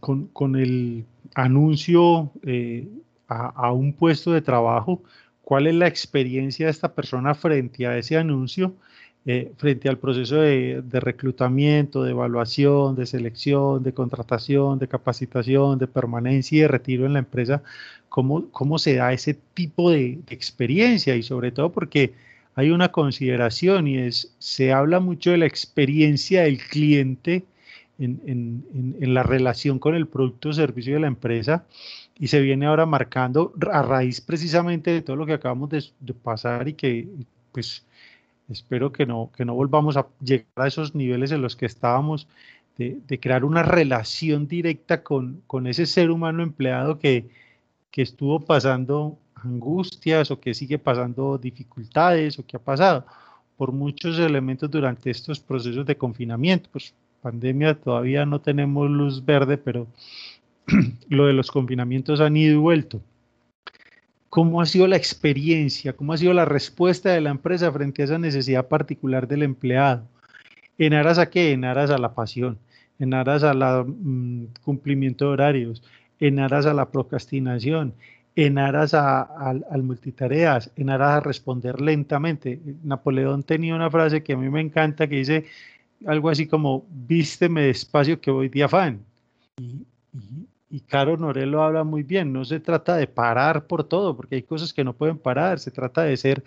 con, 0.00 0.56
el 0.56 1.04
anuncio 1.34 2.30
eh, 2.44 2.88
a, 3.28 3.48
a 3.48 3.72
un 3.72 3.92
puesto 3.92 4.32
de 4.32 4.42
trabajo, 4.42 5.02
cuál 5.42 5.66
es 5.66 5.74
la 5.74 5.88
experiencia 5.88 6.66
de 6.66 6.72
esta 6.72 6.94
persona 6.94 7.34
frente 7.34 7.86
a 7.86 7.98
ese 7.98 8.16
anuncio 8.16 8.74
eh, 9.26 9.52
frente 9.56 9.88
al 9.88 9.96
proceso 9.96 10.36
de, 10.36 10.82
reclutamiento, 11.00 12.02
de 12.02 12.10
evaluación, 12.10 12.94
de 12.94 13.06
selección, 13.06 13.82
de 13.82 13.94
contratación, 13.94 14.78
de 14.78 14.86
capacitación, 14.86 15.78
de 15.78 15.86
permanencia 15.86 16.58
y 16.58 16.60
de 16.60 16.68
retiro 16.68 17.06
en 17.06 17.14
la 17.14 17.20
empresa, 17.20 17.62
cómo, 18.10 18.50
cómo 18.50 18.78
se 18.78 18.96
da 18.96 19.14
ese 19.14 19.32
tipo 19.54 19.90
de, 19.90 20.20
experiencia 20.28 21.16
y 21.16 21.22
sobre 21.22 21.52
todo 21.52 21.72
porque 21.72 22.12
hay 22.54 22.70
una 22.70 22.92
consideración 22.92 23.88
y 23.88 23.96
es, 23.96 24.34
se 24.38 24.74
habla 24.74 25.00
mucho 25.00 25.30
de 25.30 25.38
la 25.38 25.46
experiencia 25.46 26.42
del 26.42 26.58
cliente 26.58 27.44
en, 27.98 28.20
en, 28.26 28.96
en, 29.00 29.14
la 29.14 29.22
relación 29.22 29.78
con 29.78 29.94
el 29.94 30.06
producto 30.06 30.50
o 30.50 30.52
servicio 30.52 30.94
de 30.94 31.00
la 31.00 31.06
empresa 31.06 31.64
y 32.18 32.28
se 32.28 32.42
viene 32.42 32.66
ahora 32.66 32.84
marcando 32.84 33.54
a 33.72 33.80
raíz 33.80 34.20
precisamente 34.20 34.90
de 34.90 35.00
todo 35.00 35.16
lo 35.16 35.24
que 35.24 35.32
acabamos 35.32 35.70
de, 35.70 35.82
de 36.00 36.12
pasar 36.12 36.68
y 36.68 36.74
que 36.74 37.08
pues 37.52 37.86
Espero 38.48 38.92
que 38.92 39.06
no, 39.06 39.30
que 39.36 39.44
no 39.44 39.54
volvamos 39.54 39.96
a 39.96 40.06
llegar 40.22 40.46
a 40.56 40.66
esos 40.66 40.94
niveles 40.94 41.32
en 41.32 41.42
los 41.42 41.56
que 41.56 41.66
estábamos, 41.66 42.28
de, 42.76 43.20
crear 43.20 43.44
una 43.44 43.62
relación 43.62 44.48
directa 44.48 45.02
con, 45.02 45.42
con, 45.46 45.66
ese 45.66 45.86
ser 45.86 46.10
humano 46.10 46.42
empleado 46.42 46.98
que, 46.98 47.28
que 47.90 48.02
estuvo 48.02 48.40
pasando 48.40 49.16
angustias 49.36 50.30
o 50.30 50.40
que 50.40 50.54
sigue 50.54 50.78
pasando 50.78 51.38
dificultades 51.38 52.38
o 52.38 52.46
que 52.46 52.56
ha 52.56 52.60
pasado 52.60 53.06
por 53.56 53.72
muchos 53.72 54.18
elementos 54.18 54.70
durante 54.70 55.10
estos 55.10 55.38
procesos 55.40 55.86
de 55.86 55.96
confinamiento. 55.96 56.68
Pues 56.72 56.94
pandemia 57.22 57.74
todavía 57.74 58.26
no 58.26 58.40
tenemos 58.40 58.90
luz 58.90 59.24
verde, 59.24 59.56
pero 59.56 59.86
lo 61.08 61.26
de 61.26 61.32
los 61.32 61.50
confinamientos 61.50 62.20
han 62.20 62.36
ido 62.36 62.54
y 62.54 62.58
vuelto. 62.58 63.00
¿Cómo 64.34 64.60
ha 64.60 64.66
sido 64.66 64.88
la 64.88 64.96
experiencia? 64.96 65.92
¿Cómo 65.92 66.12
ha 66.12 66.18
sido 66.18 66.32
la 66.32 66.44
respuesta 66.44 67.10
de 67.10 67.20
la 67.20 67.30
empresa 67.30 67.70
frente 67.70 68.02
a 68.02 68.06
esa 68.06 68.18
necesidad 68.18 68.66
particular 68.66 69.28
del 69.28 69.44
empleado? 69.44 70.08
¿En 70.76 70.92
aras 70.92 71.20
a 71.20 71.30
qué? 71.30 71.52
En 71.52 71.64
aras 71.64 71.90
a 71.90 71.98
la 71.98 72.16
pasión, 72.16 72.58
en 72.98 73.14
aras 73.14 73.44
al 73.44 73.60
mm, 73.86 74.46
cumplimiento 74.64 75.26
de 75.26 75.30
horarios, 75.30 75.84
en 76.18 76.40
aras 76.40 76.66
a 76.66 76.74
la 76.74 76.90
procrastinación, 76.90 77.94
en 78.34 78.58
aras 78.58 78.92
al 78.92 79.82
multitareas, 79.84 80.72
en 80.74 80.90
aras 80.90 81.10
a 81.10 81.20
responder 81.20 81.80
lentamente. 81.80 82.60
Napoleón 82.82 83.44
tenía 83.44 83.76
una 83.76 83.88
frase 83.88 84.24
que 84.24 84.32
a 84.32 84.36
mí 84.36 84.50
me 84.50 84.62
encanta 84.62 85.06
que 85.06 85.14
dice 85.14 85.44
algo 86.06 86.28
así 86.28 86.48
como, 86.48 86.84
vísteme 86.90 87.62
despacio 87.62 88.20
que 88.20 88.32
voy 88.32 88.48
de 88.48 88.64
afán. 88.64 88.98
Y 89.60 89.86
Caro 90.80 91.16
Norelo 91.16 91.62
habla 91.62 91.84
muy 91.84 92.02
bien, 92.02 92.32
no 92.32 92.44
se 92.44 92.60
trata 92.60 92.96
de 92.96 93.06
parar 93.06 93.66
por 93.66 93.84
todo, 93.84 94.16
porque 94.16 94.36
hay 94.36 94.42
cosas 94.42 94.72
que 94.72 94.84
no 94.84 94.92
pueden 94.92 95.18
parar, 95.18 95.58
se 95.58 95.70
trata 95.70 96.02
de 96.02 96.16
ser 96.16 96.42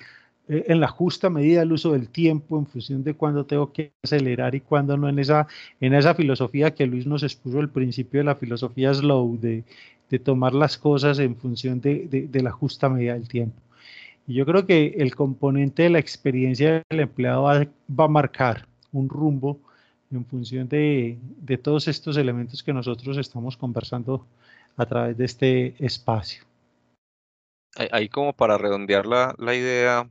eh, 0.47 0.65
en 0.67 0.79
la 0.79 0.87
justa 0.87 1.29
medida 1.29 1.61
el 1.61 1.71
uso 1.71 1.91
del 1.93 2.09
tiempo 2.09 2.57
en 2.57 2.65
función 2.65 3.03
de 3.03 3.13
cuándo 3.13 3.45
tengo 3.45 3.71
que 3.73 3.93
acelerar 4.03 4.55
y 4.55 4.61
cuándo 4.61 4.97
no, 4.97 5.09
en 5.09 5.19
esa, 5.19 5.47
en 5.79 5.93
esa 5.93 6.15
filosofía 6.15 6.73
que 6.73 6.87
Luis 6.87 7.05
nos 7.05 7.23
expuso 7.23 7.59
al 7.59 7.69
principio 7.69 8.19
de 8.19 8.25
la 8.25 8.35
filosofía 8.35 8.93
slow, 8.93 9.37
de, 9.39 9.63
de 10.09 10.19
tomar 10.19 10.53
las 10.53 10.77
cosas 10.77 11.19
en 11.19 11.35
función 11.35 11.81
de, 11.81 12.27
de, 12.29 12.41
la 12.41 12.51
justa 12.51 12.89
medida 12.89 13.13
del 13.13 13.27
tiempo. 13.27 13.61
Y 14.25 14.35
yo 14.35 14.45
creo 14.45 14.65
que 14.65 14.95
el 14.97 15.15
componente 15.15 15.83
de 15.83 15.89
la 15.89 15.99
experiencia 15.99 16.83
del 16.89 17.01
empleado 17.01 17.43
va, 17.43 17.65
va 17.89 18.05
a 18.05 18.09
marcar 18.09 18.67
un 18.91 19.09
rumbo 19.09 19.59
en 20.11 20.25
función 20.25 20.67
de, 20.67 21.17
todos 21.61 21.87
estos 21.87 22.17
elementos 22.17 22.63
que 22.63 22.73
nosotros 22.73 23.17
estamos 23.17 23.57
conversando 23.57 24.25
a 24.75 24.85
través 24.85 25.17
de 25.17 25.25
este 25.25 25.75
espacio. 25.79 26.43
Ahí 27.91 28.09
como 28.09 28.33
para 28.33 28.57
redondear 28.57 29.05
la, 29.05 29.55
idea, 29.55 30.09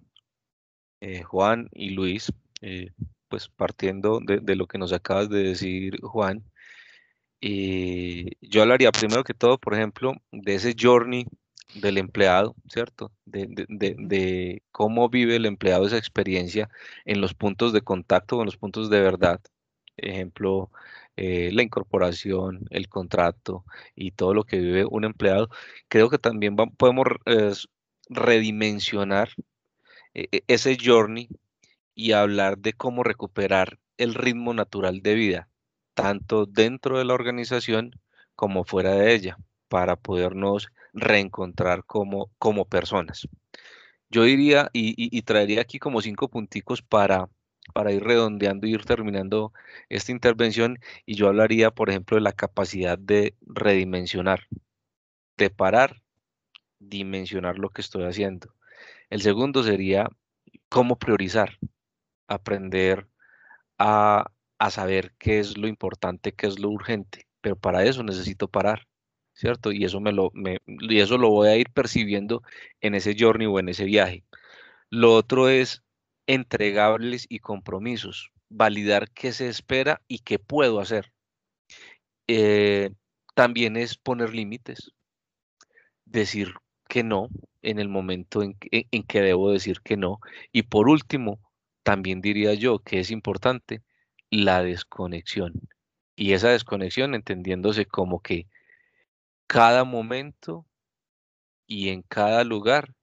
eh, 1.00 1.22
Juan 1.22 1.68
y 1.72 1.90
Luis, 1.90 2.32
eh, 2.60 2.90
pues 3.28 3.48
partiendo 3.48 4.20
de, 4.20 4.56
lo 4.56 4.66
que 4.66 4.78
nos 4.78 4.92
acabas 4.92 5.28
de 5.28 5.42
decir, 5.42 6.00
Juan, 6.00 6.44
eh, 7.40 8.30
yo 8.40 8.62
hablaría 8.62 8.92
primero 8.92 9.24
que 9.24 9.34
todo, 9.34 9.58
por 9.58 9.74
ejemplo, 9.74 10.14
de 10.30 10.54
ese 10.54 10.74
journey 10.78 11.26
del 11.74 11.98
empleado, 11.98 12.54
¿cierto? 12.68 13.12
De, 13.24 13.46
de, 13.48 14.62
cómo 14.70 15.08
vive 15.08 15.36
el 15.36 15.46
empleado 15.46 15.86
esa 15.86 15.98
experiencia 15.98 16.70
en 17.04 17.20
los 17.20 17.34
puntos 17.34 17.72
de 17.72 17.82
contacto, 17.82 18.40
en 18.40 18.46
los 18.46 18.56
puntos 18.56 18.88
de 18.88 19.00
verdad, 19.00 19.40
ejemplo, 19.96 20.70
eh, 21.16 21.50
la 21.52 21.62
incorporación, 21.62 22.66
el 22.70 22.88
contrato 22.88 23.64
y 23.94 24.12
todo 24.12 24.34
lo 24.34 24.44
que 24.44 24.58
vive 24.58 24.84
un 24.84 25.04
empleado, 25.04 25.48
creo 25.88 26.10
que 26.10 26.18
también 26.18 26.56
podemos 26.56 27.06
redimensionar 28.08 29.30
eh, 30.14 30.28
e, 30.32 30.44
ese 30.48 30.76
journey 30.82 31.28
y 31.94 32.12
hablar 32.12 32.58
de 32.58 32.72
cómo 32.72 33.02
recuperar 33.02 33.78
el 33.98 34.14
ritmo 34.14 34.54
natural 34.54 35.02
de 35.02 35.14
vida, 35.14 35.48
tanto 35.94 36.46
dentro 36.46 36.98
de 36.98 37.04
la 37.04 37.14
organización 37.14 37.92
como 38.34 38.64
fuera 38.64 38.92
de 38.92 39.14
ella, 39.14 39.38
para 39.68 39.96
podernos 39.96 40.68
reencontrar 40.92 41.84
como, 41.84 42.30
como 42.38 42.66
personas. 42.66 43.28
Yo 44.10 44.24
diría 44.24 44.70
y, 44.72 44.94
y 44.96 45.22
traería 45.22 45.62
aquí 45.62 45.78
como 45.78 46.00
cinco 46.00 46.28
punticos 46.28 46.82
para, 46.82 47.28
para 47.72 47.92
ir 47.92 48.02
redondeando 48.04 48.66
y 48.66 48.74
ir 48.74 48.84
terminando 48.84 49.52
esta 49.88 50.12
intervención 50.12 50.78
y 51.04 51.14
yo 51.16 51.28
hablaría, 51.28 51.70
por 51.70 51.90
ejemplo, 51.90 52.16
de 52.16 52.22
la 52.22 52.32
capacidad 52.32 52.98
de 52.98 53.34
redimensionar, 53.42 54.48
de 55.36 55.50
parar, 55.50 56.02
dimensionar 56.78 57.58
lo 57.58 57.70
que 57.70 57.82
estoy 57.82 58.04
haciendo. 58.04 58.54
El 59.10 59.22
segundo 59.22 59.62
sería 59.62 60.08
cómo 60.68 60.98
priorizar, 60.98 61.58
aprender 62.28 63.06
a, 63.78 64.30
saber 64.70 65.14
qué 65.18 65.38
es 65.38 65.56
lo 65.56 65.68
importante, 65.68 66.32
qué 66.32 66.46
es 66.46 66.58
lo 66.58 66.70
urgente, 66.70 67.26
pero 67.40 67.56
para 67.56 67.84
eso 67.84 68.02
necesito 68.02 68.48
parar. 68.48 68.86
¿Cierto? 69.34 69.70
Y 69.70 69.84
eso, 69.84 70.00
me 70.00 70.12
lo, 70.12 70.32
y 70.66 70.98
eso 70.98 71.18
lo 71.18 71.28
voy 71.28 71.48
a 71.48 71.56
ir 71.56 71.70
percibiendo 71.70 72.42
en 72.80 72.94
ese 72.94 73.14
journey 73.18 73.46
o 73.46 73.58
en 73.58 73.68
ese 73.68 73.84
viaje. 73.84 74.24
Lo 74.88 75.12
otro 75.14 75.50
es 75.50 75.82
entregables 76.26 77.26
y 77.28 77.40
compromisos, 77.40 78.30
validar 78.48 79.10
qué 79.10 79.32
se 79.32 79.48
espera 79.48 80.02
y 80.08 80.20
qué 80.20 80.38
puedo 80.38 80.80
hacer. 80.80 81.12
Eh, 82.28 82.90
también 83.34 83.76
es 83.76 83.96
poner 83.96 84.34
límites, 84.34 84.92
decir 86.04 86.54
que 86.88 87.02
no 87.02 87.28
en 87.62 87.78
el 87.78 87.88
momento 87.88 88.42
en, 88.42 88.56
en, 88.70 89.02
que 89.02 89.20
debo 89.20 89.50
decir 89.50 89.80
que 89.82 89.96
no. 89.96 90.20
Y 90.52 90.62
por 90.62 90.88
último, 90.88 91.40
también 91.82 92.20
diría 92.20 92.54
yo 92.54 92.78
que 92.78 93.00
es 93.00 93.10
importante 93.10 93.82
la 94.30 94.62
desconexión. 94.62 95.52
Y 96.16 96.32
esa 96.32 96.48
desconexión 96.48 97.14
entendiéndose 97.14 97.86
como 97.86 98.20
que 98.20 98.46
cada 99.46 99.84
momento 99.84 100.66
y 101.66 101.90
en 101.90 102.02
cada 102.02 102.44
lugar 102.44 102.94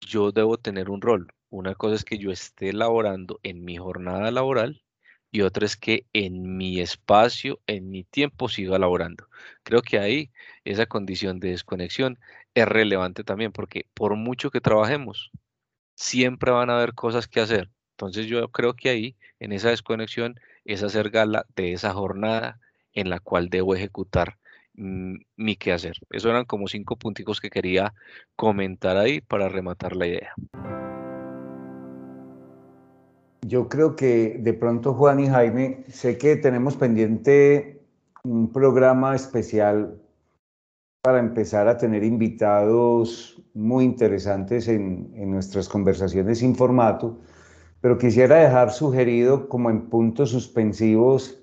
yo 0.00 0.32
debo 0.32 0.56
tener 0.56 0.90
un 0.90 1.00
rol. 1.00 1.28
Una 1.50 1.74
cosa 1.74 1.94
es 1.96 2.04
que 2.04 2.18
yo 2.18 2.30
esté 2.30 2.72
laborando 2.72 3.40
en 3.42 3.64
mi 3.64 3.76
jornada 3.76 4.30
laboral 4.30 4.82
y 5.30 5.42
otra 5.42 5.66
es 5.66 5.76
que 5.76 6.06
en 6.12 6.56
mi 6.56 6.80
espacio, 6.80 7.60
en 7.66 7.90
mi 7.90 8.04
tiempo 8.04 8.48
siga 8.48 8.78
laborando. 8.78 9.28
Creo 9.62 9.82
que 9.82 9.98
ahí 9.98 10.30
esa 10.64 10.86
condición 10.86 11.40
de 11.40 11.50
desconexión 11.50 12.18
es 12.54 12.66
relevante 12.66 13.22
también 13.24 13.52
porque 13.52 13.86
por 13.94 14.16
mucho 14.16 14.50
que 14.50 14.60
trabajemos, 14.60 15.30
siempre 15.94 16.52
van 16.52 16.70
a 16.70 16.76
haber 16.76 16.94
cosas 16.94 17.28
que 17.28 17.40
hacer. 17.40 17.70
Entonces 17.92 18.26
yo 18.26 18.48
creo 18.50 18.74
que 18.74 18.90
ahí, 18.90 19.16
en 19.40 19.52
esa 19.52 19.70
desconexión, 19.70 20.38
es 20.64 20.82
hacer 20.82 21.10
gala 21.10 21.46
de 21.56 21.72
esa 21.72 21.92
jornada 21.92 22.60
en 22.92 23.10
la 23.10 23.20
cual 23.20 23.48
debo 23.48 23.74
ejecutar 23.74 24.36
mm, 24.74 25.16
mi 25.36 25.56
quehacer. 25.56 25.96
Esos 26.10 26.30
eran 26.30 26.44
como 26.44 26.68
cinco 26.68 26.96
punticos 26.96 27.40
que 27.40 27.50
quería 27.50 27.94
comentar 28.36 28.96
ahí 28.96 29.20
para 29.20 29.48
rematar 29.48 29.96
la 29.96 30.06
idea. 30.06 30.34
Yo 33.46 33.68
creo 33.68 33.94
que 33.94 34.38
de 34.40 34.54
pronto 34.54 34.92
Juan 34.92 35.20
y 35.20 35.28
Jaime, 35.28 35.84
sé 35.86 36.18
que 36.18 36.34
tenemos 36.34 36.74
pendiente 36.76 37.80
un 38.24 38.50
programa 38.50 39.14
especial 39.14 40.02
para 41.00 41.20
empezar 41.20 41.68
a 41.68 41.76
tener 41.76 42.02
invitados 42.02 43.40
muy 43.54 43.84
interesantes 43.84 44.66
en, 44.66 45.30
nuestras 45.30 45.68
conversaciones 45.68 46.40
sin 46.40 46.56
formato, 46.56 47.18
pero 47.80 47.98
quisiera 47.98 48.38
dejar 48.38 48.72
sugerido 48.72 49.48
como 49.48 49.70
en 49.70 49.90
puntos 49.90 50.30
suspensivos, 50.30 51.40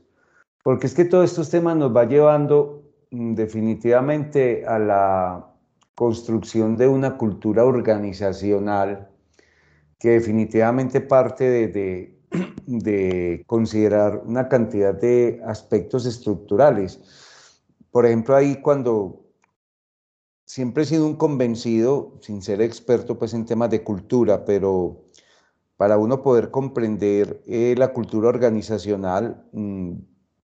porque 0.61 0.87
es 0.87 0.93
que 0.93 1.05
todos 1.05 1.29
estos 1.29 1.49
temas 1.49 1.77
nos 1.77 1.95
va 1.95 2.03
llevando 2.03 2.83
mm, 3.11 3.33
definitivamente 3.35 4.65
a 4.65 4.77
la 4.77 5.53
construcción 5.95 6.75
de 6.75 6.89
una 6.89 7.17
cultura 7.17 7.63
organizacional 7.63 9.12
que 10.03 10.09
definitivamente 10.09 10.99
parte 10.99 11.45
de, 11.49 12.19
de, 12.67 13.41
considerar 13.47 14.21
una 14.25 14.49
cantidad 14.49 14.93
de 14.93 15.41
aspectos 15.45 16.05
estructurales. 16.05 16.99
Por 17.89 18.05
ejemplo, 18.05 18.35
ahí 18.35 18.59
cuando 18.61 19.23
siempre 20.45 20.83
he 20.83 20.87
sido 20.87 21.07
un 21.07 21.15
convencido, 21.15 22.17
sin 22.19 22.41
ser 22.41 22.61
experto 22.61 23.17
pues 23.17 23.33
en 23.33 23.45
temas 23.45 23.69
de 23.69 23.81
cultura, 23.81 24.43
pero 24.43 25.05
para 25.77 25.97
uno 25.97 26.21
poder 26.21 26.51
comprender 26.51 27.41
eh, 27.47 27.73
la 27.77 27.93
cultura 27.93 28.27
organizacional, 28.27 29.47
mm, 29.53 29.93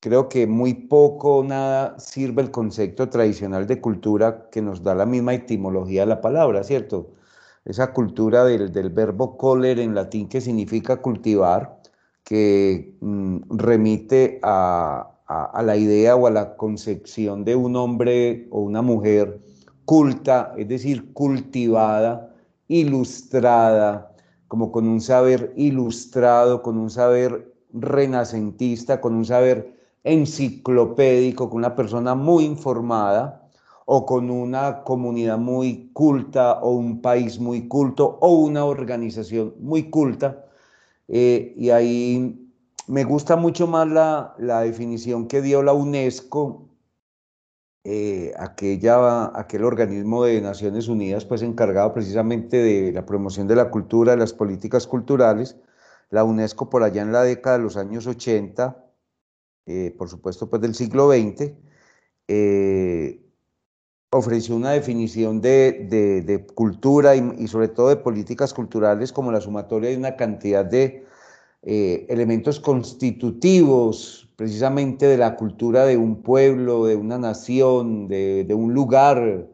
creo 0.00 0.28
que 0.28 0.48
muy 0.48 0.74
poco 0.74 1.36
o 1.36 1.44
nada 1.44 1.96
sirve 2.00 2.42
el 2.42 2.50
concepto 2.50 3.08
tradicional 3.08 3.68
de 3.68 3.80
cultura 3.80 4.48
que 4.50 4.62
nos 4.62 4.82
da 4.82 4.96
la 4.96 5.06
misma 5.06 5.32
etimología 5.32 6.00
de 6.00 6.06
la 6.08 6.20
palabra, 6.20 6.64
¿cierto? 6.64 7.14
Esa 7.64 7.92
cultura 7.92 8.44
del, 8.44 8.90
verbo 8.90 9.36
coler 9.36 9.78
en 9.78 9.94
latín 9.94 10.28
que 10.28 10.40
significa 10.40 11.00
cultivar, 11.00 11.80
que 12.22 12.96
mm, 13.00 13.38
remite 13.50 14.40
a, 14.42 15.10
la 15.62 15.76
idea 15.76 16.16
o 16.16 16.26
a 16.26 16.30
la 16.30 16.56
concepción 16.56 17.44
de 17.44 17.56
un 17.56 17.76
hombre 17.76 18.46
o 18.50 18.60
una 18.60 18.82
mujer 18.82 19.40
culta, 19.84 20.54
es 20.56 20.68
decir, 20.68 21.12
cultivada, 21.12 22.34
ilustrada, 22.68 24.14
como 24.48 24.70
con 24.70 24.86
un 24.86 25.00
saber 25.00 25.52
ilustrado, 25.56 26.62
con 26.62 26.76
un 26.78 26.90
saber 26.90 27.54
renacentista, 27.72 29.00
con 29.00 29.14
un 29.14 29.24
saber 29.24 29.74
enciclopédico, 30.04 31.48
con 31.48 31.58
una 31.58 31.74
persona 31.74 32.14
muy 32.14 32.44
informada, 32.44 33.43
o 33.86 34.06
con 34.06 34.30
una 34.30 34.82
comunidad 34.84 35.38
muy 35.38 35.90
culta 35.92 36.60
o 36.60 36.72
un 36.72 37.02
país 37.02 37.38
muy 37.38 37.68
culto 37.68 38.18
o 38.20 38.32
una 38.34 38.64
organización 38.64 39.54
muy 39.60 39.90
culta. 39.90 40.46
Eh, 41.08 41.54
y 41.56 41.70
ahí 41.70 42.44
me 42.86 43.04
gusta 43.04 43.36
mucho 43.36 43.66
más 43.66 43.88
la, 43.88 44.60
definición 44.62 45.28
que 45.28 45.42
dio 45.42 45.62
la 45.62 45.72
UNESCO, 45.72 46.68
eh, 47.84 48.32
aquella, 48.38 49.38
aquel 49.38 49.64
organismo 49.64 50.24
de 50.24 50.40
Naciones 50.40 50.88
Unidas, 50.88 51.26
pues 51.26 51.42
encargado 51.42 51.92
precisamente 51.92 52.56
de 52.56 52.92
la 52.92 53.04
promoción 53.04 53.46
de 53.46 53.56
la 53.56 53.70
cultura, 53.70 54.12
de 54.12 54.18
las 54.18 54.32
políticas 54.32 54.86
culturales, 54.86 55.58
la 56.10 56.24
UNESCO 56.24 56.70
por 56.70 56.82
allá 56.82 57.02
en 57.02 57.12
la 57.12 57.22
década 57.22 57.58
de 57.58 57.64
los 57.64 57.76
años 57.76 58.06
80, 58.06 58.82
eh, 59.66 59.94
por 59.98 60.08
supuesto 60.08 60.48
pues 60.48 60.62
del 60.62 60.74
siglo 60.74 61.10
XX, 61.10 61.52
ofreció 64.14 64.54
una 64.54 64.70
definición 64.70 65.40
de, 65.40 66.46
cultura 66.54 67.16
y, 67.16 67.48
sobre 67.48 67.68
todo 67.68 67.88
de 67.88 67.96
políticas 67.96 68.54
culturales 68.54 69.12
como 69.12 69.32
la 69.32 69.40
sumatoria 69.40 69.90
de 69.90 69.96
una 69.96 70.14
cantidad 70.14 70.64
de 70.64 71.04
eh, 71.62 72.06
elementos 72.08 72.60
constitutivos 72.60 74.28
precisamente 74.36 75.06
de 75.06 75.16
la 75.16 75.34
cultura 75.34 75.84
de 75.84 75.96
un 75.96 76.22
pueblo, 76.22 76.86
de 76.86 76.94
una 76.94 77.18
nación, 77.18 78.06
de, 78.06 78.46
un 78.54 78.72
lugar, 78.72 79.48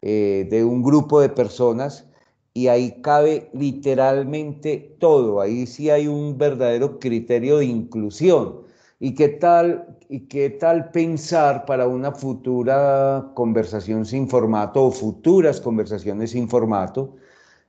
eh, 0.00 0.46
de 0.50 0.64
un 0.64 0.82
grupo 0.82 1.20
de 1.20 1.28
personas. 1.28 2.06
Y 2.54 2.68
ahí 2.68 3.02
cabe 3.02 3.50
literalmente 3.52 4.96
todo, 4.98 5.42
ahí 5.42 5.66
sí 5.66 5.90
hay 5.90 6.08
un 6.08 6.38
verdadero 6.38 6.98
criterio 6.98 7.58
de 7.58 7.66
inclusión. 7.66 8.62
¿Y 8.98 9.14
qué 9.14 9.28
tal, 9.28 9.95
y 10.08 10.20
qué 10.28 10.50
tal 10.50 10.90
pensar 10.90 11.64
para 11.64 11.86
una 11.86 12.12
futura 12.12 13.30
conversación 13.34 14.04
sin 14.04 14.28
formato 14.28 14.84
o 14.84 14.90
futuras 14.90 15.60
conversaciones 15.60 16.30
sin 16.30 16.48
formato 16.48 17.16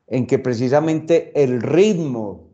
en 0.08 0.28
que 0.28 0.40
precisamente 0.40 1.32
el 1.42 1.62
ritmo 1.62 2.50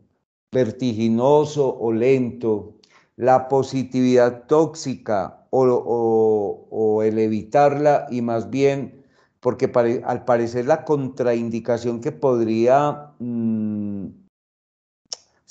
vertiginoso 0.52 1.76
o 1.78 1.92
lento, 1.92 2.74
la 3.16 3.48
positividad 3.48 4.44
tóxica 4.46 5.46
o, 5.50 7.02
el 7.04 7.18
evitarla 7.18 8.06
y 8.10 8.22
más 8.22 8.50
bien 8.50 9.04
porque 9.40 9.70
al 10.04 10.24
parecer 10.24 10.66
la 10.66 10.84
contraindicación 10.84 12.00
que 12.00 12.12
podría... 12.12 13.12
Mm, 13.18 14.23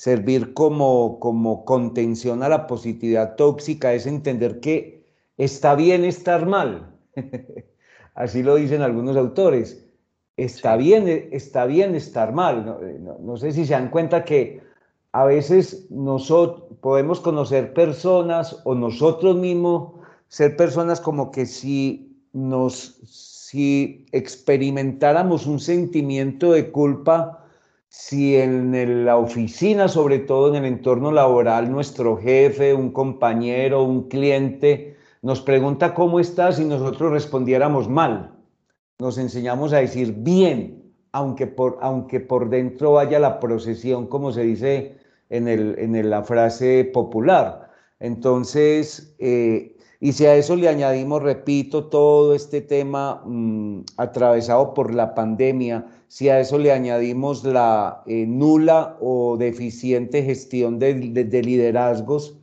servir 0.04 0.54
como, 0.54 1.18
como 1.22 1.64
contención 1.64 2.44
a 2.44 2.50
la 2.50 2.68
positividad 2.68 3.38
tóxica 3.38 3.94
es 3.94 4.06
entender 4.06 4.60
que 4.60 5.06
está 5.38 5.76
bien 5.76 6.04
estar 6.04 6.46
mal. 6.46 6.94
Así 8.14 8.44
lo 8.44 8.56
dicen 8.56 8.82
algunos 8.82 9.16
autores. 9.16 9.88
Está 10.36 10.76
bien, 10.76 11.08
está 11.32 11.66
bien 11.66 11.96
estar 11.96 12.34
mal. 12.34 12.66
No, 13.22 13.38
sé 13.38 13.54
si 13.54 13.66
se 13.66 13.72
dan 13.72 13.90
cuenta 13.92 14.26
que 14.26 14.62
a 15.14 15.24
veces 15.24 15.88
nosotros 15.90 16.78
podemos 16.82 17.22
conocer 17.22 17.74
personas 17.74 18.60
o 18.66 18.76
nosotros 18.76 19.38
mismos 19.38 19.94
ser 20.28 20.58
personas 20.58 21.00
como 21.00 21.32
que 21.32 21.46
si 21.46 22.20
nos 22.34 23.00
si 23.06 24.06
experimentáramos 24.12 25.48
un 25.48 25.62
sentimiento 25.62 26.52
de 26.52 26.72
culpa 26.72 27.43
si 27.96 28.38
en 28.38 29.06
la 29.06 29.18
oficina, 29.18 29.88
sobre 29.88 30.18
todo 30.18 30.50
en 30.50 30.56
el 30.56 30.66
entorno 30.66 31.12
laboral, 31.12 31.72
nuestro 31.72 32.18
jefe, 32.18 32.74
un 32.74 32.92
compañero, 32.92 33.84
un 33.84 34.10
cliente, 34.10 34.98
nos 35.22 35.42
pregunta 35.42 35.94
cómo 35.94 36.20
estás 36.20 36.60
y 36.60 36.66
nosotros 36.66 37.12
respondiéramos 37.12 37.88
mal. 37.88 38.32
Nos 38.98 39.20
enseñamos 39.20 39.74
a 39.74 39.78
decir 39.78 40.12
bien, 40.18 40.92
aunque 41.12 41.46
por, 41.46 41.78
aunque 41.82 42.20
por 42.20 42.50
dentro 42.50 42.94
vaya 42.94 43.20
la 43.20 43.40
procesión, 43.40 44.08
como 44.08 44.32
se 44.32 44.42
dice 44.42 44.98
en, 45.30 46.10
la 46.10 46.24
frase 46.24 46.90
popular. 46.92 47.70
Entonces, 48.00 49.16
eh, 49.20 49.73
y 50.04 50.12
si 50.12 50.26
a 50.26 50.36
eso 50.36 50.58
le 50.58 50.68
añadimos, 50.68 51.24
repito, 51.24 51.86
todo 51.86 52.36
este 52.36 52.60
tema 52.60 53.24
mm, 53.26 53.84
atravesado 53.96 54.74
por 54.74 54.94
la 54.94 55.16
pandemia, 55.16 55.86
si 56.10 56.28
a 56.28 56.42
eso 56.42 56.58
le 56.58 56.74
añadimos 56.74 57.46
la 57.46 58.04
eh, 58.06 58.26
nula 58.28 58.98
o 59.00 59.38
deficiente 59.38 60.22
gestión 60.22 60.78
de, 60.78 60.94
liderazgos, 60.94 62.38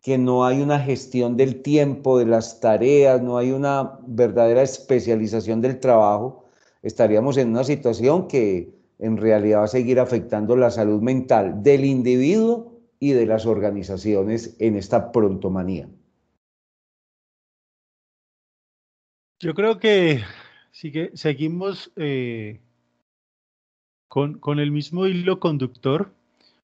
que 0.00 0.16
no 0.16 0.46
hay 0.46 0.62
una 0.62 0.80
gestión 0.80 1.36
del 1.36 1.60
tiempo, 1.60 2.18
de 2.18 2.24
las 2.24 2.60
tareas, 2.60 3.20
no 3.20 3.36
hay 3.36 3.50
una 3.50 3.98
verdadera 4.06 4.62
especialización 4.62 5.60
del 5.60 5.80
trabajo, 5.80 6.46
estaríamos 6.82 7.36
en 7.36 7.50
una 7.50 7.64
situación 7.64 8.28
que 8.28 8.72
en 8.98 9.18
realidad 9.18 9.58
va 9.58 9.64
a 9.64 9.68
seguir 9.68 10.00
afectando 10.00 10.56
la 10.56 10.70
salud 10.70 11.02
mental 11.02 11.62
del 11.62 11.84
individuo 11.84 12.72
y 12.98 13.12
de 13.12 13.26
las 13.26 13.44
organizaciones 13.44 14.56
en 14.58 14.76
esta 14.76 15.12
prontomanía. 15.12 15.86
Yo 19.44 19.52
creo 19.52 19.78
que 19.78 20.24
sigue, 20.70 21.10
seguimos 21.12 21.92
eh, 21.96 22.60
con, 24.08 24.58
el 24.58 24.70
mismo 24.70 25.06
hilo 25.06 25.38
conductor, 25.38 26.10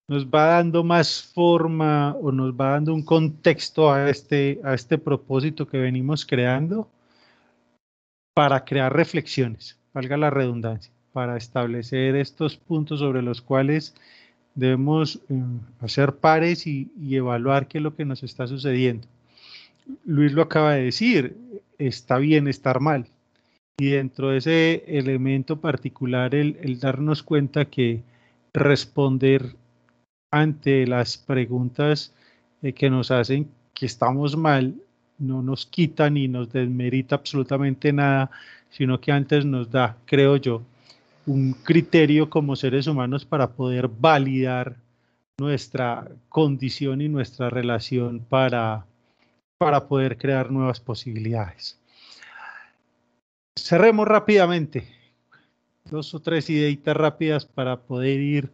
nos 0.09 0.25
va 0.29 0.47
dando 0.47 0.83
más 0.83 1.23
forma 1.23 2.17
o 2.23 2.33
nos 2.33 2.55
va 2.55 2.71
dando 2.71 2.95
un 2.95 3.03
contexto 3.03 3.93
a 3.93 4.09
este, 4.09 4.63
a 4.65 4.73
este 4.73 4.97
propósito 4.97 5.69
que 5.69 5.77
venimos 5.77 6.25
creando 6.25 6.89
para 8.33 8.65
crear 8.65 8.97
reflexiones, 8.97 9.79
valga 9.93 10.17
la 10.17 10.31
redundancia, 10.31 10.91
para 11.13 11.37
establecer 11.37 12.17
estos 12.17 12.57
puntos 12.57 13.01
sobre 13.01 13.21
los 13.21 13.43
cuales 13.43 13.95
debemos 14.55 15.21
eh, 15.29 15.43
hacer 15.81 16.17
pares 16.17 16.67
y, 16.67 16.91
evaluar 17.11 17.69
qué 17.69 17.77
es 17.77 17.85
lo 17.85 17.95
que 17.95 18.07
nos 18.07 18.23
está 18.23 18.47
sucediendo. 18.47 19.07
Luis 20.07 20.33
lo 20.33 20.41
acaba 20.41 20.73
de 20.77 20.85
decir, 20.85 21.37
está 21.89 22.19
bien 22.19 22.49
estar 22.49 22.81
mal, 22.81 23.07
y 23.79 23.91
dentro 23.91 24.29
de 24.31 24.39
ese 24.39 24.85
elemento 24.87 25.61
particular, 25.61 26.35
el, 26.35 26.79
darnos 26.79 27.23
cuenta 27.23 27.65
que 27.65 28.03
responder 28.53 29.57
ante 30.31 30.87
las 30.87 31.17
preguntas 31.17 32.15
eh, 32.63 32.73
que 32.73 32.91
nos 32.91 33.11
hacen 33.11 33.49
que 33.73 33.87
estamos 33.87 34.37
mal 34.37 34.75
no 35.19 35.43
nos 35.43 35.67
quita 35.67 36.11
ni 36.11 36.29
nos 36.29 36.53
desmerita 36.53 37.15
absolutamente 37.15 37.93
nada, 37.93 38.31
sino 38.71 39.01
que 39.01 39.13
antes 39.13 39.45
nos 39.45 39.71
da, 39.71 39.97
creo 40.05 40.37
yo, 40.37 40.63
un 41.27 41.53
criterio 41.53 42.29
como 42.29 42.57
seres 42.57 42.87
humanos 42.87 43.25
para 43.25 43.51
poder 43.51 43.89
validar 43.89 44.77
nuestra 45.39 46.09
condición 46.29 47.01
y 47.01 47.09
nuestra 47.09 47.51
relación 47.51 48.21
para, 48.21 48.87
para 49.61 49.87
poder 49.87 50.17
crear 50.17 50.51
nuevas 50.51 50.81
posibilidades. 50.81 51.79
Cerremos 53.55 54.09
rápidamente. 54.09 54.89
Dos 55.85 56.15
o 56.15 56.21
tres 56.21 56.49
ideitas 56.49 56.97
rápidas 56.97 57.45
para 57.45 57.77
poder 57.77 58.21
ir 58.21 58.51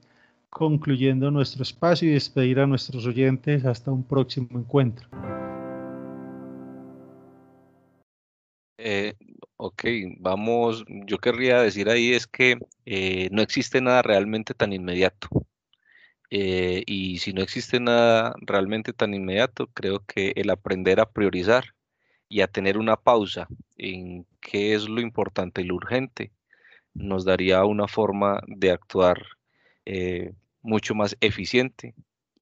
concluyendo 0.51 1.31
nuestro 1.31 1.63
espacio 1.63 2.09
y 2.09 2.15
despedir 2.15 2.59
a 2.59 2.67
nuestros 2.67 3.07
oyentes 3.07 3.65
hasta 3.65 3.93
un 3.93 4.03
próximo 4.03 4.59
encuentro. 4.59 5.09
Eh, 8.79 9.15
ok, 9.59 9.85
vamos, 10.19 10.85
yo 10.89 11.19
querría 11.19 11.61
decir 11.61 11.89
ahí 11.89 12.15
es 12.15 12.27
que 12.27 12.59
eh, 12.85 13.29
no 13.31 13.43
existe 13.43 13.81
nada 13.81 14.03
realmente 14.03 14.55
tan 14.55 14.73
inmediato. 14.73 15.29
Eh, 16.31 16.83
y 16.87 17.19
si 17.19 17.33
no 17.33 17.43
existe 17.43 17.81
nada 17.81 18.35
realmente 18.41 18.93
tan 18.93 19.15
inmediato, 19.15 19.69
creo 19.69 20.05
que 20.05 20.33
el 20.37 20.51
aprender 20.51 21.01
a 21.01 21.11
priorizar 21.11 21.75
y 22.29 22.41
a 22.41 22.49
tener 22.49 22.79
una 22.79 22.97
pausa 22.97 23.49
en 23.77 24.27
qué 24.41 24.75
es 24.75 24.89
lo 24.89 25.01
importante 25.01 25.63
y 25.63 25.65
lo 25.65 25.77
urgente, 25.77 26.33
nos 26.95 27.25
daría 27.25 27.65
una 27.65 27.89
forma 27.89 28.41
de 28.47 28.71
actuar 28.71 29.23
eh, 29.85 30.33
mucho 30.63 30.95
más 30.95 31.17
eficiente 31.21 31.95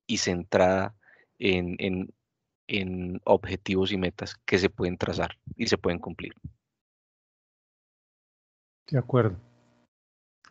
y 0.06 0.18
centrada 0.18 0.94
en, 1.38 1.76
en, 1.78 3.20
objetivos 3.24 3.92
y 3.92 3.98
metas 3.98 4.36
que 4.46 4.58
se 4.58 4.70
pueden 4.70 4.96
trazar 4.96 5.38
y 5.56 5.66
se 5.66 5.76
pueden 5.76 5.98
cumplir. 5.98 6.32
De 8.90 8.98
acuerdo. 8.98 9.36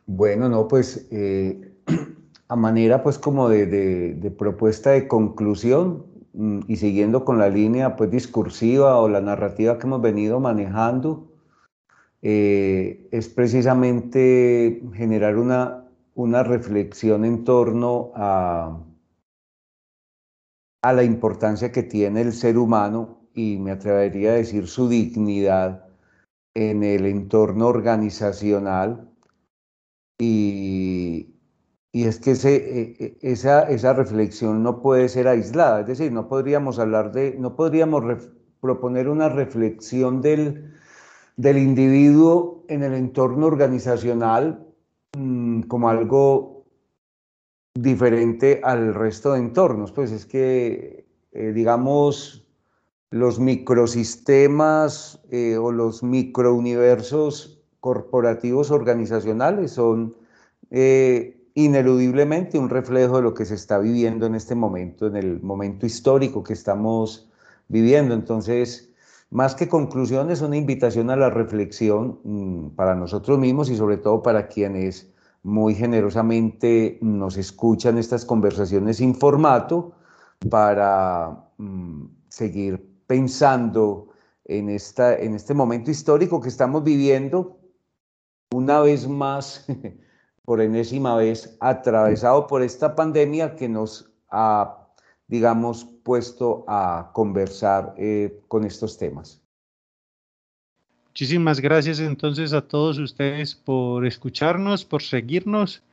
Bueno, 0.05 0.49
no, 0.49 0.67
pues 0.67 1.07
eh, 1.11 1.73
a 2.54 2.56
manera 2.56 3.04
pues 3.04 3.18
como 3.20 3.49
de, 3.49 3.66
de 3.66 4.32
propuesta 4.32 4.91
de 4.91 5.08
conclusión, 5.08 6.14
Mm, 6.34 6.62
y 6.68 6.78
siguiendo 6.78 7.26
con 7.26 7.38
la 7.38 7.49
línea 7.49 7.95
pues 7.95 8.10
discursiva 8.12 8.99
o 8.99 9.08
la 9.08 9.22
narrativa 9.22 9.78
que 9.78 9.86
hemos 9.88 10.01
venido 10.01 10.39
manejando, 10.39 11.32
eh, 12.22 13.08
es 13.12 13.30
precisamente 13.30 14.82
generar 14.93 15.38
una, 15.38 15.86
una 16.16 16.43
reflexión 16.43 17.26
en 17.26 17.43
torno 17.43 18.12
a, 18.16 18.80
a 20.82 20.93
la 20.93 21.04
importancia 21.04 21.72
que 21.72 21.84
tiene 21.84 22.22
el 22.22 22.34
ser 22.34 22.58
humano 22.58 23.28
y 23.36 23.58
me 23.58 23.72
atrevería 23.72 24.32
a 24.32 24.36
decir 24.36 24.68
su 24.68 24.89
dignidad 24.89 25.86
en 26.56 26.84
el 26.84 27.06
entorno 27.06 27.68
organizacional. 27.68 29.10
Y, 30.20 31.22
y 31.94 32.06
es 32.06 32.20
que 32.20 32.32
e, 32.32 32.96
e, 33.00 33.18
esa, 33.22 33.70
esa, 33.70 33.94
reflexión 33.94 34.64
no 34.64 34.82
puede 34.82 35.08
ser 35.08 35.28
aislada, 35.28 35.82
es 35.82 35.88
decir, 35.88 36.12
no 36.12 36.28
podríamos 36.28 36.80
hablar 36.80 37.12
de, 37.12 37.38
no 37.39 37.56
podríamos 37.56 38.04
proponer 38.60 39.08
una 39.08 39.30
reflexión 39.30 40.22
del, 40.22 40.74
del, 41.38 41.58
individuo 41.60 42.66
en 42.68 42.82
el 42.82 42.96
entorno 42.96 43.46
organizacional 43.46 44.66
mmm, 45.16 45.62
como 45.62 45.88
algo 45.88 46.66
diferente 47.76 48.60
al 48.64 48.96
resto 48.96 49.34
de 49.34 49.39
entornos, 49.39 49.91
pues 49.91 50.12
es 50.12 50.26
que, 50.26 51.06
eh, 51.32 51.52
digamos, 51.54 52.48
los 53.12 53.39
microsistemas 53.39 55.22
eh, 55.30 55.58
o 55.58 55.72
los 55.72 56.02
microuniversos 56.02 57.64
corporativos 57.80 58.72
organizacionales 58.72 59.74
son 59.74 60.16
eh, 60.72 61.43
ineludiblemente 61.56 62.58
un 62.58 62.70
reflejo 62.70 63.18
de 63.18 63.24
lo 63.24 63.34
que 63.34 63.45
se 63.45 63.56
está 63.56 63.78
viviendo 63.78 64.26
en 64.26 64.36
este 64.36 64.56
momento, 64.56 65.08
en 65.08 65.16
el 65.16 65.41
momento 65.41 65.86
histórico 65.86 66.43
que 66.43 66.54
estamos 66.54 67.30
viviendo. 67.68 68.16
Entonces, 68.16 68.89
más 69.30 69.56
que 69.56 69.68
conclusiones, 69.68 70.41
una 70.41 70.58
invitación 70.58 71.10
a 71.10 71.16
la 71.16 71.30
reflexión 71.30 72.20
mm, 72.24 72.76
para 72.76 72.95
nosotros 72.95 73.39
mismos 73.39 73.70
y 73.70 73.76
sobre 73.76 73.97
todo 73.97 74.22
para 74.22 74.47
quienes 74.47 75.12
muy 75.43 75.76
generosamente 75.76 76.97
nos 77.01 77.38
escuchan 77.38 77.97
estas 77.97 78.26
conversaciones 78.26 78.97
sin 78.97 79.14
formato 79.14 79.93
para 80.49 81.49
mm, 81.58 82.06
seguir 82.30 82.93
pensando 83.08 84.10
en, 84.45 84.70
esta, 84.70 85.16
en 85.16 85.36
este 85.36 85.54
momento 85.54 85.91
histórico 85.91 86.41
que 86.41 86.49
estamos 86.49 86.84
viviendo, 86.84 87.58
una 88.51 88.80
vez 88.82 89.08
más, 89.08 89.66
por 90.46 90.62
enésima 90.62 91.16
vez, 91.16 91.56
atravesado 91.60 92.48
por 92.48 92.62
esta 92.62 92.96
pandemia 92.96 93.56
que 93.56 93.70
nos 93.70 94.12
ha, 94.30 94.88
digamos, 95.28 95.86
puesto 96.04 96.66
a 96.68 97.12
conversar 97.14 97.94
eh, 97.98 98.41
con 98.48 98.66
estos 98.66 98.98
temas. 98.98 99.41
Muchísimas 101.08 101.60
gracias 101.60 102.00
entonces 102.00 102.54
a 102.54 102.62
todos 102.62 102.98
ustedes 102.98 103.54
por 103.54 104.06
escucharnos, 104.06 104.84
por 104.84 105.04
seguirnos. 105.04 105.84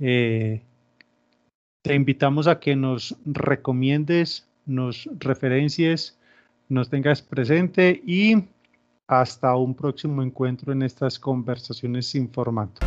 Eh, 0.00 0.60
te 1.82 1.94
invitamos 1.94 2.48
a 2.48 2.58
que 2.58 2.74
nos 2.74 3.16
recomiendes, 3.24 4.46
nos 4.66 5.08
referencies, 5.20 6.18
nos 6.68 6.90
tengas 6.90 7.22
presente 7.22 8.02
y 8.04 8.44
hasta 9.06 9.54
un 9.54 9.72
próximo 9.72 10.20
encuentro 10.20 10.72
en 10.72 10.82
estas 10.82 11.18
conversaciones 11.18 12.08
sin 12.08 12.28
formato. 12.28 12.84